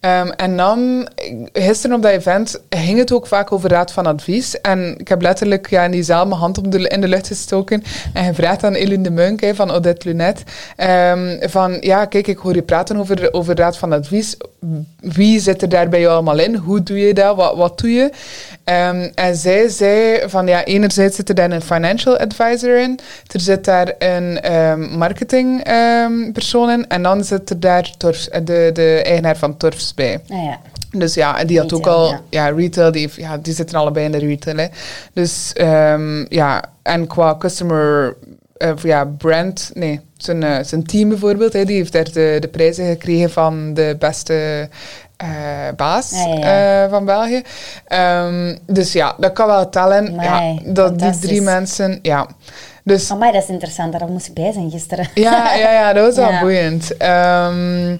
[0.04, 1.08] Ehm, en dan,
[1.52, 4.60] gisteren op dat event, ging het ook vaak over raad van advies.
[4.60, 7.82] En ik heb letterlijk ja, in diezelfde mijn hand in de lucht gestoken
[8.12, 10.42] en gevraagd aan Eline de Munk van Odette Lunet.
[10.76, 14.36] Ehm, van, ja, kijk, ik hoor je praten over, over raad van advies.
[15.00, 16.54] Wie zit er daar bij jou allemaal in?
[16.54, 17.36] Hoe doe je dat?
[17.36, 18.10] Wat, wat doe je?
[18.64, 22.98] Um, en zij zei van, ja, enerzijds zit er dan een financial advisor in.
[23.32, 25.62] Er zit daar een um, marketing
[26.32, 26.88] persoon in.
[26.88, 30.20] En dan zit er daar de, de eigenaar van Torfs bij.
[30.28, 30.60] Ah, ja.
[30.90, 34.18] Dus ja, die had ook al, ja, retail, die, ja, die zitten allebei in de
[34.18, 34.56] retail.
[34.56, 34.66] Hè.
[35.12, 38.16] Dus um, ja, en qua customer,
[38.58, 42.48] uh, ja, brand, nee, zijn, uh, zijn team bijvoorbeeld, hè, die heeft daar de, de
[42.48, 44.68] prijzen gekregen van de beste
[45.24, 45.28] uh,
[45.76, 47.42] baas ja, ja, van België.
[47.88, 50.14] Um, dus ja, dat kan wel tellen.
[50.14, 52.26] ja, dat die drie mensen, ja.
[52.84, 55.08] Dus, Amai, dat is interessant, daar moest ik bij zijn gisteren.
[55.14, 57.02] Ja, ja, ja dat was wel boeiend.
[57.02, 57.98] Um,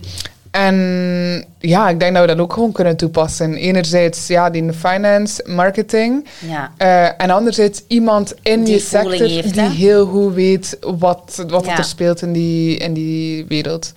[0.54, 3.54] en ja, ik denk dat we dat ook gewoon kunnen toepassen.
[3.54, 6.26] Enerzijds ja, die finance, marketing.
[6.48, 6.72] Ja.
[6.78, 11.66] Uh, en anderzijds iemand in die je sector heeft, die heel goed weet wat, wat
[11.66, 13.92] er speelt in die, in die wereld.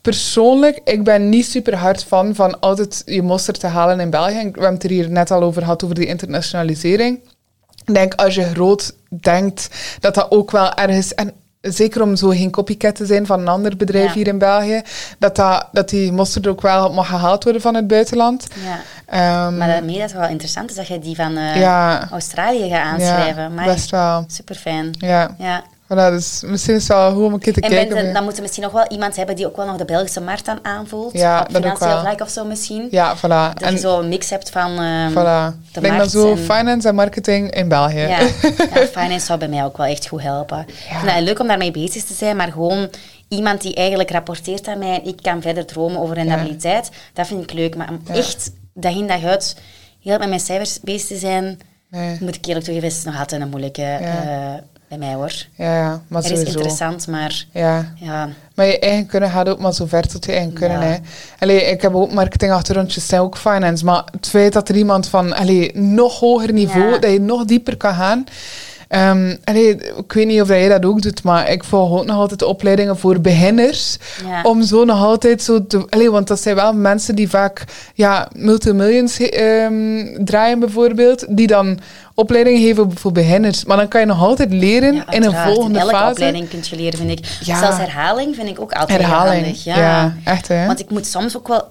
[0.00, 4.32] Persoonlijk, ik ben niet super hard van van altijd je mosterd te halen in België.
[4.32, 7.20] We hebben het er hier net al over gehad, over die internationalisering.
[7.84, 9.68] Ik denk, als je groot denkt,
[10.00, 11.14] dat dat ook wel ergens...
[11.14, 14.82] En zeker om zo geen copycat te zijn van een ander bedrijf hier in België,
[15.18, 18.46] dat, dat, dat die mosterd ook wel mag gehaald worden van het buitenland.
[18.64, 19.46] Ja.
[19.46, 23.54] Um, maar daarmee dat wel interessant is dat je die van uh, Australië gaat aanschrijven.
[23.54, 24.24] Ja, best wel.
[24.26, 24.94] Super fijn.
[24.98, 25.34] Ja.
[25.38, 25.62] ja.
[25.88, 27.96] Voilà, dus misschien is het wel goed om een keer te en kijken.
[27.96, 30.20] En dan moeten we misschien nog wel iemand hebben die ook wel nog de Belgische
[30.20, 31.12] markt aan aanvoelt.
[31.12, 32.88] Ja, op financieel vlak of zo misschien.
[32.90, 33.20] Ja, voilà.
[33.54, 35.56] Dat en je zo een mix hebt van uh, voilà.
[35.72, 37.98] de Denk dan zo finance en marketing in België.
[37.98, 38.18] Ja.
[38.74, 40.66] ja, finance zou bij mij ook wel echt goed helpen.
[40.88, 41.02] Ja.
[41.02, 42.90] Ik het leuk om daarmee bezig te zijn, maar gewoon
[43.28, 47.42] iemand die eigenlijk rapporteert aan mij en ik kan verder dromen over rendabiliteit, dat vind
[47.42, 47.76] ik leuk.
[47.76, 49.56] Maar om echt dag in dag uit
[50.02, 51.60] heel met mijn cijfers bezig te zijn,
[51.90, 52.16] nee.
[52.20, 53.98] moet ik eerlijk toegeven, is nog altijd een moeilijke...
[54.00, 54.54] Uh,
[54.88, 55.32] bij mij hoor.
[55.54, 57.44] Ja, ja maar Het is interessant, maar...
[57.50, 57.92] Ja.
[57.96, 58.28] ja.
[58.54, 60.80] Maar je eigen kunnen gaat ook maar zo ver tot je eigen kunnen.
[60.80, 60.96] Hè.
[61.38, 63.84] Allee, ik heb ook marketing achtergrondjes, zijn ook finance.
[63.84, 67.76] Maar het feit dat er iemand van allee, nog hoger niveau, dat je nog dieper
[67.76, 68.24] kan gaan...
[68.88, 72.16] Um, allee, ik weet niet of jij dat ook doet, maar ik volg ook nog
[72.16, 73.96] altijd opleidingen voor beginners.
[74.42, 75.86] Om zo nog altijd zo te...
[75.88, 77.64] Allee, want dat zijn wel mensen die vaak
[77.94, 81.78] ja, multimillions um, draaien bijvoorbeeld, die dan
[82.14, 83.64] opleidingen geven voor beginners.
[83.64, 86.10] Maar dan kan je nog altijd leren in een volgende in elke fase.
[86.10, 87.38] opleiding kun je leren, vind ik.
[87.40, 89.42] Zelfs herhaling vind ik ook altijd herhaling.
[89.42, 89.64] handig.
[89.64, 89.76] Ja.
[89.76, 90.66] ja, echt hè.
[90.66, 91.68] Want ik moet soms ook wel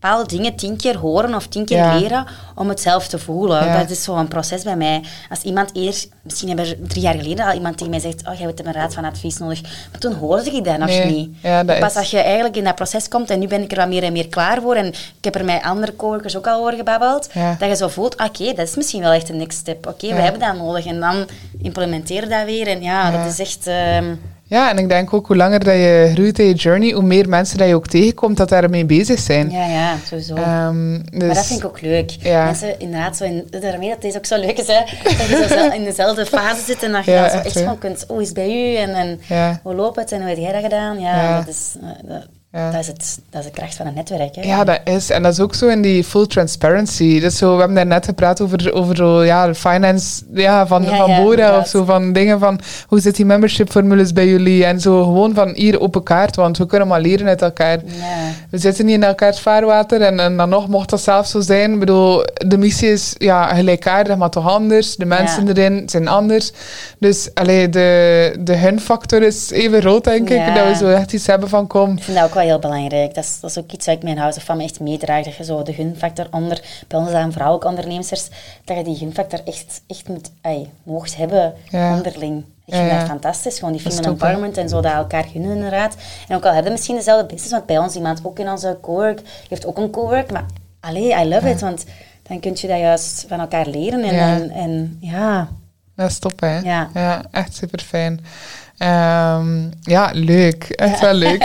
[0.00, 3.72] bepaalde dingen tien keer horen of tien keer leren om het zelf te voelen.
[3.78, 5.02] Dat is zo'n proces bij mij.
[5.30, 8.34] Als iemand eerst, misschien hebben er drie jaar geleden al iemand tegen mij zegt, oh,
[8.34, 9.62] jij hebt een raad van advies nodig.
[9.62, 11.30] Maar toen hoorde ik dat nog niet.
[11.42, 13.76] Ja, dat Pas als je eigenlijk in dat proces komt, en nu ben ik er
[13.76, 16.60] wat meer en meer klaar voor, en ik heb er met andere coworkers ook al
[16.60, 17.28] over gebabbeld,
[17.58, 19.86] dat je zo voelt, oké, dat is misschien wel echt een next step.
[19.86, 20.86] Oké, we hebben dat nodig.
[20.86, 21.26] En dan
[21.62, 22.66] implementeer dat weer.
[22.66, 23.66] En ja, dat is echt...
[23.66, 24.14] Ehm,
[24.48, 27.28] ja, en ik denk ook hoe langer dat je groeit in je journey, hoe meer
[27.28, 29.50] mensen dat je ook tegenkomt dat daarmee bezig zijn.
[29.50, 30.34] Ja, ja, sowieso.
[30.34, 32.10] Um, dus, maar dat vind ik ook leuk.
[32.10, 32.44] Ja.
[32.44, 35.70] Mensen inderdaad zo in, daarmee dat deze ook zo leuk is, hè, dat je zo
[35.70, 38.20] in dezelfde fase zit en dat je ja, dan zo echt, echt gewoon kunt, hoe
[38.20, 39.20] is het bij u en, en
[39.62, 41.00] hoe loopt het en hoe heb jij dat gedaan?
[41.00, 41.74] Ja, dat is...
[42.04, 42.70] Dat, ja.
[42.70, 44.34] Dat, is het, dat is de kracht van een netwerk.
[44.34, 44.42] Hè?
[44.42, 45.10] Ja, dat is.
[45.10, 47.20] En dat is ook zo in die full transparency.
[47.20, 50.82] Dus zo, we hebben daar net gepraat over, over zo, ja, de finance ja, van,
[50.82, 51.84] ja, van Bora of zo.
[51.84, 54.64] Van dingen van hoe zit die membership formules bij jullie?
[54.64, 57.78] En zo gewoon van hier open kaart, want we kunnen maar leren uit elkaar.
[58.50, 61.72] We zitten niet in elkaars vaarwater en, en dan nog mocht dat zelf zo zijn.
[61.72, 64.96] Ik bedoel, de missie is ja, gelijkaardig, maar toch anders.
[64.96, 66.52] De mensen erin zijn anders.
[66.98, 70.54] Dus allee, de, de hun-factor is even rood, denk ik.
[70.54, 71.96] Dat we zo echt iets hebben van kom.
[71.96, 73.14] Ik vind dat ook wel heel belangrijk.
[73.14, 75.24] Dat is, dat is ook iets wat ik mijn House of Fame echt meedraag.
[75.24, 78.28] Dat je zo de gunfactor onder, bij ons zijn vrouwelijke ondernemers,
[78.64, 80.30] dat je die gunfactor echt, echt moet,
[80.82, 82.44] mocht hebben onderling.
[82.64, 85.96] Ik vind dat fantastisch, gewoon die female empowerment en zo, dat elkaar gunnen inderdaad.
[86.28, 88.78] En ook al hebben we misschien dezelfde business, want bij ons iemand ook in onze
[88.82, 90.44] cowork, heeft ook een cowork, maar
[90.80, 91.84] allee, I love it, want
[92.22, 94.34] dan kun je dat juist van elkaar leren en ja.
[94.34, 95.48] En, en, ja.
[95.96, 96.58] Dat is top, hè?
[96.58, 96.90] Ja.
[96.94, 98.24] ja echt super fijn.
[98.82, 100.64] Um, ja, leuk.
[100.64, 101.44] Echt wel leuk.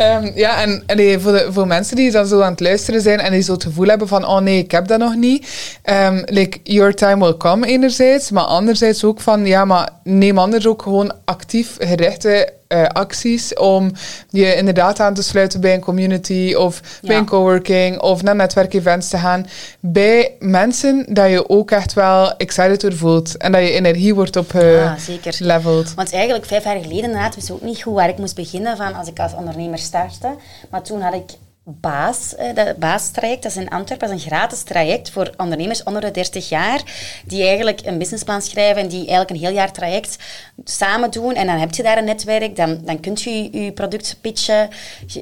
[0.00, 3.20] um, ja, en, en voor, de, voor mensen die dan zo aan het luisteren zijn
[3.20, 5.48] en die zo het gevoel hebben van, oh nee, ik heb dat nog niet.
[5.84, 10.66] Um, like, your time will come enerzijds, maar anderzijds ook van, ja, maar neem anders
[10.66, 13.92] ook gewoon actief gerichte uh, acties om
[14.30, 19.08] je inderdaad aan te sluiten bij een community of bij een coworking of naar netwerkevents
[19.08, 19.46] te gaan.
[19.80, 24.36] Bij mensen dat je ook echt wel excited door voelt en dat je energie wordt
[24.36, 24.96] op uh, ja,
[25.94, 28.76] Want eigenlijk vijf jaar geleden inderdaad wist ik ook niet goed waar ik moest beginnen
[28.76, 30.34] van als ik als ondernemer startte.
[30.70, 31.30] Maar toen had ik
[31.70, 35.82] Baas, eh, dat baastraject, dat is in Antwerpen, dat is een gratis traject voor ondernemers
[35.82, 36.82] onder de 30 jaar,
[37.24, 40.16] die eigenlijk een businessplan schrijven en die eigenlijk een heel jaar traject
[40.64, 41.34] samen doen.
[41.34, 44.68] En dan heb je daar een netwerk, dan, dan kunt je je product pitchen.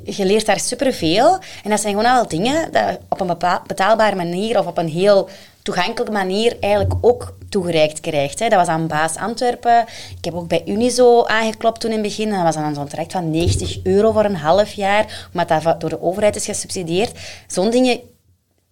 [0.05, 1.39] Je, leert daar superveel.
[1.65, 3.37] En dat zijn gewoon al dingen dat op een
[3.67, 5.29] betaalbare manier of op een heel
[5.67, 8.39] toegankelijke manier eigenlijk ook toegereikt krijgt.
[8.39, 8.49] Hè.
[8.49, 9.85] Dat was aan Baas Antwerpen.
[10.19, 12.31] Ik heb ook bij Unizo aangeklopt toen in het begin.
[12.31, 15.91] dat was dan zo'n traject van 90 euro voor een half jaar, omdat dat door
[15.91, 17.19] de overheid is gesubsidieerd.
[17.47, 18.01] Zo'n dingen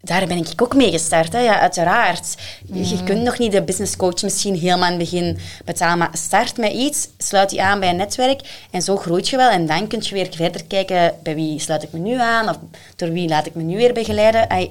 [0.04, 1.32] daar ben ik ook mee gestart.
[1.32, 1.38] Hè.
[1.40, 2.34] Ja, uiteraard.
[2.72, 6.56] Je kunt nog niet de business coach misschien helemaal in het begin betalen, maar start
[6.56, 9.50] met iets, sluit je aan bij een netwerk en zo groeit je wel.
[9.50, 12.58] En dan kun je weer verder kijken, bij wie sluit ik me nu aan of
[12.96, 14.48] door wie laat ik me nu weer begeleiden.
[14.48, 14.70] Ay,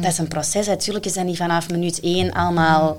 [0.00, 0.66] Dat is een proces.
[0.66, 2.96] Natuurlijk is dat niet vanaf minuut één allemaal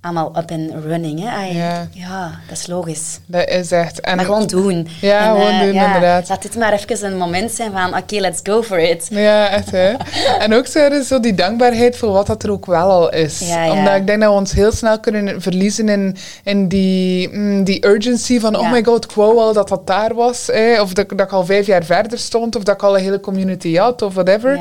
[0.00, 1.20] allemaal up and running.
[1.20, 1.44] Hè?
[1.44, 1.88] ja.
[1.92, 2.40] ja.
[2.48, 3.20] dat is logisch.
[3.26, 4.00] Dat is echt...
[4.00, 4.88] En maar gewoon doen.
[5.00, 6.28] Ja, gewoon uh, doen, ja, inderdaad.
[6.28, 9.06] Laat dit maar even een moment zijn van, oké, let's go for it.
[9.10, 9.94] Ja, echt hè.
[10.44, 13.38] en ook zo, zo die dankbaarheid voor wat dat er ook wel al is.
[13.38, 17.64] Ja, Omdat ik denk dat we ons heel snel kunnen verliezen in, in die, mm,
[17.64, 20.46] die urgency van, oh my god, ik wou al dat dat daar was.
[20.46, 20.80] Hè?
[20.80, 23.20] Of dat, dat ik al vijf jaar verder stond, of dat ik al een hele
[23.20, 24.60] community had, of whatever.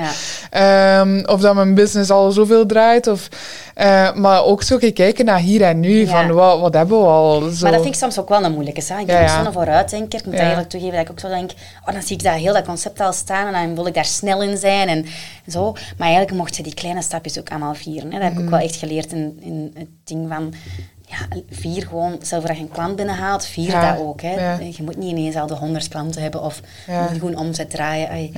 [0.99, 3.27] Um, of dat mijn business al zoveel draait, of...
[3.79, 7.49] Uh, maar ook zo kijken naar hier en nu, van wat, wat hebben we al.
[7.49, 7.63] Zo.
[7.63, 8.99] Maar dat vind ik soms ook wel een moeilijke zaak.
[8.99, 10.19] Ik ben ja, zo'n vooruitdenker.
[10.19, 11.51] Ik moet eigenlijk toegeven dat ik ook zo denk,
[11.85, 14.05] oh, dan zie ik dat heel dat concept al staan en dan wil ik daar
[14.05, 15.05] snel in zijn en
[15.47, 15.71] zo.
[15.71, 18.11] Maar eigenlijk mocht je die kleine stapjes ook allemaal vieren.
[18.11, 18.19] Hè.
[18.19, 18.53] Dat heb ik ook mhm.
[18.53, 20.53] wel echt geleerd in, in het ding van
[21.01, 24.21] ja, vier gewoon, zelfs dat je een klant binnenhaalt, vier dat ook.
[24.21, 24.53] Hè.
[24.57, 27.07] Je moet niet ineens al de honderd klanten hebben of ja.
[27.07, 28.31] gewoon omzet draaien.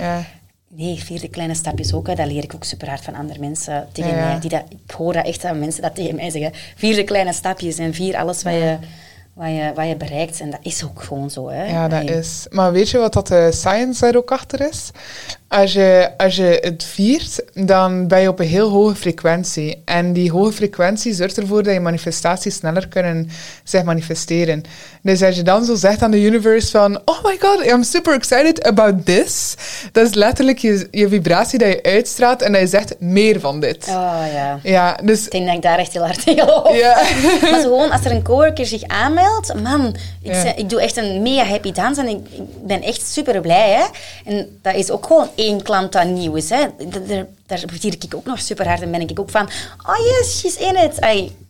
[0.72, 2.08] Nee, vier de kleine stapjes ook.
[2.08, 2.16] Hè.
[2.16, 4.40] Dat leer ik ook super hard van andere mensen tegen mij.
[4.40, 6.52] Die dat, ik hoor dat echt dat mensen dat tegen mij zeggen.
[6.76, 8.78] Vier de kleine stapjes en vier alles wat je,
[9.34, 10.40] wat, je, wat je bereikt.
[10.40, 11.50] En dat is ook gewoon zo.
[11.50, 11.66] Hè.
[11.66, 12.46] Ja, dat is.
[12.50, 14.92] Maar weet je wat dat de science daar ook achter is?
[15.48, 19.82] Als je, als je het viert, dan ben je op een heel hoge frequentie.
[19.86, 23.30] En die hoge frequentie zorgt ervoor dat je manifestaties sneller kunnen
[23.64, 24.64] zich manifesteren.
[25.02, 27.02] Dus als je dan zo zegt aan de universe van...
[27.06, 29.56] Oh my god, I'm super excited about this.
[29.92, 33.60] Dat is letterlijk je, je vibratie dat je uitstraalt en dat je zegt meer van
[33.60, 33.86] dit.
[33.88, 34.60] Oh ja.
[34.64, 35.26] Ja, dus...
[35.26, 36.78] Ik denk dat ik daar echt heel hard geloof.
[36.78, 36.94] Ja.
[37.52, 39.29] maar gewoon, als er een coworker zich aanmeldt...
[39.62, 43.42] Man, ik, ik doe echt een mega happy dance en ik, ik ben echt super
[43.42, 43.70] blij.
[43.70, 43.86] Hè?
[44.26, 46.50] En dat is ook gewoon één klant dat nieuw is.
[46.50, 46.66] Hè.
[47.08, 47.64] Daar, daar
[48.04, 49.50] ik ook nog super hard en ben ik ook van,
[49.88, 51.00] oh yes, she's in it.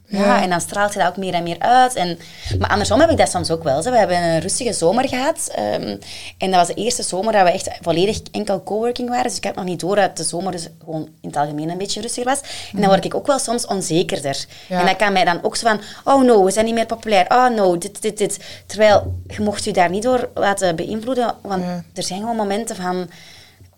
[0.09, 0.41] Ja.
[0.41, 1.95] en dan straalt je dat ook meer en meer uit.
[1.95, 2.19] En,
[2.59, 3.83] maar andersom heb ik dat soms ook wel.
[3.83, 5.51] We hebben een rustige zomer gehad.
[5.55, 5.97] Ehm,
[6.37, 9.23] en dat was de eerste zomer dat we echt volledig enkel coworking waren.
[9.23, 11.77] Dus ik had nog niet door dat de zomer dus gewoon in het algemeen een
[11.77, 12.41] beetje rustiger was.
[12.73, 14.45] En dan word ik ook wel soms onzekerder.
[14.69, 15.81] En dat kan mij dan ook zo van,
[16.13, 17.25] oh no, we zijn niet meer populair.
[17.29, 18.39] Oh no, dit, dit, dit.
[18.65, 21.35] Terwijl, je mocht je daar niet door laten beïnvloeden.
[21.41, 23.09] Want er zijn gewoon momenten van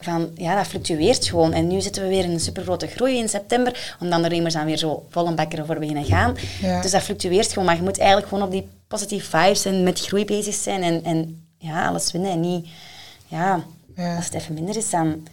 [0.03, 1.53] van, ja, dat fluctueert gewoon.
[1.53, 4.65] En nu zitten we weer in een supergrote groei in september, omdat de ondernemers dan
[4.65, 6.35] weer zo vol een bakker voor beginnen gaan.
[6.81, 7.65] Dus dat fluctueert gewoon.
[7.65, 11.03] Maar je moet eigenlijk gewoon op die positieve vibes en met groei bezig zijn en,
[11.03, 12.31] en ja, alles winnen.
[12.31, 12.67] En niet,
[13.27, 13.63] ja,
[14.15, 15.27] als het even minder is, dan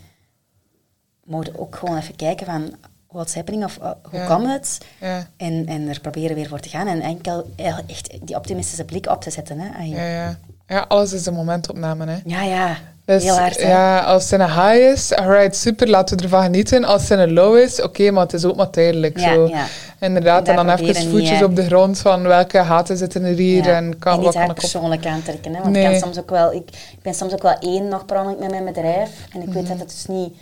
[1.24, 2.74] moet je ook gewoon even kijken van
[3.08, 4.78] what's happening of uh, hoe komt het?
[5.00, 5.28] Ja.
[5.36, 7.50] En, en er proberen weer voor te gaan en enkel
[7.86, 9.58] echt die optimistische blik op te zetten.
[9.58, 9.84] Hè.
[9.84, 10.38] Ja, ja.
[10.66, 12.06] ja, alles is een momentopname.
[12.06, 12.18] Hè.
[12.24, 12.76] Ja, ja.
[13.08, 16.84] Dus Heel hard, ja, als het een high is, alright, super, laten we ervan genieten.
[16.84, 19.18] Als het een low is, oké, maar het is ook maar tijdelijk.
[19.18, 19.46] Ja, zo.
[19.46, 19.66] Ja.
[20.00, 23.68] Inderdaad, en, dan even voetjes op de grond van welke haten zitten er hier.
[23.68, 25.54] En, kan, en niet haar persoonlijk aantrekken.
[25.54, 25.62] Hè?
[25.62, 25.84] Want nee.
[25.84, 28.50] ik, kan soms ook wel, ik, ik, ben soms ook wel één nog per met
[28.50, 29.10] mijn bedrijf.
[29.32, 29.72] En ik weet mhm.
[29.72, 30.32] dat het dus niet...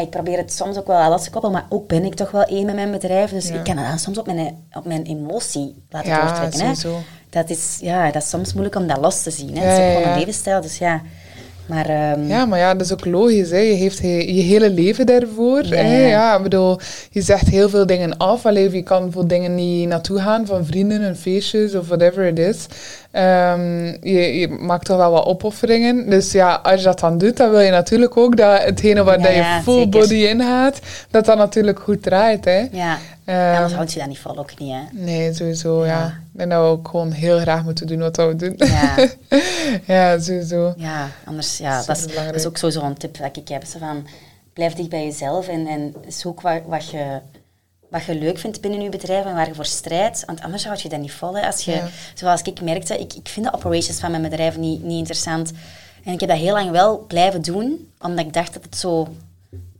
[0.00, 2.44] ik probeer het soms ook wel alles te koppelen, maar ook ben ik toch wel
[2.44, 3.30] één met mijn bedrijf.
[3.30, 6.66] Dus ik kan het dan soms op mijn, op mijn emotie laten ja, doortrekken.
[6.66, 6.98] Hè?
[7.30, 9.56] Dat, is, ja, dat is soms moeilijk om dat los te zien.
[9.56, 9.64] Hè?
[9.64, 11.02] Het is ook gewoon een levensstijl, dus ja...
[11.66, 13.50] Maar, ehm, ja, maar ja, dat is ook logisch.
[13.50, 13.58] Hè.
[13.58, 15.66] Je heeft je, je hele leven daarvoor.
[15.66, 16.06] Ja, hè.
[16.08, 16.78] ja, ik bedoel,
[17.10, 18.46] je zegt heel veel dingen af.
[18.46, 22.38] Alleen je kan voor dingen niet naartoe gaan, van vrienden en feestjes of whatever it
[22.38, 22.66] is.
[23.16, 26.10] Um, je, je, maakt toch wel wat opofferingen.
[26.10, 29.20] Dus ja, als je dat dan doet, dan wil je natuurlijk ook dat hetgene waar
[29.20, 32.44] ja, je full body in gaat, dat dat natuurlijk goed draait.
[32.44, 32.68] Hè.
[32.72, 32.98] Ja.
[33.26, 34.80] Um, anders houd je dat niet vol, ook niet, hè?
[34.92, 36.06] Nee, sowieso, ja.
[36.06, 38.54] Ik denk dat we ook gewoon heel graag moeten doen wat we doen.
[38.56, 39.08] Ja,
[39.94, 40.74] ja sowieso.
[40.76, 43.64] Ja, anders, ja, dat is, dat is, ook sowieso een tip dat ik heb.
[43.64, 44.06] Zo van,
[44.52, 47.20] blijf dicht bij jezelf en, en zoek wat, wat, je,
[47.90, 50.24] wat je leuk vindt binnen je bedrijf en waar je voor strijdt.
[50.24, 51.36] Want anders houd je dat niet vol.
[51.36, 51.46] Hè.
[51.46, 51.82] Als je,
[52.14, 55.52] Zoals ik merkte, ik, ik vind de operations van mijn bedrijf niet, niet interessant.
[56.04, 59.08] En ik heb dat heel lang wel blijven doen, omdat ik dacht dat het zo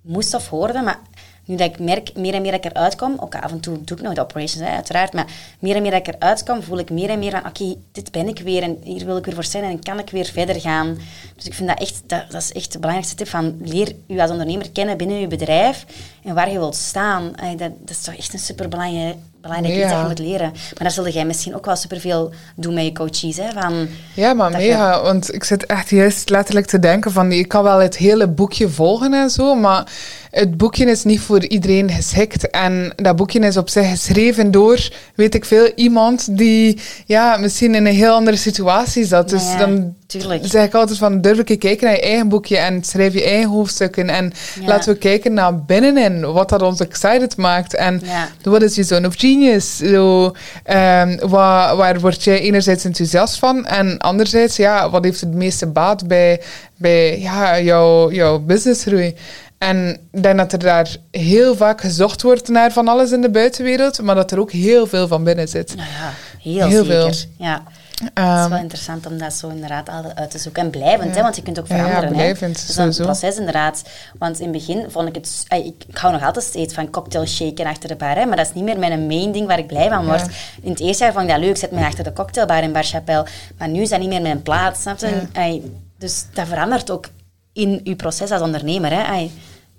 [0.01, 0.81] moest of hoorde.
[0.81, 0.99] Maar
[1.45, 3.81] nu dat ik merk, meer en meer dat ik eruit kom, ook af en toe
[3.85, 5.27] doe ik nog de operations, uiteraard, maar
[5.59, 8.13] meer en meer dat ik eruit kom, voel ik meer en meer van, oké, dit
[8.13, 10.61] ben ik weer en hier wil ik weer voor zijn en kan ik weer verder
[10.61, 10.99] gaan.
[11.37, 14.31] Dus ik vind dat echt, dat, is echt de belangrijkste tip van, leer u als
[14.31, 15.87] ondernemer kennen binnen uw bedrijf
[16.25, 17.33] en waar je wilt staan.
[17.57, 20.51] dat, dat is toch echt een superbelangrijk belangrijk iets dat je moet leren.
[20.51, 23.37] Maar daar zullen jij misschien ook wel superveel doen met je coaches.
[23.37, 23.53] Hè?
[23.53, 25.03] Van, ja, maar mega.
[25.03, 27.33] Want ik zit echt juist letterlijk te denken van...
[27.33, 29.87] Ik kan wel het hele boekje volgen en zo, maar
[30.31, 32.51] het boekje is niet voor iedereen geschikt.
[32.51, 37.75] En dat boekje is op zich geschreven door, weet ik veel, iemand die ja, misschien
[37.75, 39.29] in een heel andere situatie zat.
[39.29, 40.43] Dus dan tuurlijk.
[40.47, 43.51] zeg ik altijd van, durf ik kijken naar je eigen boekje en schrijf je eigen
[43.51, 44.09] hoofdstukken.
[44.09, 44.33] En
[44.65, 47.75] laten we kijken naar binnenin, wat dat ons excited maakt.
[47.75, 48.03] En
[48.43, 49.77] wat is je zone of genius?
[49.77, 53.67] Zo, um, waar, waar word je enerzijds enthousiast van?
[53.67, 56.41] En anderzijds, ja, wat heeft het meeste baat bij,
[56.77, 59.15] bij ja, jouw, jouw businessgroei?
[59.59, 63.31] En ik denk dat er daar heel vaak gezocht wordt naar van alles in de
[63.31, 65.75] buitenwereld, maar dat er ook heel veel van binnen zit.
[65.77, 67.15] Nou ja, heel, heel zeker.
[67.15, 67.29] Veel.
[67.47, 67.63] Ja.
[67.95, 70.63] Het is wel ehm, interessant om dat zo inderdaad uit te zoeken.
[70.63, 72.09] En blijvend, hè, want je kunt ook veranderen.
[72.09, 72.85] Ja, blijvend, hè.
[72.85, 73.83] Dus een proces inderdaad.
[74.19, 75.45] Want in het begin vond ik het...
[75.49, 78.47] Ik, ik hou nog altijd steeds van cocktail shaken achter de bar, hè, maar dat
[78.47, 80.27] is niet meer mijn main ding waar ik blij van word.
[80.63, 82.73] In het eerste jaar vond ik dat leuk, ik zet me achter de cocktailbar in
[82.73, 83.27] Bar Chapelle.
[83.59, 85.63] Maar nu is dat niet meer mijn plaats, snap je?
[85.99, 87.09] Dus dat verandert ook
[87.53, 88.91] in je proces als ondernemer.
[88.91, 89.31] Hè.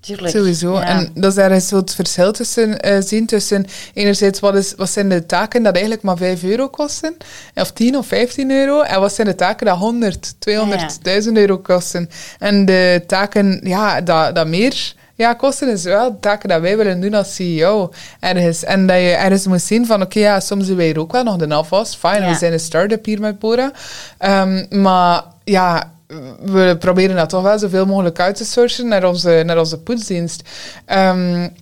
[0.06, 0.36] Tuurlijk.
[0.36, 0.76] Sowieso.
[0.76, 5.10] En dat is zo het verschil tussen uh, zien tussen enerzijds wat, is, wat zijn
[5.10, 7.18] de taken dat eigenlijk maar 5 euro kosten,
[7.56, 12.10] of 10 of 15 euro, en wat zijn de taken dat 100, 200, euro kosten.
[12.39, 16.78] En de taken ja, dat, dat meer ja, kosten is wel de taken dat wij
[16.78, 18.64] willen doen als CEO ergens.
[18.64, 21.36] En dat je ergens moet zien van, oké, ja, soms doen wij ook wel nog
[21.36, 21.95] de afwas.
[21.95, 23.72] Fine, we zijn een start-up hier met Bora.
[24.20, 25.93] Um, maar ja,
[26.41, 30.49] we proberen dat toch wel zoveel mogelijk uit te sourcen naar onze, naar onze poetsdienst.
[30.93, 31.53] Um,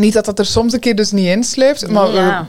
[0.00, 2.44] niet dat dat er soms een keer dus niet insluipt, maar we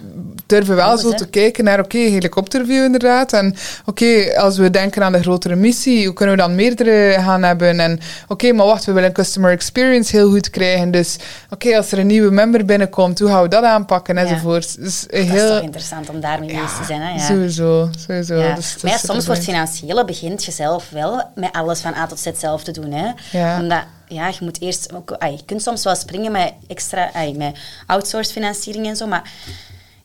[0.52, 3.34] durven wel zo te kijken naar, oké, helikopterview inderdaad.
[3.34, 7.44] En oké, als we denken aan de grotere missie, hoe kunnen we dan meerdere gaan
[7.44, 7.80] hebben?
[7.80, 10.92] En oké, maar wacht, we willen customer experience heel goed krijgen.
[10.92, 11.18] Dus
[11.50, 14.82] oké, als er een nieuwe member binnenkomt, hoe gaan we dat aanpakken enzovoort.
[14.82, 17.02] Dus heel, dat is toch interessant om daarmee bezig te zijn.
[17.02, 17.14] Hè?
[17.14, 17.26] Ja.
[17.26, 18.36] Sowieso, sowieso.
[18.36, 18.56] Ja.
[18.56, 22.28] Dus maar soms wordt financiële begint je zelf wel met alles van A tot Z
[22.38, 22.92] zelf te doen.
[22.92, 23.60] Hè?
[23.60, 27.58] Omdat ja, je moet eerst ook, je kunt soms wel springen met extra, ay, met
[27.86, 29.32] outsourced financiering en zo, maar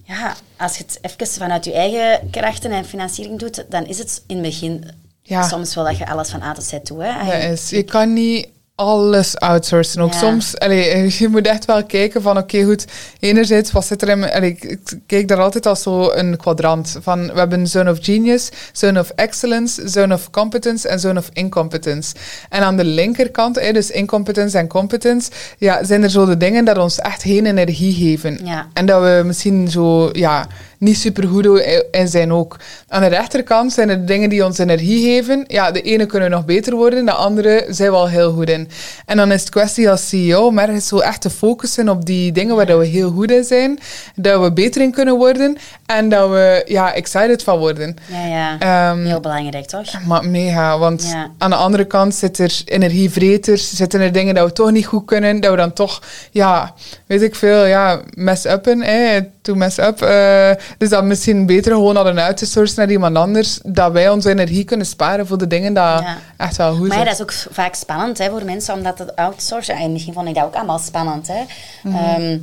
[0.07, 4.23] ja, als je het even vanuit je eigen krachten en financiering doet, dan is het
[4.27, 4.91] in het begin
[5.23, 7.03] soms wel dat je alles van A tot Z doet.
[7.03, 7.53] Hè.
[7.53, 10.03] is, je kan niet alles outsourcen.
[10.03, 12.85] Ook soms, allee, je moet echt wel kijken van, oké, goed,
[13.21, 14.31] enerzijds, wat zit er in...
[14.33, 18.51] Allee, ik kijk daar altijd als zo een kwadrant van, we hebben zone of genius,
[18.73, 22.15] zone of excellence, zone of competence en zone of incompetence.
[22.49, 26.65] En aan de linkerkant, eh, dus incompetence en competence, ja, zijn er zo de dingen
[26.65, 28.41] dat ons echt geen energie geven.
[28.73, 30.47] En dat we misschien zo, ja
[30.79, 31.47] niet super goed
[31.91, 32.57] in zijn ook.
[32.89, 35.45] Aan de rechterkant zijn er dingen die ons energie geven.
[35.47, 38.66] Ja, de ene kunnen nog beter worden, de andere zijn we al heel goed in.
[39.07, 42.33] En dan is het kwestie als CEO om ergens zo echt te focussen op die
[42.33, 43.79] dingen waar we heel goed in zijn,
[44.15, 45.57] dat we beter in kunnen worden
[45.87, 47.97] en dat we ja, excited van worden.
[48.11, 48.91] Ja, ja.
[48.91, 50.05] Um, heel belangrijk, toch?
[50.07, 54.53] Maar mega, want aan de andere kant zit er energievreters, zitten er dingen dat we
[54.53, 56.75] toch niet goed kunnen, dat we dan toch, ja,
[57.07, 60.03] weet ik veel, ja, mess uppen, eh, to mess up.
[60.03, 64.11] Uh, dus dat misschien beter gewoon hadden uit te sourcen naar iemand anders, dat wij
[64.11, 66.05] onze energie kunnen sparen voor de dingen dat
[66.37, 66.99] echt wel goed zijn.
[66.99, 70.29] Maar dat is ook vaak spannend hè, voor mensen, omdat het outsourcen, en misschien vond
[70.29, 71.43] ik dat ook allemaal spannend, hè.
[71.83, 71.97] Mhm.
[71.97, 72.39] Ehm,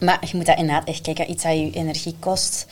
[0.00, 2.66] maar je moet dat inderdaad echt kijken, iets dat je energie kost.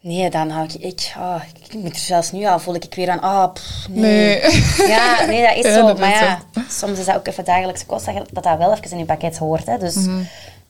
[0.00, 0.74] Nee, dan hou ik...
[0.74, 3.24] Ik, oh, ik moet er zelfs nu al voel ik weer aan...
[3.24, 3.54] Oh,
[3.90, 4.40] nee.
[4.76, 5.94] Ja, nee, dat is zo.
[5.94, 6.38] maar ja,
[6.68, 9.66] soms is dat ook even dagelijkse kost dat dat, wel even in je pakket hoort.
[9.66, 9.78] Hè.
[9.78, 10.20] Dus mhm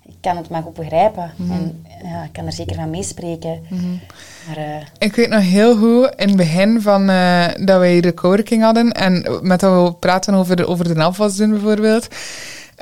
[0.06, 1.32] ik kan het maar goed begrijpen.
[1.36, 1.52] Mhm.
[1.52, 3.62] En ja, ik kan er zeker van meespreken.
[3.68, 4.00] Mm
[4.46, 8.14] maar, uh, ik weet nog heel goed in het begin van uh, dat wij de
[8.14, 12.08] coworking hadden en met dat we praten over de, over de afwas doen bijvoorbeeld.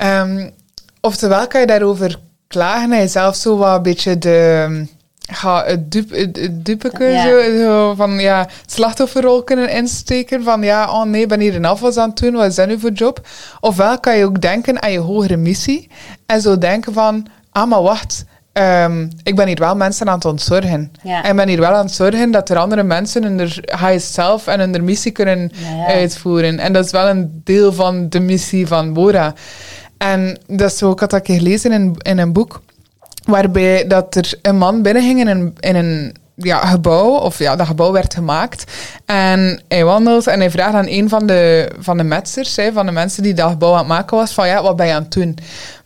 [0.03, 0.51] Um,
[1.01, 4.85] oftewel kan je daarover klagen en jezelf zo wat een beetje de
[5.31, 6.15] ga het, dupe,
[6.95, 10.43] het, zo, van ja, slachtofferrol kunnen insteken.
[10.43, 12.79] Van ja, oh nee, ben hier een afwas aan het doen, wat is dat nu
[12.79, 13.27] voor job?
[13.59, 15.89] Ofwel kan je ook denken aan je hogere missie
[16.25, 20.25] en zo denken van, ah maar wacht, um, ik ben hier wel mensen aan het
[20.25, 20.91] ontzorgen.
[21.03, 23.39] En ik ben hier wel aan het zorgen dat er andere mensen hun
[23.79, 25.51] highest self en hun missie kunnen
[25.87, 26.59] uitvoeren.
[26.59, 29.33] En dat is wel een deel van de missie van Bora.
[29.97, 32.61] En dat is zo, ik had dat gelezen in, in een boek
[33.23, 37.67] waarbij dat er een man binnenging in een, in een ja, gebouw, of ja, dat
[37.67, 38.63] gebouw werd gemaakt.
[39.05, 42.85] En hij wandelt en hij vraagt aan een van de, van de metsers, hè, van
[42.85, 45.03] de mensen die dat gebouw aan het maken was, van ja, wat ben je aan
[45.03, 45.37] het doen?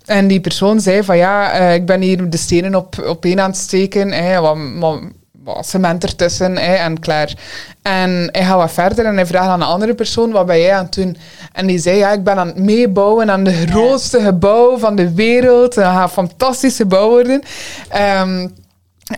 [0.05, 3.39] En die persoon zei van ja, eh, ik ben hier de stenen op, op één
[3.39, 4.11] aan het steken.
[4.11, 4.39] Hè,
[4.79, 4.99] wat,
[5.45, 7.33] wat cement ertussen hè, en klaar.
[7.81, 10.73] En hij gaat wat verder en hij vraagt aan een andere persoon, wat ben jij
[10.75, 11.17] aan het doen?
[11.53, 15.13] En die zei, ja, ik ben aan het meebouwen aan de grootste gebouw van de
[15.13, 15.73] wereld.
[15.73, 17.41] Dat gaat een fantastische bouw worden.
[17.89, 18.47] Ehm,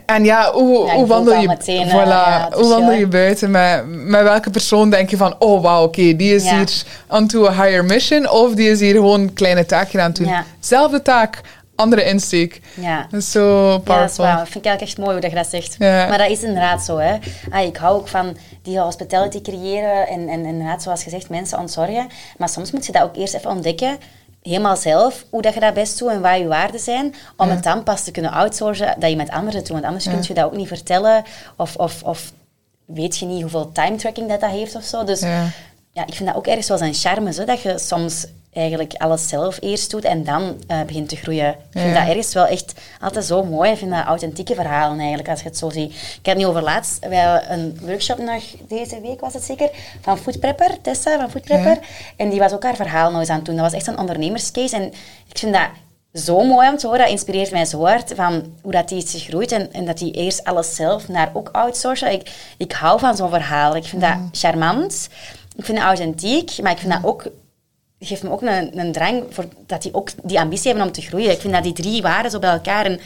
[0.05, 3.07] en ja, hoe, Ja, hoe wandel je, meteen, eh, voilà, ja, het hoe wandel je
[3.07, 3.51] buiten?
[3.51, 6.55] Met, met welke persoon denk je van, oh wauw, oké, die is Ja.
[6.55, 8.29] hier onto a higher mission.
[8.29, 10.31] Of die is hier gewoon een kleine taakje aan het doen.
[10.59, 11.41] Zelfde taak,
[11.77, 12.61] andere insteek.
[12.73, 13.07] Ja.
[13.11, 14.23] Dat is zo Ja, dat is powerful.
[14.25, 14.37] waar.
[14.37, 15.75] Dat vind ik eigenlijk echt mooi hoe dat je dat zegt.
[15.79, 16.07] Ja.
[16.07, 16.97] Maar dat is inderdaad zo.
[16.97, 17.17] Hè.
[17.51, 22.07] Ah, ik hou ook van die hospitality creëren en, en inderdaad, zoals gezegd, mensen ontzorgen.
[22.37, 23.97] Maar soms moet je dat ook eerst even ontdekken,
[24.41, 27.63] helemaal zelf, hoe dat je dat best doet en wat je waarden zijn, om het
[27.63, 29.69] dan pas te kunnen outsourcen dat je met anderen doet.
[29.69, 31.23] Want anders kun je dat ook niet vertellen
[31.57, 32.31] of, of, of
[32.85, 35.03] weet je niet hoeveel time tracking dat, dat heeft of zo.
[35.03, 35.49] Dus Ja.
[35.91, 38.25] ja, ik vind dat ook ergens wel zijn charme, zo, dat je soms
[38.57, 41.49] eigenlijk alles zelf eerst doet en dan eh, begint te groeien.
[41.49, 41.99] Ik vind Ja.
[41.99, 43.71] dat ergens wel echt altijd zo mooi.
[43.71, 45.91] Ik vind dat authentieke verhalen eigenlijk, als je het zo ziet.
[46.19, 49.69] Ik heb nu over laatst, wij een workshop nog deze week, was het zeker,
[50.01, 51.71] van Food Prepper, Tessa van Food Prepper.
[51.71, 51.79] Ja.
[52.15, 53.55] En die was ook haar verhaal nog eens aan het doen.
[53.55, 54.83] Dat was echt een ondernemerscase en
[55.27, 55.67] ik vind dat
[56.13, 57.01] zo mooi om te horen.
[57.01, 60.11] Dat inspireert mij zo hard van hoe dat die is gegroeid en, en dat die
[60.13, 62.11] eerst alles zelf naar ook outsourcen.
[62.11, 63.75] Ik, ik hou van zo'n verhaal.
[63.75, 65.07] Ik vind dat charmant.
[65.55, 67.23] Ik vind het authentiek, maar ik vind dat ook
[67.99, 71.01] geeft me ook een, een drang voor dat die ook die ambitie hebben om te
[71.01, 71.31] groeien.
[71.31, 72.99] Ik vind dat die drie waarden zo bij elkaar en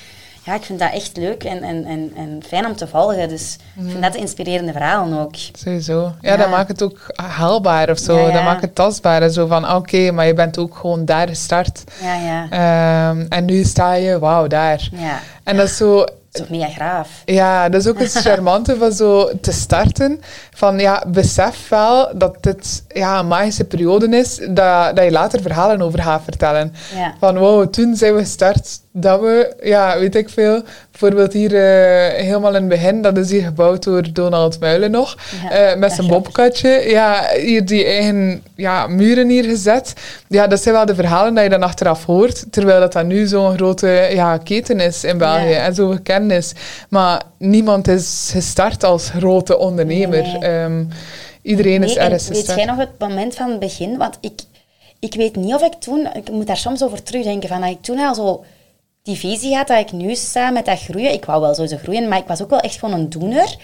[0.46, 3.30] ja, ik vind dat echt leuk en, en, en, en fijn om te volgen.
[3.30, 5.36] Dus ik vind dat de inspirerende verhalen ook.
[5.54, 6.02] Sowieso.
[6.22, 6.38] Ja, Ja.
[6.38, 8.18] dat maakt het ook haalbaar of zo.
[8.20, 8.34] Ja, ja.
[8.34, 9.30] Dat maakt het tastbaar.
[9.30, 11.84] Zo van, oké, maar je bent ook gewoon daar gestart.
[12.02, 12.48] Ja, ja.
[13.10, 14.90] Ehm, en nu sta je, wauw, daar.
[14.92, 16.06] Ja, En dat is zo...
[16.32, 17.10] is ook mega graaf.
[17.26, 20.22] Ja, dat is ook het charmante van zo te starten.
[20.54, 25.42] Van ja, besef wel dat dit ja, een magische periode is, dat, dat je later
[25.42, 26.74] verhalen over gaat vertellen.
[26.96, 27.16] Ja.
[27.20, 30.62] Van wow, toen zijn we gestart dat we, ja, weet ik veel.
[30.92, 35.18] Bijvoorbeeld hier eh, helemaal in het begin, dat is hier gebouwd door Donald Muilen nog.
[35.44, 36.70] Ja, eh, met zijn bobkatje.
[36.70, 39.94] Ja, hier die eigen ja, muren hier gezet.
[40.28, 42.52] Ja, dat zijn wel de verhalen dat je dan achteraf hoort.
[42.52, 45.66] Terwijl dat, dat nu zo'n grote ja, keten is in België Ja.
[45.66, 46.54] en zo gekend is.
[46.90, 50.22] Maar niemand is gestart als grote ondernemer.
[50.22, 50.38] Nee.
[50.38, 50.84] Ehm,
[51.42, 52.58] iedereen is Nee, ergens weet gestart.
[52.58, 53.98] jij nog het moment van het begin?
[53.98, 54.42] Want ik,
[55.00, 56.08] ik weet niet of ik toen...
[56.14, 57.50] Ik moet daar soms over terugdenken.
[57.50, 58.44] Van dat ik toen al zo
[59.04, 61.14] die visie had dat ik nu sta met dat groeien.
[61.14, 63.56] Ik wou wel sowieso groeien, maar ik was ook wel echt gewoon een doener.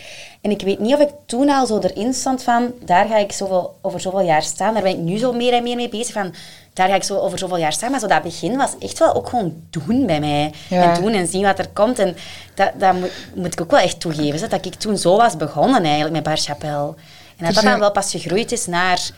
[0.42, 2.72] En ik weet niet of ik toen al zo erin stond van...
[2.86, 4.74] Daar ga ik zoveel, over zoveel jaar staan.
[4.74, 6.34] Daar ben ik nu zo meer en meer mee bezig van...
[6.74, 7.92] Daar ga ik zo over zoveel jaar staan.
[7.92, 10.54] Maar zo dat begin was echt wel ook gewoon doen bij mij.
[10.70, 10.94] Ja.
[10.96, 12.00] En doen en zien wat er komt.
[12.00, 12.16] En
[12.56, 14.50] dat, dat moet, moet ik ook wel echt toegeven.
[14.50, 16.88] Dat ik toen zo was begonnen eigenlijk met Bar Chapelle.
[17.38, 19.10] En dat dat zijn- dan wel pas gegroeid is naar...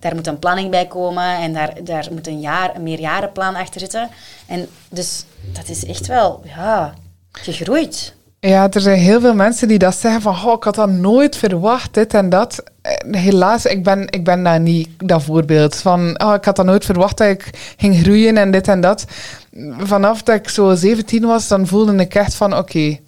[0.00, 3.80] Daar moet een planning bij komen en daar, daar moet een, jaar, een meerjarenplan achter
[3.80, 4.08] zitten.
[4.46, 6.94] En dus dat is echt wel, ja,
[7.32, 8.14] gegroeid.
[8.40, 11.36] Ja, er zijn heel veel mensen die dat zeggen van, oh, ik had dat nooit
[11.36, 12.62] verwacht, dit en dat.
[12.82, 16.64] Eh, Helaas, ik ben, ik ben daar niet dat voorbeeld van, oh, ik had dat
[16.64, 19.04] nooit verwacht dat ik ging groeien en dit en dat.
[19.78, 22.98] Vanaf dat ik zo 17 was, dan voelde ik echt van, oké,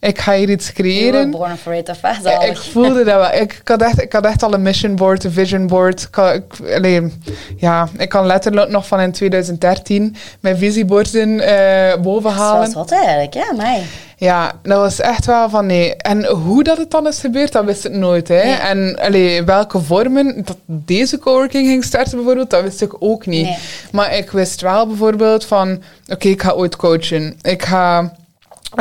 [0.00, 1.30] ik ga hier iets creëren.
[1.30, 2.16] born for it, of wat?
[2.22, 3.32] Ja, ik voelde dat wel.
[3.40, 6.02] Ik, ik, had echt, ik had echt al een mission board, een vision board.
[6.02, 6.44] Ik, had- ik,
[6.76, 7.12] allee,
[7.56, 12.64] ja, ik kan letterlijk nog van in 2013 mijn visieborden eh boven halen.
[12.64, 13.82] Dat wel zot eigenlijk, ja, mij.
[14.16, 15.96] Ja, dat was echt wel van nee.
[15.96, 18.28] En hoe dat het dan is gebeurd, dat wist ik nooit.
[18.28, 18.42] Hè.
[18.44, 18.54] Nee.
[18.54, 23.44] En allee, welke vormen dat deze coworking ging starten bijvoorbeeld, dat wist ik ook niet.
[23.46, 23.56] Nee.
[23.92, 27.38] Maar ik wist wel bijvoorbeeld van, oké, ik ga ooit coachen.
[27.42, 28.12] Ik ga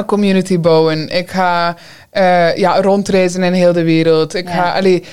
[0.06, 1.10] community bouwen.
[1.10, 1.76] Ik ga
[2.10, 4.34] eh, ja, rondreizen in heel de wereld.
[4.36, 4.54] Ik Ja.
[4.54, 5.04] ga, allee,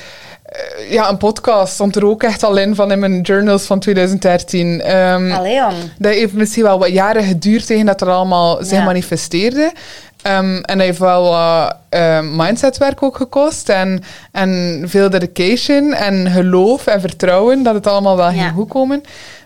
[0.45, 3.79] eh, ja, een podcast stond er ook echt al in van in mijn journals van
[3.79, 4.81] 2013.
[4.83, 5.61] Ehm, Allee,
[5.99, 8.85] dat heeft misschien wel wat jaren geduurd tegen dat er allemaal zich Ja.
[8.85, 9.72] manifesteerde.
[10.22, 13.68] Ehm, en dat heeft wel wat eh, mindsetwerk ook gekost.
[13.68, 14.03] En,
[14.33, 18.43] en veel dedication en geloof en vertrouwen dat het allemaal wel Ja.
[18.43, 19.03] ging goed komen.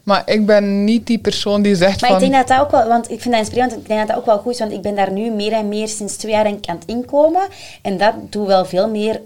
[0.09, 2.23] Maar ik ben niet die persoon die zegt Maar van...
[2.23, 4.17] ik denk dat dat ook wel, want ik vind dat inspirerend, ik denk dat dat
[4.17, 6.47] ook wel goed is, want ik ben daar nu meer en meer sinds twee jaar
[6.47, 7.43] aan het inkomen.
[7.83, 9.21] En dat doet wel veel meer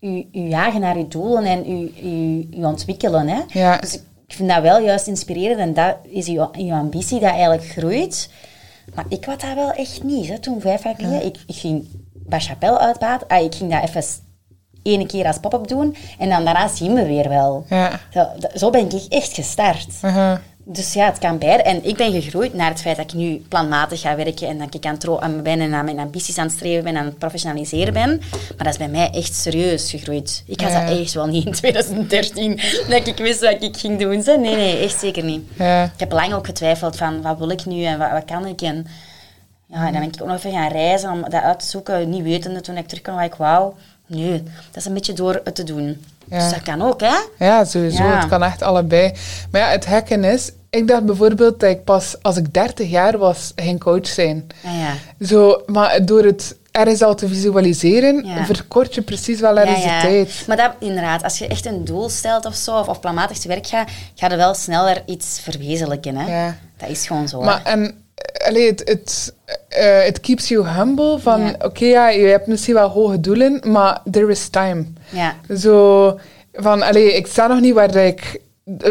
[0.00, 3.28] u, u jagen naar uw doelen en u, u, u ontwikkelen.
[3.28, 3.40] Hè?
[3.48, 3.76] Ja.
[3.76, 7.64] Dus ik vind dat wel juist inspirerend en dat is uw, uw ambitie dat eigenlijk
[7.64, 8.30] groeit.
[8.94, 10.28] Maar ik was dat wel echt niet.
[10.28, 10.38] Hè.
[10.38, 13.28] Toen vijf jaar geleden, ik, ik ging bij Chapelle uitbaten.
[13.28, 14.02] Ah, ik ging dat even
[14.88, 17.64] ene keer als pop-up doen en dan daarna zien we weer wel.
[17.68, 18.00] Ja.
[18.54, 19.86] Zo, ben ik echt gestart.
[20.04, 20.36] Uh-huh.
[20.64, 21.62] dus ja, het kan beide.
[21.62, 24.74] En ik ben gegroeid naar het feit dat ik nu planmatig ga werken en dat
[24.74, 28.08] ik aan, ben en aan mijn ambities aan het streven ben, aan het professionaliseren ben.
[28.30, 30.42] Maar dat is bij mij echt serieus gegroeid.
[30.46, 30.86] Ik had Ja.
[30.86, 34.22] dat echt wel niet in 2013, dat ik wist wat ik ging doen.
[34.22, 34.36] Zo.
[34.40, 35.42] Nee, nee, echt zeker niet.
[35.58, 35.84] Ja.
[35.84, 38.60] Ik heb lang ook getwijfeld van, wat wil ik nu en wat, wat kan ik?
[38.62, 38.86] En
[39.66, 42.10] ja, dan ben ik ook nog even gaan reizen om dat uit te zoeken.
[42.10, 43.72] Niet wetende toen ik terugkwam wat ik wou.
[44.08, 46.04] Nee, dat is een beetje door het te doen.
[46.30, 46.38] Ja.
[46.38, 47.44] Dus dat kan ook, hè?
[47.46, 48.02] Ja, sowieso.
[48.02, 48.18] Ja.
[48.18, 49.12] Het kan echt allebei.
[49.50, 50.50] Maar ja, het hekken is...
[50.70, 54.46] Ik dacht bijvoorbeeld dat ik pas als ik 30 jaar was, ging coach zijn.
[54.62, 55.26] Ja, ja.
[55.26, 58.44] Zo, maar door het ergens al te visualiseren, Ja.
[58.44, 60.00] verkort je precies wel ergens Ja, ja.
[60.00, 60.44] de tijd.
[60.46, 63.48] Maar dat, inderdaad, als je echt een doel stelt of zo, of, of planmatig te
[63.48, 66.16] werk gaat, ga je wel sneller iets verwezenlijken.
[66.16, 66.42] Hè?
[66.44, 66.56] Ja.
[66.76, 67.40] Dat is gewoon zo.
[67.40, 67.94] Maar en,
[68.46, 69.34] allee, het, het,
[69.68, 71.18] eh, keeps you humble.
[71.18, 74.84] Van, oké, ja, je hebt misschien wel hoge doelen, maar there is time.
[75.08, 75.34] Ja.
[75.56, 76.18] Zo
[76.52, 78.40] van, allee, ik sta nog niet waar ik,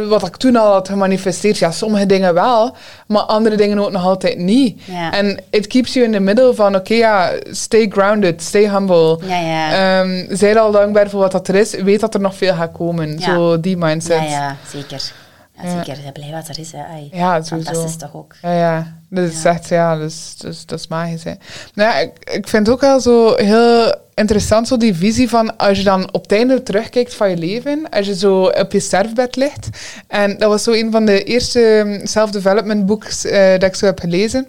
[0.08, 1.58] wat ik toen al had gemanifesteerd.
[1.58, 2.76] Ja, sommige dingen wel,
[3.08, 4.82] maar andere dingen ook nog altijd niet.
[5.12, 9.20] En it keeps you in the middle van, oké, ja, stay grounded, stay humble.
[9.28, 10.36] Ja, ja.
[10.36, 11.74] Zij al dankbaar voor wat dat er is.
[11.74, 13.20] Weet dat er nog veel gaat komen.
[13.20, 14.24] Zo die mindset.
[14.24, 15.12] ja, ja, zeker.
[15.64, 16.04] Ja, zeker.
[16.04, 16.72] Ja, blij wat er is.
[16.72, 16.84] Hè.
[16.84, 17.10] Ai.
[17.12, 17.72] Ja, sowieso.
[17.72, 18.36] Fantastisch toch ook.
[18.42, 18.96] Ja, ja.
[19.10, 19.50] Dat is Ja.
[19.54, 20.36] echt, ja, dat is,
[20.66, 21.24] dat is, magisch.
[21.24, 21.34] Hè.
[21.74, 25.58] Nou ja, ik, ik vind het ook wel zo heel interessant, zo die visie van
[25.58, 28.80] als je dan op het einde terugkijkt van je leven, als je zo op je
[28.80, 29.70] sterfbed ligt.
[30.08, 33.86] En dat was zo een van de eerste um, self-development books eh, dat ik zo
[33.86, 34.48] heb gelezen.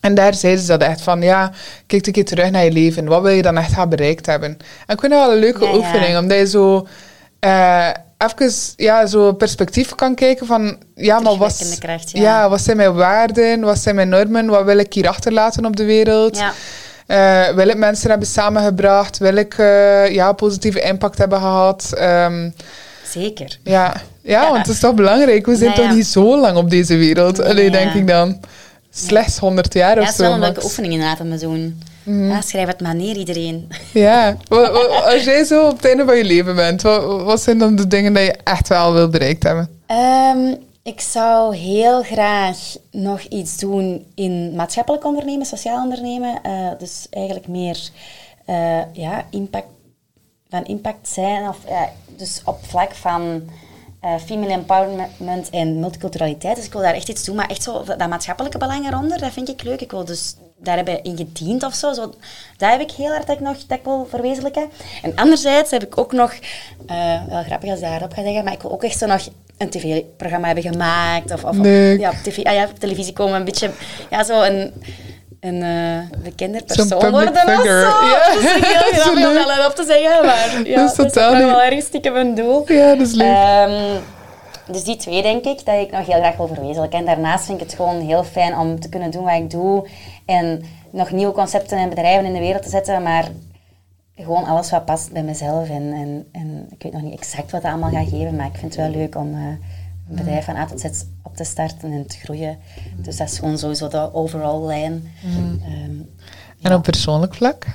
[0.00, 1.52] En daar zeiden ze dat echt van, ja,
[1.86, 3.04] kijk een keer terug naar je leven.
[3.06, 4.48] Wat wil je dan echt gaan bereikt hebben?
[4.86, 6.86] En ik vind dat wel een leuke Ja, oefening, omdat je zo...
[7.40, 7.88] eh
[8.24, 10.76] even ja, zo perspectief kan kijken van...
[10.94, 12.20] Ja, maar wat, kracht, ja.
[12.22, 13.60] ja, wat zijn mijn waarden?
[13.60, 14.46] Wat zijn mijn normen?
[14.46, 16.36] Wat wil ik hier achterlaten op de wereld?
[16.38, 16.52] Ja.
[17.06, 19.18] Eh, wil ik mensen hebben samengebracht?
[19.18, 21.92] Wil ik eh, ja, positieve impact hebben gehad?
[21.96, 22.50] Ehm,
[23.10, 23.58] Zeker.
[23.62, 23.92] ja.
[24.22, 24.44] Ja, Ja.
[24.50, 25.46] want het is toch belangrijk.
[25.46, 25.92] We zijn Ja, toch ja.
[25.92, 27.36] niet zo lang op deze wereld?
[27.36, 27.70] Nee, Allee, ja.
[27.70, 28.40] denk ik dan.
[28.94, 30.22] Slechts 100 jaar Ja, of het is zo.
[30.22, 31.82] wel een leuke oefening inderdaad om te doen.
[32.02, 32.28] Mhm.
[32.28, 33.68] Ja, schrijf het maar neer, iedereen.
[33.92, 34.36] Ja.
[35.04, 37.86] Als jij zo op het einde van je leven bent, wat, wat zijn dan de
[37.86, 39.80] dingen die je echt wel wil bereikt hebben?
[39.86, 46.42] Ehm, ik zou heel graag nog iets doen in maatschappelijk ondernemen, sociaal ondernemen.
[46.42, 47.90] Eh, dus eigenlijk meer
[48.44, 49.66] eh, ja, impact,
[50.48, 51.48] van impact zijn.
[51.48, 53.42] Of, ja, dus op vlak van
[54.00, 56.56] eh, female empowerment en multiculturaliteit.
[56.56, 59.32] Dus ik wil daar echt iets doen, maar echt zo dat maatschappelijke belang eronder, dat
[59.32, 59.80] vind ik leuk.
[59.80, 61.92] Ik wil dus daar hebben in gediend of zo.
[61.92, 62.14] zo
[62.56, 64.70] dat heb ik heel hard dat ik nog dat ik wil verwezenlijken.
[65.02, 66.32] En anderzijds heb ik ook nog,
[66.86, 69.70] eh, wel grappig als daarop ga zeggen, maar ik wil ook echt zo nog een
[69.70, 71.32] tv-programma hebben gemaakt.
[71.32, 71.64] Of, of op,
[71.98, 73.70] ja, op, tv, ah ja, op televisie komen, een beetje,
[74.10, 74.72] ja, zo een,
[75.40, 78.06] een eh, persoon worden of figure, zo.
[78.06, 78.34] ja.
[78.34, 81.62] Dat is heel grappig om dat op te zeggen, maar ja, Dat is totaal wel
[81.62, 82.72] ergens stiekem een doel.
[82.72, 83.26] Ja, dat is leuk.
[83.26, 84.00] Ehm,
[84.72, 86.98] dus die twee denk ik dat ik nog heel graag wil verwezenlijken.
[86.98, 89.88] En daarnaast vind ik het gewoon heel fijn om te kunnen doen wat ik doe.
[90.26, 93.02] En nog nieuwe concepten en bedrijven in de wereld te zetten.
[93.02, 93.30] Maar
[94.16, 95.68] gewoon alles wat past bij mezelf.
[95.68, 98.36] En, en, en ik weet nog niet exact wat dat allemaal gaat geven.
[98.36, 99.40] Maar ik vind het wel leuk om eh,
[100.08, 100.84] een bedrijf van A tot Z
[101.22, 102.58] op te starten en te groeien.
[102.96, 105.12] Dus dat is gewoon sowieso de overall lijn.
[105.24, 106.00] Ehm,
[106.62, 107.66] En op persoonlijk vlak?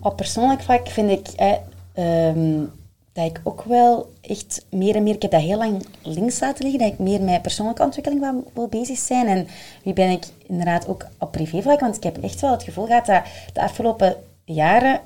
[0.00, 1.52] op persoonlijk vlak vind ik eh,
[1.92, 2.64] ehm,
[3.12, 6.62] dat ik ook wel echt meer en meer, ik heb dat heel lang links laten
[6.62, 9.26] liggen, dat ik meer met persoonlijke ontwikkeling wil, bezig zijn.
[9.26, 9.48] En
[9.82, 13.06] nu ben ik inderdaad ook op privévlak, want ik heb echt wel het gevoel gehad
[13.06, 15.00] dat de afgelopen jaren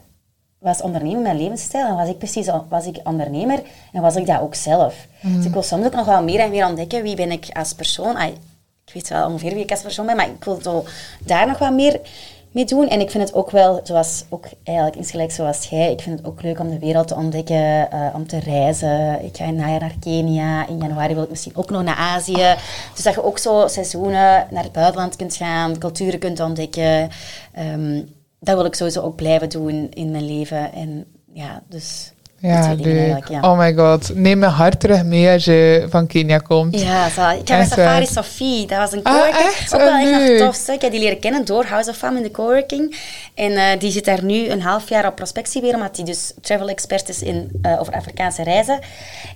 [0.59, 1.87] was ondernemen mijn levensstijl.
[1.87, 5.07] En was ik precies was ik ondernemer en was ik dat ook zelf.
[5.23, 7.75] Dus ik wil soms ook nog wel meer en meer ontdekken wie ben ik als
[7.75, 8.17] persoon.
[8.17, 8.27] Ah,
[8.87, 10.85] ik weet wel ongeveer wie ik als persoon ben, maar ik wil
[11.21, 12.01] daar nog wat meer
[12.57, 12.89] mee doen.
[12.89, 16.29] En ik vind het ook wel, zoals ook eigenlijk insgelijks zoals jij, ik vind het
[16.29, 19.25] ook leuk om de wereld te ontdekken, eh, om te reizen.
[19.25, 22.55] Ik ga in najaar naar Kenia, in januari wil ik misschien ook nog naar Azië.
[22.95, 27.11] Dus dat je ook zo seizoenen naar het buitenland kunt gaan, culturen kunt ontdekken.
[27.53, 28.03] Ehm,
[28.41, 30.73] dat wil ik sowieso ook blijven doen in mijn leven.
[30.73, 32.13] En ja, dus
[32.47, 33.29] Ja, leuk.
[33.29, 33.41] ja.
[33.41, 34.11] Oh my god.
[34.15, 36.81] Neem mijn hart terug mee als je van Kenia komt.
[36.81, 37.29] Ja, zo.
[37.29, 38.07] ik heb Echt Safari.
[38.07, 39.47] Sophie, dat was een Ah, coworking.
[39.47, 39.75] echt?
[39.75, 40.69] Ook wel Ah, echt nog tof.
[40.75, 42.97] Ik heb die leren kennen door House of Fam in de coworking.
[43.35, 46.33] En eh, die zit daar nu een half jaar op prospectie weer, omdat die dus
[46.41, 48.79] travel expert is in, eh, over Afrikaanse reizen.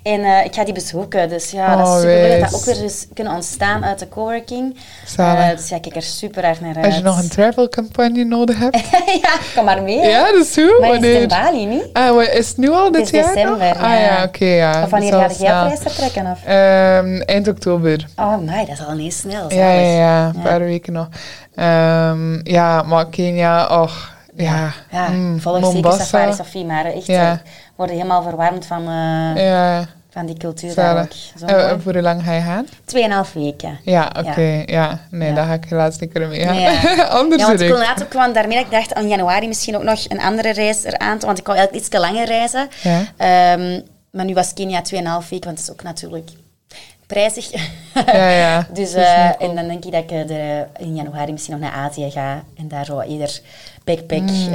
[0.03, 1.29] En eh, ik ga die bezoeken.
[1.29, 4.09] Dus ja, dat Oh, is super leuk dat ook weer dus kunnen ontstaan uit de
[4.09, 4.75] coworking.
[5.05, 5.15] Dus
[5.69, 6.85] ja, ik kijk er super erg naar uit.
[6.85, 8.77] Als je nog een travel campagne nodig hebt.
[9.23, 9.99] ja, kom maar mee.
[10.01, 10.09] hè.
[10.09, 10.79] ja, dat is goed.
[10.81, 11.29] Maar is in?
[11.29, 11.89] Bali niet?
[11.93, 13.99] Ah, is het nu al dit is jaar december, Ah ja.
[13.99, 14.83] ja, oké, ja.
[14.83, 15.67] Of wanneer dat ga is jij op snel.
[15.67, 16.31] reis vertrekken?
[16.31, 16.45] Of?
[16.45, 18.07] Ehm, eind oktober.
[18.17, 19.53] Oh, my, dat is al ineens snel.
[19.53, 20.27] Ja, ja, ja.
[20.35, 21.09] Een paar weken nog.
[21.55, 24.73] Ehm, ja, maar Kenia, och, ja.
[24.91, 25.93] Ja, mm, volg zeker.
[25.93, 27.31] Safari Sophie, maar echt, Ja.
[27.31, 27.39] eh,
[27.77, 28.81] worden helemaal verwarmd van...
[28.89, 31.13] eh, Ja, van die cultuur daar ook.
[31.39, 32.67] Zo Eh, voor hoe lang ga je gaan?
[32.85, 33.79] Tweeënhalf weken.
[33.83, 34.63] Ja, oké.
[34.67, 34.99] Ja.
[35.11, 35.35] Nee, Ja.
[35.35, 36.55] daar ga ik helaas niet kunnen mee gaan.
[36.55, 37.03] Nee, ja.
[37.21, 37.61] Anders ja, want
[38.01, 41.19] ik gewoon daarmee dat ik dacht in januari misschien ook nog een andere reis eraan
[41.19, 42.69] te, want ik wou eigenlijk iets te langer reizen.
[42.83, 43.03] Ja.
[43.17, 43.81] Ehm,
[44.11, 46.31] maar nu was Kenia 2,5 weken, want het is ook natuurlijk
[47.07, 47.51] prijzig.
[48.07, 48.67] Ja, ja.
[48.73, 51.79] dus, eh, en dan denk ik dat ik eh, de, in januari misschien nog naar
[51.81, 53.41] Azië ga en daar zo ieder
[53.85, 54.53] backpack Mm,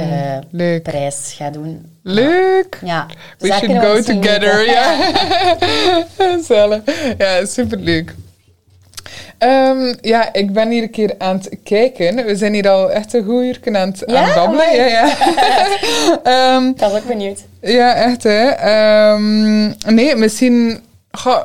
[0.60, 1.86] eh, prijs ga doen.
[2.02, 2.78] Leuk!
[2.84, 3.06] Ja.
[3.38, 4.96] We Dus should go together, ja.
[7.18, 8.14] Ja, superleuk.
[9.38, 12.24] Ehm, ja, ik ben hier een keer aan het kijken.
[12.26, 14.22] We zijn hier al echt een goed uur aan het, Ja?
[14.28, 14.74] aan babbelen.
[14.76, 15.12] Ja, ja.
[16.56, 17.44] Ehm, Ik was ook benieuwd.
[17.60, 18.46] ja, echt hè.
[18.48, 21.42] Ehm, nee, misschien goh,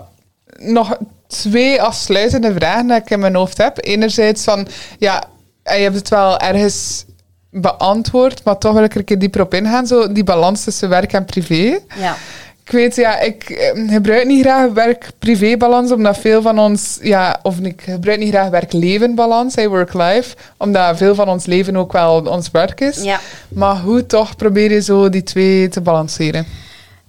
[0.58, 3.78] nog twee afsluitende vragen dat ik in mijn hoofd heb.
[3.86, 4.68] Enerzijds van,
[5.00, 5.24] ja,
[5.64, 7.06] je hebt het wel ergens
[7.52, 9.88] beantwoord, maar toch wil ik er een keer dieper op ingaan.
[9.88, 11.80] Zo, die balans tussen werk en privé.
[12.00, 12.16] Ja.
[12.64, 17.60] Ik weet, ja, ik eh, gebruik niet graag werk-privé-balans, omdat veel van ons, ja, of
[17.60, 22.52] ik gebruik niet graag werk-leven-balans, hey, work-life, omdat veel van ons leven ook wel ons
[22.52, 23.04] werk is.
[23.04, 23.20] Ja.
[23.48, 26.46] Maar hoe toch probeer je zo die twee te balanceren?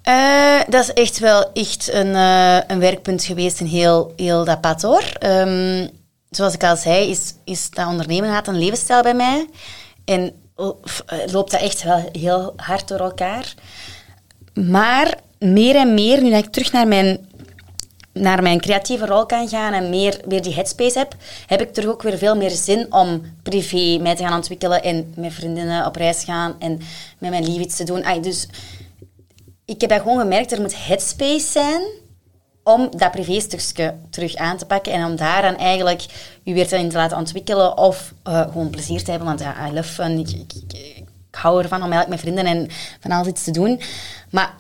[0.03, 4.61] Eh, dat is echt wel echt een, eh, een werkpunt geweest in heel, heel dat
[4.61, 5.05] pad hoor.
[5.19, 5.87] Ehm,
[6.31, 9.47] zoals ik al zei, is, is dat ondernemen een levensstijl bij mij.
[10.05, 10.69] En eh,
[11.27, 13.55] loopt dat echt wel heel hard door elkaar.
[14.55, 17.27] Maar meer en meer, nu dat ik terug naar mijn,
[18.13, 21.91] naar mijn creatieve rol kan gaan en meer weer die headspace heb, heb ik terug
[21.91, 25.97] ook weer veel meer zin om privé mij te gaan ontwikkelen en met vriendinnen op
[25.97, 26.81] reis gaan en
[27.19, 28.23] met mijn lief iets te doen.
[28.23, 28.49] Dus
[29.65, 31.83] ik heb dat gewoon gemerkt, er moet headspace zijn
[32.63, 36.05] om dat privéstukje terug aan te pakken en om daar dan eigenlijk
[36.43, 40.03] je weer te, laten ontwikkelen of eh, gewoon plezier te hebben, want ja, I love.
[40.03, 40.73] Ik, ik, ik,
[41.29, 42.69] ik hou ervan om eigenlijk met vrienden en
[43.01, 43.81] van alles iets te doen.
[44.31, 44.55] Maar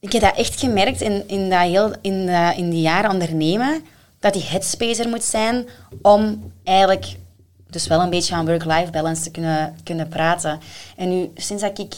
[0.00, 3.84] ik heb dat echt gemerkt in, in, dat heel, in, in die jaren ondernemen,
[4.20, 5.68] dat die headspace er moet zijn
[6.02, 7.16] om eigenlijk
[7.70, 10.60] dus wel een beetje aan work-life balance te kunnen, kunnen praten.
[10.96, 11.94] En nu, sinds dat ik,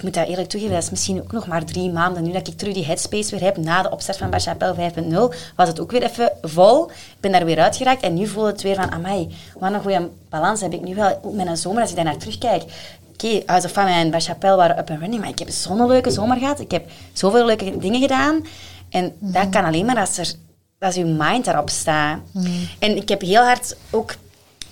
[0.00, 2.48] ik moet dat eerlijk toegeven, dat is misschien ook nog maar drie maanden, nu dat
[2.48, 5.90] ik terug die headspace weer heb na de opstart van Bachapel 5.0, was het ook
[5.90, 6.90] weer even vol.
[6.90, 10.08] Ik ben daar weer uitgeraakt en nu voel het weer van, amai, wat een goede
[10.28, 12.62] balans heb ik nu wel, ook met een zomer, als ik daar naar terugkijk.
[13.12, 16.10] Oké, House of Fame en Bachapel waren up and running, maar ik heb zo'n leuke
[16.10, 16.60] zomer gehad.
[16.60, 18.46] Ik heb zoveel leuke dingen gedaan.
[18.90, 20.32] En dat kan alleen maar als, er,
[20.78, 22.18] als je mind daarop staat.
[22.78, 24.14] En ik heb heel hard ook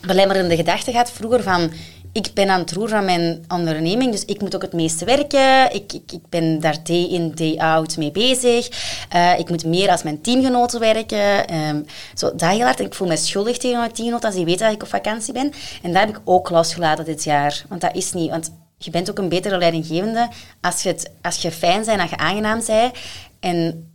[0.01, 1.73] belemmerende gedachten gehad vroeger van...
[2.13, 5.75] Ik ben aan het roer van mijn onderneming, dus ik moet ook het meeste werken.
[5.75, 8.69] Ik, ik, ik ben daar day in, day out mee bezig.
[9.09, 11.47] Eh, ik moet meer als mijn teamgenoten werken.
[11.47, 11.83] Ehm,
[12.15, 14.89] zo, dat ik voel me schuldig tegen mijn teamgenoten als die weten dat ik op
[14.89, 15.53] vakantie ben.
[15.83, 17.65] En dat heb ik ook losgelaten dit jaar.
[17.69, 18.31] Want dat is niet...
[18.31, 20.29] Want je bent ook een betere leidinggevende
[20.61, 22.93] als je, het, als je fijn bent, als je aangenaam bent.
[23.41, 23.91] En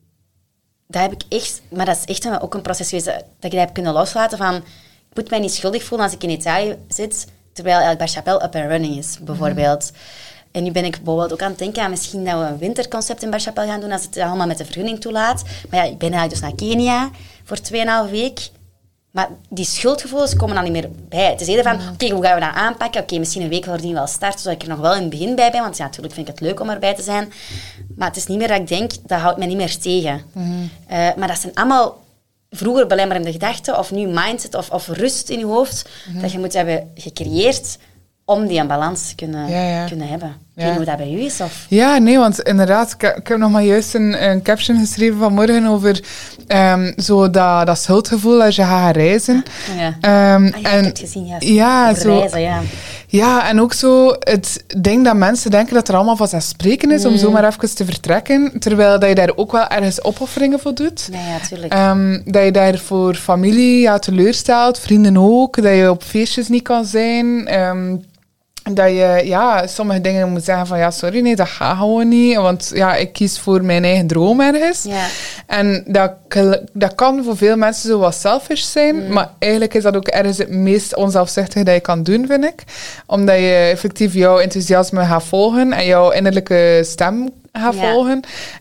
[0.87, 3.51] dat heb ik echt, maar dat is echt ook een proces geweest dat dat ik
[3.51, 6.77] dat heb kunnen loslaten van, ik moet mij niet schuldig voelen als ik in Italië
[6.87, 9.91] zit, terwijl eigenlijk Barchapel up and running is, bijvoorbeeld.
[10.51, 13.23] En nu ben ik bijvoorbeeld ook aan het denken aan misschien dat we een winterconcept
[13.23, 15.43] in Barchapel gaan doen, als het allemaal met de vergunning toelaat.
[15.69, 17.09] Maar ja, ik ben eigenlijk dus naar Kenia
[17.43, 17.57] voor
[18.07, 18.49] 2,5 week.
[19.11, 21.29] Maar die schuldgevoelens komen dan niet meer bij.
[21.29, 23.01] Het is eerder van, oké, hoe gaan we dat aanpakken?
[23.01, 25.35] Oké, misschien een week voordien wel starten, zodat ik er nog wel in het begin
[25.35, 25.61] bij ben.
[25.61, 27.33] Want ja, natuurlijk vind ik het leuk om erbij te zijn.
[27.95, 30.21] Maar het is niet meer dat ik denk, dat houdt mij niet meer tegen.
[30.87, 32.02] Eh, maar dat zijn allemaal
[32.53, 35.89] vroeger belemmerende gedachten of nu mindset of, of rust in je hoofd
[36.21, 37.77] dat je moet hebben gecreëerd
[38.25, 39.85] om die een balans te kunnen, Ja, ja.
[39.87, 40.35] kunnen hebben.
[40.55, 41.41] Ik weet hoe dat bij u is.
[41.41, 41.65] Of...
[41.69, 45.17] Ja, nee, want inderdaad, ik, heb- ik heb nog maar juist een, een caption geschreven
[45.19, 46.03] vanmorgen over
[46.47, 49.43] ehm, zo dat, dat schuldgevoel als je gaat reizen.
[49.77, 49.95] Ja.
[50.01, 51.35] Ehm, Ah, ik en heb het gezien, ja.
[51.39, 52.61] ja, Op zo, reizen, ja.
[53.17, 57.11] Ja, en ook zo het ding dat mensen denken dat er allemaal vanzelfsprekend is Mm.
[57.11, 61.07] om zomaar even te vertrekken, terwijl dat je daar ook wel ergens opofferingen voor doet.
[61.11, 61.73] Nee, ja, tuurlijk.
[61.73, 66.63] Ehm, dat je daar voor familie ja, teleurstelt, vrienden ook, dat je op feestjes niet
[66.63, 67.47] kan zijn.
[67.47, 67.95] ehm,
[68.71, 72.35] dat je ja, sommige dingen moet zeggen van ja, sorry, nee, dat gaat gewoon niet.
[72.35, 74.85] Want ja, ik kies voor mijn eigen droom ergens.
[75.47, 76.11] En dat,
[76.73, 79.13] dat kan voor veel mensen zo wat selfish zijn, Mm.
[79.13, 82.63] maar eigenlijk is dat ook ergens het meest onzelfzuchtige dat je kan doen, vind ik.
[83.05, 87.71] Omdat je effectief jouw enthousiasme gaat volgen en jouw innerlijke stem Ja.
[87.71, 88.19] volgen.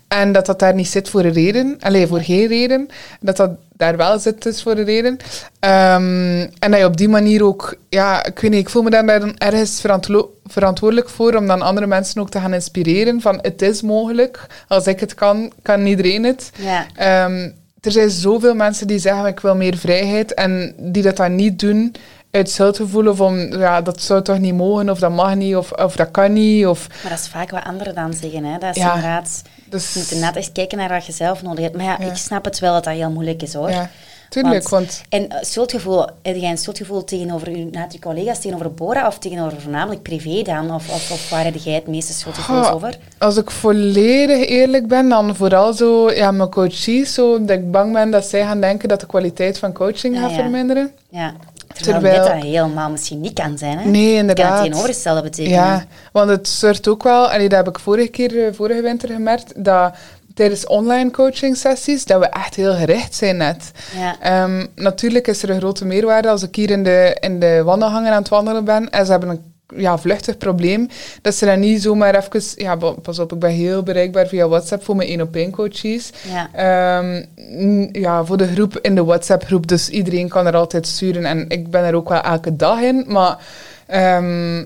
[0.09, 2.89] En dat dat daar niet zit voor een reden, alleen voor geen reden.
[3.21, 5.17] Dat dat daar wel zit dus voor een reden.
[5.59, 8.91] Ehm, en dat je op die manier ook, ja, ik weet niet, ik voel me
[8.91, 13.39] daar dan ergens verantwo- verantwoordelijk voor om dan andere mensen ook te gaan inspireren van
[13.43, 14.47] het is mogelijk.
[14.69, 16.51] Als ik het kan, kan iedereen het.
[16.59, 16.87] Ja.
[16.95, 17.51] Ehm,
[17.81, 21.59] er zijn zoveel mensen die zeggen ik wil meer vrijheid en die dat dan niet
[21.59, 21.95] doen
[22.33, 25.73] uit schuldgevoel of om, ja, dat zou toch niet mogen of dat mag niet of,
[25.73, 26.67] of dat kan niet.
[26.67, 28.45] Of, Maar dat is vaak wat anderen dan zeggen.
[28.45, 28.59] Hè.
[28.59, 28.95] Dat is Ja.
[28.95, 29.43] inderdaad...
[29.65, 31.77] Dus, Je moet inderdaad echt kijken naar wat je zelf nodig hebt.
[31.77, 32.07] Maar ja, Ja.
[32.11, 33.71] ik snap het wel dat dat heel moeilijk is hoor.
[33.71, 33.91] ja,
[34.29, 34.69] tuurlijk.
[34.69, 39.61] Want, En eh, schuldgevoel, heb jij een schuldgevoel tegenover je, collega's, tegenover Bora of tegenover
[39.61, 40.75] voornamelijk privé dan?
[40.75, 42.99] Of, of, of waar heb jij het meeste schuldgevoel over?
[43.19, 47.93] als ik volledig eerlijk ben, dan vooral zo, ja, mijn coaches, zo, dat ik bang
[47.93, 50.37] ben dat zij gaan denken dat de kwaliteit van coaching gaat ja.
[50.37, 50.93] verminderen.
[51.11, 51.35] Ja.
[51.73, 53.79] Terwijl, dat helemaal misschien niet kan zijn.
[53.79, 53.89] Hè?
[53.89, 54.53] Nee, Het kan inderdaad.
[54.53, 55.59] het tegenovergestelde betekenen.
[55.59, 59.09] Ja, want het zorgt ook wel, en dat heb ik vorige keer, eh, vorige winter
[59.09, 59.95] gemerkt, dat
[60.35, 63.71] tijdens online coaching sessies, dat we echt heel gericht zijn net.
[63.97, 64.17] Ja.
[64.21, 68.13] Ehm, natuurlijk is er een grote meerwaarde als ik hier in de, in de wandelgangen
[68.13, 70.89] aan het wandelen ben en ze hebben een ja, vluchtig probleem,
[71.23, 72.43] dat ze dan niet zomaar even...
[72.57, 76.11] Ja, pas op, ik ben heel bereikbaar via WhatsApp voor mijn één-op-één coaches.
[76.31, 76.49] Ja.
[76.55, 81.45] Ehm, ja, voor de groep in de WhatsApp-groep, dus iedereen kan er altijd sturen en
[81.49, 83.39] ik ben er ook wel elke dag in, maar...
[83.87, 84.65] ehm,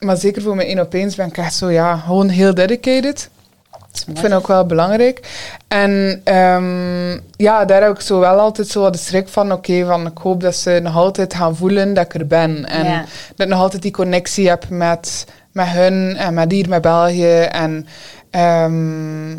[0.00, 3.30] maar zeker voor mijn één op eens ben ik echt zo, ja, gewoon heel dedicated.
[3.92, 5.28] Ik vind het ook wel belangrijk.
[5.68, 9.52] En ehm, ja, daar heb ik zo wel altijd zo wat de schrik van.
[9.52, 12.66] Oké, van ik hoop dat ze nog altijd gaan voelen dat ik er ben.
[12.66, 13.04] En Ja.
[13.36, 17.38] dat ik nog altijd die connectie heb met, met hun en met hier, met België.
[17.40, 17.86] En
[18.30, 19.30] ehm,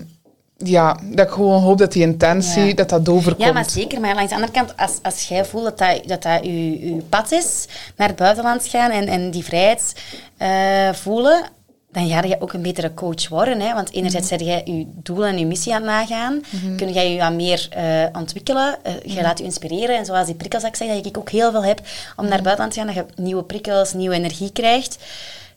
[0.58, 2.74] ja, dat ik gewoon hoop dat die intentie, Ja.
[2.74, 3.48] dat dat overkomt.
[3.48, 4.00] Ja, maar zeker.
[4.00, 7.68] Maar langs de andere kant, als, als jij voelt dat dat, dat, uw pad is
[7.96, 9.96] naar het buitenland gaan en, en die vrijheid
[10.38, 11.44] eh, voelen,
[11.92, 13.60] dan ga je ook een betere coach worden.
[13.60, 13.74] Hè?
[13.74, 14.38] Want enerzijds Mhm.
[14.38, 16.42] zet jij je doelen en je missie aan het nagaan.
[16.78, 18.78] Kun jij je wat meer eh, ontwikkelen.
[18.84, 19.22] Eh, je Mhm.
[19.22, 19.98] laat je inspireren.
[19.98, 21.86] En zoals die prikkels, dat ik zeg, dat ik ook heel veel heb om
[22.16, 22.24] Mhm.
[22.24, 24.98] naar het buitenland te gaan, dat je nieuwe prikkels, nieuwe energie krijgt.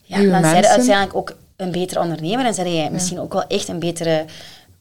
[0.03, 3.33] Ja, Nieuwe dan zijn je uiteindelijk ook een betere ondernemer en zijn je misschien ook
[3.33, 4.25] wel echt een betere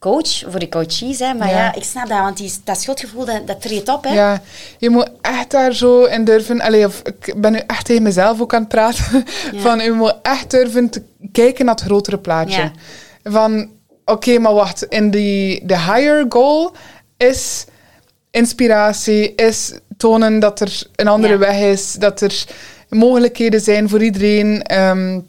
[0.03, 1.19] coach voor de coaches.
[1.19, 1.33] Hè.
[1.33, 1.57] Maar Ja.
[1.57, 1.75] ja.
[1.75, 4.03] ik snap dat, want die, dat schuldgevoel, dat, dat treedt op.
[4.03, 4.13] Hè.
[4.13, 4.41] Ja,
[4.77, 6.61] je moet echt daar zo in durven.
[6.61, 9.03] Allee, of, ik ben nu echt tegen mezelf ook aan het praten.
[9.51, 9.59] Ja.
[9.59, 11.01] Van, je moet echt durven te
[11.31, 12.61] kijken naar het grotere plaatje.
[12.61, 12.71] Ja.
[13.23, 13.69] Van,
[14.05, 14.83] oké, maar wacht.
[14.83, 16.75] In die, de higher goal
[17.17, 17.65] is
[18.31, 22.45] inspiratie, is tonen dat er een andere weg is, dat er
[22.89, 24.61] mogelijkheden zijn voor iedereen.
[24.61, 25.19] Ehm,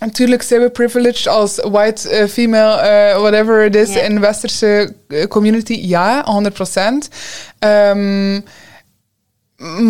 [0.00, 4.94] Natuurlijk zijn we privileged als white eh, female, eh, whatever it is, in de westerse
[5.08, 5.72] eh, community.
[5.72, 7.08] Ja, 100%.
[7.58, 8.40] Ehm,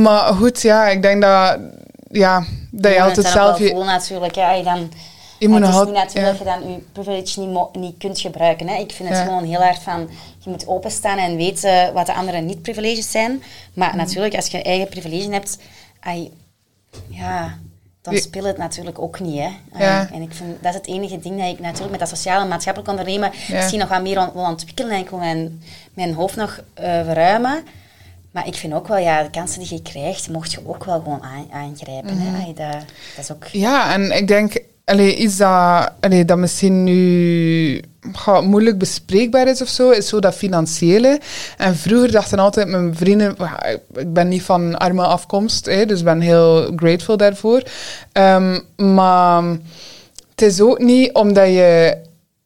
[0.02, 1.58] maar goed, ja, ik denk dat,
[2.10, 3.58] ja, dat je altijd zelf...
[3.58, 4.34] Je, natuurlijk.
[4.34, 4.92] Ja, je dan,
[5.38, 6.28] je moet het is niet natuurlijk ja.
[6.28, 8.68] dat je dan je privilege niet, niet kunt gebruiken.
[8.68, 8.74] Hè.
[8.74, 9.24] Ik vind het Ja.
[9.24, 10.10] gewoon heel hard van...
[10.38, 13.42] Je moet openstaan en weten wat de andere niet-privileges zijn.
[13.74, 13.96] Maar Mhm.
[13.96, 15.58] natuurlijk, als je eigen privilege hebt...
[17.08, 17.58] ja,
[18.04, 19.40] dan speelt het natuurlijk ook niet.
[19.40, 19.48] Hè.
[19.84, 20.08] Ja.
[20.12, 22.48] En ik vind, dat is het enige ding dat ik natuurlijk met dat sociale en
[22.48, 23.30] maatschappelijk ondernemen...
[23.46, 23.54] Ja.
[23.54, 24.92] misschien nog wat meer wil ontwikkelen.
[24.92, 25.62] En ik wil mijn,
[25.94, 27.64] mijn hoofd nog eh, verruimen.
[28.30, 31.00] Maar ik vind ook wel, ja, de kansen die je krijgt, mocht je ook wel
[31.00, 32.16] gewoon aan- aangrijpen.
[32.16, 32.34] Mhm.
[32.34, 32.42] hè.
[32.42, 32.72] Ai, dat,
[33.16, 33.44] dat is ook...
[33.44, 37.80] Ja, en ik denk, allee, iets dat, allee, dat misschien nu
[38.42, 41.20] moeilijk bespreekbaar is of zo, is zo dat financiële.
[41.56, 43.36] En vroeger dachten altijd mijn vrienden,
[43.94, 47.62] ik- ben niet van arme afkomst, hè, dus ben heel grateful daarvoor.
[48.12, 49.42] Ehm, maar
[50.30, 51.96] het is ook niet omdat je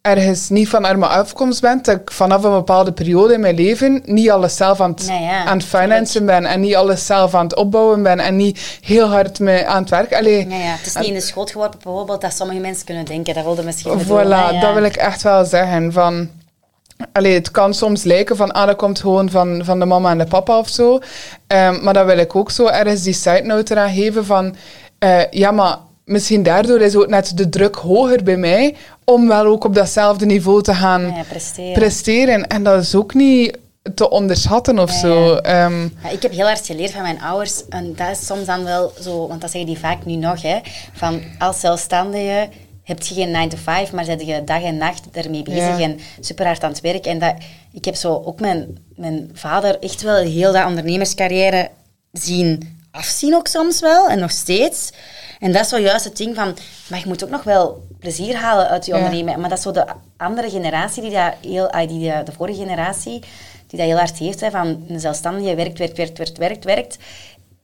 [0.09, 4.02] ergens niet van arme afkomst bent, dat ik vanaf een bepaalde periode in mijn leven
[4.05, 7.44] niet alles zelf aan het, ja, aan het financen ben en niet alles zelf aan
[7.44, 10.14] het opbouwen ben en niet heel hard me aan het werk.
[10.14, 13.05] Allee, Ja, ja, het is niet in de schoot geworpen bijvoorbeeld dat sommige mensen kunnen
[13.05, 13.35] denken.
[13.35, 14.60] Dat wilde misschien Voilà, ja.
[14.60, 15.93] dat wil ik echt wel zeggen.
[15.93, 16.28] Van,
[17.12, 20.18] allee, het kan soms lijken van, ah, dat komt gewoon van, van de mama en
[20.18, 20.98] de papa of zo.
[21.47, 24.56] Ehm, maar dan wil ik ook zo ergens die side note eraan geven van,
[24.98, 25.76] eh, ja, maar
[26.09, 28.74] misschien daardoor is ook net de druk hoger bij mij
[29.05, 31.72] om wel ook op datzelfde niveau te gaan Ja, presteren.
[31.72, 32.47] presteren.
[32.47, 33.59] En dat is ook niet
[33.94, 35.24] te onderschatten of zo.
[35.24, 35.40] ja.
[35.40, 37.68] Ehm, Ja, ik heb heel hard geleerd van mijn ouders.
[37.68, 40.43] En dat is soms dan wel zo, want dat zeggen die vaak nu nog.
[40.43, 40.59] Hè,
[40.93, 42.48] van als zelfstandige
[42.85, 45.80] heb je geen 9 to 5, maar zit je dag en nacht ermee bezig Ja.
[45.80, 47.06] en super hard aan het werk.
[47.06, 47.35] En dat,
[47.72, 51.68] ik heb zo ook mijn, mijn vader echt wel heel dat ondernemerscarrière
[52.12, 54.90] zien afzien ook soms wel, en nog steeds.
[55.39, 56.56] En dat is zo juist het ding van,
[56.90, 58.98] maar je moet ook nog wel plezier halen uit je Ja.
[58.98, 59.40] ondernemen.
[59.40, 59.86] Maar dat is zo de
[60.16, 63.20] andere generatie, die dat heel, die, de, de vorige generatie,
[63.66, 66.98] die dat heel hard heeft, hè, van een zelfstandige werkt, werkt, werkt, werkt, werkt, werkt.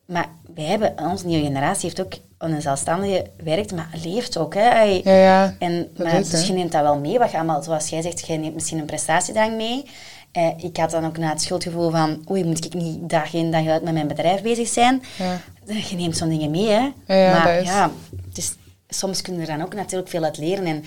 [0.07, 4.55] Maar wij hebben, onze nieuwe generatie heeft ook een zelfstandige werkt, maar leeft ook.
[4.55, 4.83] Hè.
[4.83, 5.55] Ja, ja.
[5.59, 8.03] En, dat maar, is, dus je neemt dat wel mee, wat je allemaal, zoals jij
[8.03, 9.85] zegt, jij neemt misschien een prestatiedrang mee.
[10.33, 13.51] Eh, ik had dan ook na het schuldgevoel van, oei, moet ik niet dag in
[13.51, 15.03] dag uit met mijn bedrijf bezig zijn?
[15.19, 15.41] Ja.
[15.67, 16.91] Je neemt zo'n dingen mee, hè.
[17.07, 17.91] Ja, ja, maar is- ja,
[18.29, 18.55] het is,
[18.89, 20.67] soms kun je er dan ook natuurlijk veel uit leren.
[20.67, 20.85] En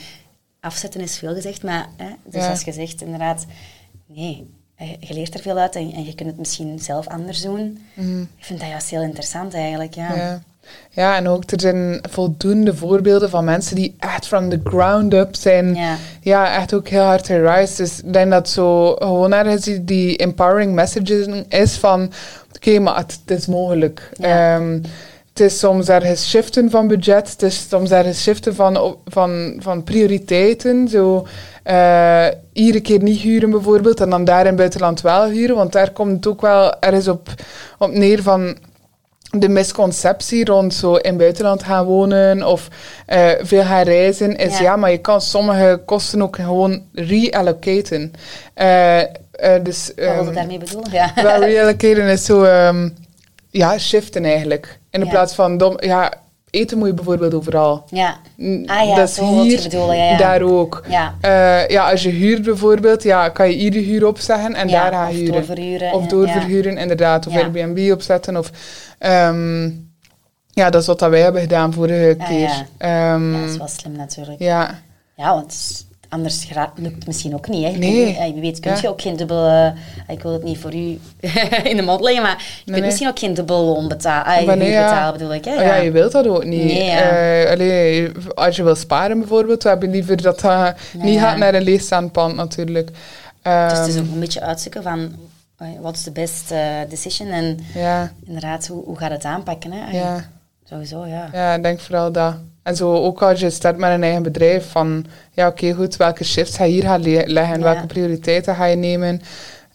[0.60, 2.50] afzetten is veel gezegd, maar hè, dus Ja.
[2.50, 3.46] als je zegt, inderdaad,
[4.06, 7.42] nee, eh, je leert er veel uit en, en je kunt het misschien zelf anders
[7.42, 7.80] doen.
[8.38, 10.16] Ik vind dat juist heel interessant eigenlijk, ja.
[10.16, 10.42] Ja.
[10.92, 15.36] Ja, en ook er zijn voldoende voorbeelden van mensen die echt from the ground up
[15.36, 15.76] zijn.
[15.76, 15.96] Ja.
[16.22, 17.76] Ja, echt ook heel hard gerise.
[17.76, 22.12] Dus ik denk dat zo gewoon ergens die, die empowering messaging is van...
[22.58, 24.10] Oké, maar het, het is mogelijk.
[24.14, 24.56] Ja.
[24.56, 24.80] Ehm,
[25.30, 27.30] het is soms ergens shiften van budget.
[27.32, 30.88] Het is soms ergens shiften van, van, van prioriteiten.
[30.88, 31.28] Zo,
[31.64, 34.00] eh, iedere keer niet huren bijvoorbeeld.
[34.00, 35.56] En dan daar in het buitenland wel huren.
[35.56, 37.30] Want daar komt het ook wel ergens op,
[37.78, 38.58] op neer van
[39.30, 42.68] de misconceptie rond zo in het buitenland gaan wonen of
[43.06, 44.64] eh, veel gaan reizen, is ja.
[44.64, 44.76] Ja.
[44.76, 48.14] maar je kan sommige kosten ook gewoon reallocaten.
[48.54, 49.02] Eh,
[49.38, 50.92] eh, dus Wat wil je ehm, daarmee bedoelen?
[50.92, 51.12] Ja.
[51.16, 52.90] wel reallocaten is zo, ehm,
[53.50, 54.80] ja, shiften eigenlijk.
[54.92, 55.12] In de Ja.
[55.12, 56.14] plaats van, dom, ja,
[56.50, 57.84] eten moet je bijvoorbeeld overal.
[57.90, 58.18] ja.
[58.66, 60.18] Ah ja, dat is hier, bedoelen, ja, ja.
[60.18, 60.84] daar ook.
[60.88, 61.14] Ja.
[61.22, 65.08] Eh, ja, als je huurt bijvoorbeeld, ja, kan je iedere huur opzeggen en daar gaan
[65.10, 65.34] of huren.
[65.34, 67.28] doorverhuren, Of doorverhuren, inderdaad.
[67.28, 67.36] Of.
[67.36, 68.38] Airbnb opzetten.
[68.38, 68.52] Of,
[69.00, 69.64] ehm,
[70.52, 72.40] ja, dat is wat dat wij hebben gedaan vorige Ah, keer.
[72.40, 72.66] ja.
[72.80, 74.40] Ja, dat is wel slim natuurlijk.
[74.42, 74.80] ja.
[75.16, 77.64] Ja, want anders lukt het misschien ook niet.
[77.64, 77.70] Hè.
[77.70, 77.92] Je Nee.
[78.16, 78.78] kunt niet- eh, weet kun Ja.
[78.82, 79.74] je ook geen dubbele...
[80.08, 81.00] eh, Ik wil het niet voor u
[81.72, 82.86] in de mond leggen, maar je kunt nee.
[82.86, 84.46] misschien ook geen dubbel loon betalen.
[84.46, 84.84] Maar nee, ja.
[84.84, 85.46] betalen bedoel ik.
[85.46, 85.56] Hè?
[85.56, 86.64] Oh ja, je wilt dat ook niet.
[86.64, 87.00] Nee, ja.
[87.00, 91.20] Eh, allee, als je wil sparen bijvoorbeeld, we hebben liever dat dat niet ja.
[91.22, 92.88] gaat naar een leegstaand pand natuurlijk.
[93.44, 95.12] Dus het is Ehm, ook een beetje uitzoeken van...
[95.82, 96.60] Wat is de best eh,
[96.90, 97.30] decision?
[97.30, 99.72] En ja, inderdaad, hoe, hoe gaat het aanpakken?
[99.72, 99.98] Hè?
[99.98, 100.30] ja.
[100.70, 101.30] Sowieso, ja.
[101.34, 102.36] Ja, ik denk vooral dat.
[102.64, 106.24] En zo ook als je start met een eigen bedrijf, van ja, oké, goed, welke
[106.24, 107.64] shifts ga je hier gaan le- leggen, Ja.
[107.64, 109.22] welke prioriteiten ga je nemen.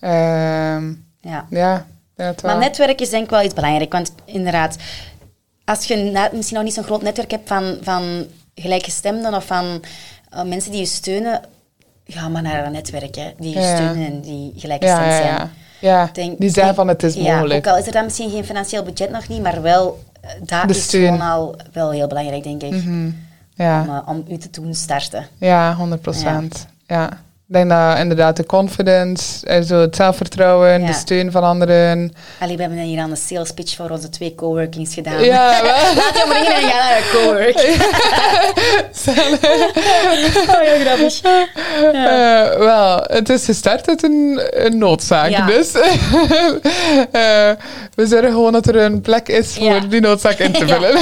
[0.01, 1.47] Ehm, ja.
[1.51, 1.87] ja,
[2.17, 2.43] dat.
[2.43, 3.93] Maar netwerk is denk ik wel iets belangrijk.
[3.93, 4.77] Want inderdaad,
[5.65, 9.83] als je misschien nog niet zo'n groot netwerk hebt van, van gelijkgestemden of van
[10.31, 11.41] eh, mensen die je steunen,
[12.07, 13.75] ga maar naar een netwerk hè, die je Ja.
[13.77, 15.27] steunen en die gelijkgestemd zijn.
[15.27, 15.51] ja.
[15.81, 17.67] ja Denk- die zeggen van het is ja, mogelijk.
[17.67, 19.99] Ook al is er dan misschien geen financieel budget nog niet, maar wel,
[20.47, 21.05] dat De is steun.
[21.13, 22.73] gewoon al wel heel belangrijk, denk ik.
[22.73, 23.11] Mhm.
[23.55, 23.81] ja.
[23.83, 25.27] Om, eh, om u te doen starten.
[25.39, 26.67] ja, 100 procent.
[26.87, 27.11] Ja.
[27.53, 30.87] Denk dat inderdaad de confidence, en zo het zelfvertrouwen, Ja.
[30.87, 32.13] de steun van anderen.
[32.41, 35.25] Allee, we hebben hier aan een sales pitch voor onze twee coworkings gedaan.
[35.25, 35.73] Ja, wel.
[35.95, 37.57] Laat je maar in en ga naar een cowork.
[40.49, 41.21] oh, heel grappig.
[41.93, 45.31] Eh, wel, het is gestart uit een, een noodzaak.
[45.31, 45.47] Ja.
[45.47, 45.73] Dus
[47.13, 47.51] eh,
[47.95, 49.81] we zeggen gewoon dat er een plek is voor Ja.
[49.81, 50.99] die noodzaak in te Ja, vullen.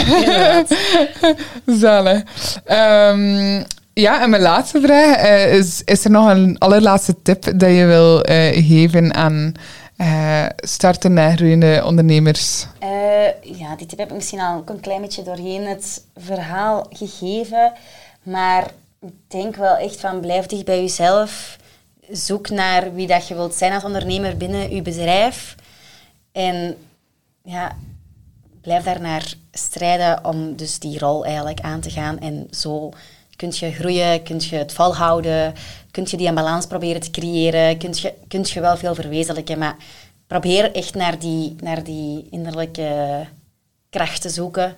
[1.81, 2.23] Zalig.
[2.65, 3.63] Ehm,
[4.01, 7.85] ja, en mijn laatste vraag eh, is: is er nog een allerlaatste tip dat je
[7.87, 9.53] wil eh, geven aan
[9.97, 12.67] eh starten en groeiende ondernemers?
[13.43, 17.73] Ja, die tip heb ik misschien al een klein beetje doorheen het verhaal gegeven.
[18.23, 18.71] Maar
[19.01, 21.57] ik denk wel echt van blijf dicht bij jezelf.
[22.11, 25.55] Zoek naar wie dat je wilt zijn als ondernemer binnen je bedrijf.
[26.33, 26.77] En
[27.43, 27.77] ja,
[28.61, 32.19] blijf daarnaar strijden om dus die rol eigenlijk aan te gaan.
[32.19, 32.93] En zo
[33.41, 35.55] kun je groeien, kun je het volhouden,
[35.91, 39.59] kun je die balans proberen te creëren, kun je, kun je wel veel verwezenlijken.
[39.59, 39.77] Maar
[40.27, 43.27] probeer echt naar die, naar die innerlijke
[43.91, 44.75] kracht te zoeken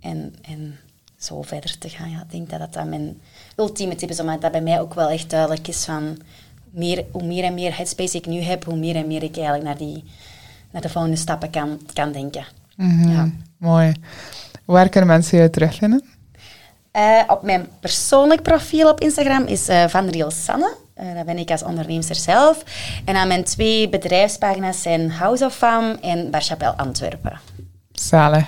[0.00, 0.78] en, en
[1.16, 2.10] zo verder te gaan.
[2.10, 3.20] Ja, ik denk dat dat mijn
[3.56, 6.18] ultieme tip is, omdat dat bij mij ook wel echt duidelijk is van
[6.70, 9.64] meer, hoe meer en meer headspace ik nu heb, hoe meer en meer ik eigenlijk
[9.64, 10.04] naar, die,
[10.70, 12.44] naar de volgende stappen kan, kan denken.
[12.76, 13.30] Mhm, Ja.
[13.56, 13.92] Mooi.
[14.64, 16.17] Waar kunnen mensen je terugvinden?
[16.90, 20.74] Eh, op mijn persoonlijk profiel op Instagram is eh Van Riel Sanne.
[20.94, 22.62] Eh dat ben ik als onderneemster zelf.
[23.04, 27.40] En aan mijn twee bedrijfspagina's zijn House of Fam en Bar Chapelle Antwerpen.
[27.98, 28.44] Zalig.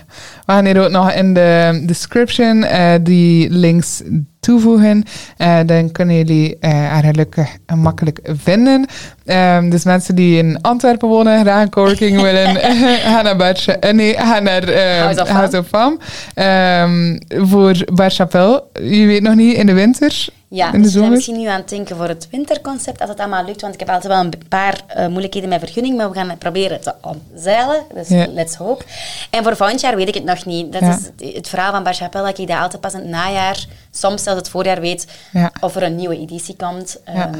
[0.47, 4.03] We gaan hier ook nog in de description eh, die links
[4.41, 5.05] toevoegen.
[5.37, 8.87] Eh, dan kunnen jullie eh, haar gelukkig en makkelijk vinden.
[9.25, 13.93] Ehm, dus mensen die in Antwerpen wonen, graag een coworking willen, gaan naar Bar eh,
[13.93, 15.37] nee, gaan naar House of Fam.
[15.37, 15.99] House of Fam.
[16.35, 17.19] Ehm,
[17.49, 21.11] voor Bar Chapelle, je weet nog niet, in de winter, Ja, dus we zijn zomer.
[21.11, 23.61] misschien nu aan het denken voor het winterconcept, als het allemaal lukt.
[23.61, 26.39] Want ik heb altijd wel een paar eh, moeilijkheden met vergunning, maar we gaan het
[26.39, 27.83] proberen te omzeilen.
[27.95, 28.27] Dus Ja.
[28.27, 28.85] let's hope.
[29.31, 30.73] En voor volgend jaar weet ik het nog niet.
[30.73, 30.97] Dat Ja.
[30.97, 33.67] is het, het verhaal van Bar Chapelle, dat ik dat altijd pas in het najaar,
[33.91, 35.53] soms zelfs het voorjaar weet, Ja.
[35.61, 37.01] of er een nieuwe editie komt.
[37.05, 37.39] Ehm,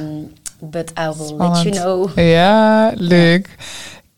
[0.59, 2.19] but I will let you know.
[2.19, 3.49] Ja, leuk.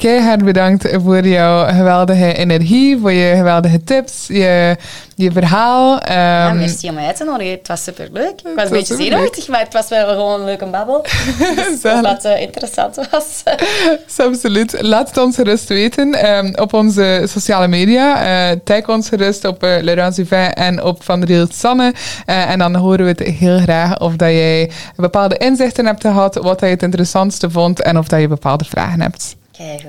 [0.02, 4.76] Keihard bedankt voor jouw geweldige energie, voor je geweldige tips, je,
[5.14, 6.00] je verhaal.
[6.04, 7.52] Ja, Ehm, merci om mij uit te nodigen.
[7.52, 8.40] Het was superleuk.
[8.44, 11.02] Ik was een beetje zenuwachtig, maar het was wel gewoon een leuke babbel.
[11.56, 13.42] Dus dat het interessant was.
[14.26, 14.82] Absoluut.
[14.82, 18.22] Laat het ons gerust weten ehm, op onze sociale media.
[18.50, 21.94] Eh tag ons gerust op uh, Laurent Suvin en op Van Riel Sanne.
[22.26, 26.34] Eh, en dan horen we het heel graag of dat jij bepaalde inzichten hebt gehad,
[26.34, 29.40] wat dat je het interessantste vond en of dat je bepaalde vragen hebt.
[29.52, 29.82] Kijk.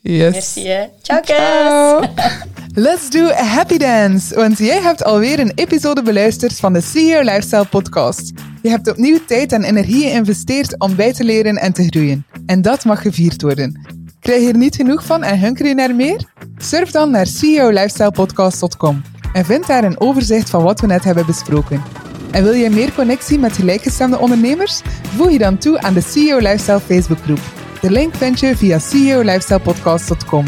[0.00, 0.32] Yes.
[0.32, 0.84] Merci, hè.
[1.02, 2.00] Ciao, Ciao.
[2.74, 7.20] Let's do a happy dance, want jij hebt alweer een episode beluisterd van de CEO
[7.20, 8.32] Lifestyle podcast.
[8.62, 12.26] Je hebt opnieuw tijd en energie geïnvesteerd om bij te leren en te groeien.
[12.46, 13.86] En dat mag gevierd worden.
[14.20, 16.24] Krijg je er niet genoeg van en hunker je naar meer?
[16.56, 19.02] Surf dan naar ceolifestylepodcast.com
[19.32, 21.82] en vind daar een overzicht van wat we net hebben besproken.
[22.30, 24.80] En wil je meer connectie met gelijkgestemde ondernemers?
[25.16, 27.65] Voeg je dan toe aan de CEO Lifestyle Facebookgroep.
[27.80, 30.44] De link vind je via ceolifestylepodcast.com.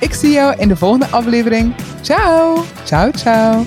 [0.00, 1.74] Ik zie jou in de volgende aflevering.
[2.02, 2.64] Ciao!
[2.84, 3.64] Ciao, ciao!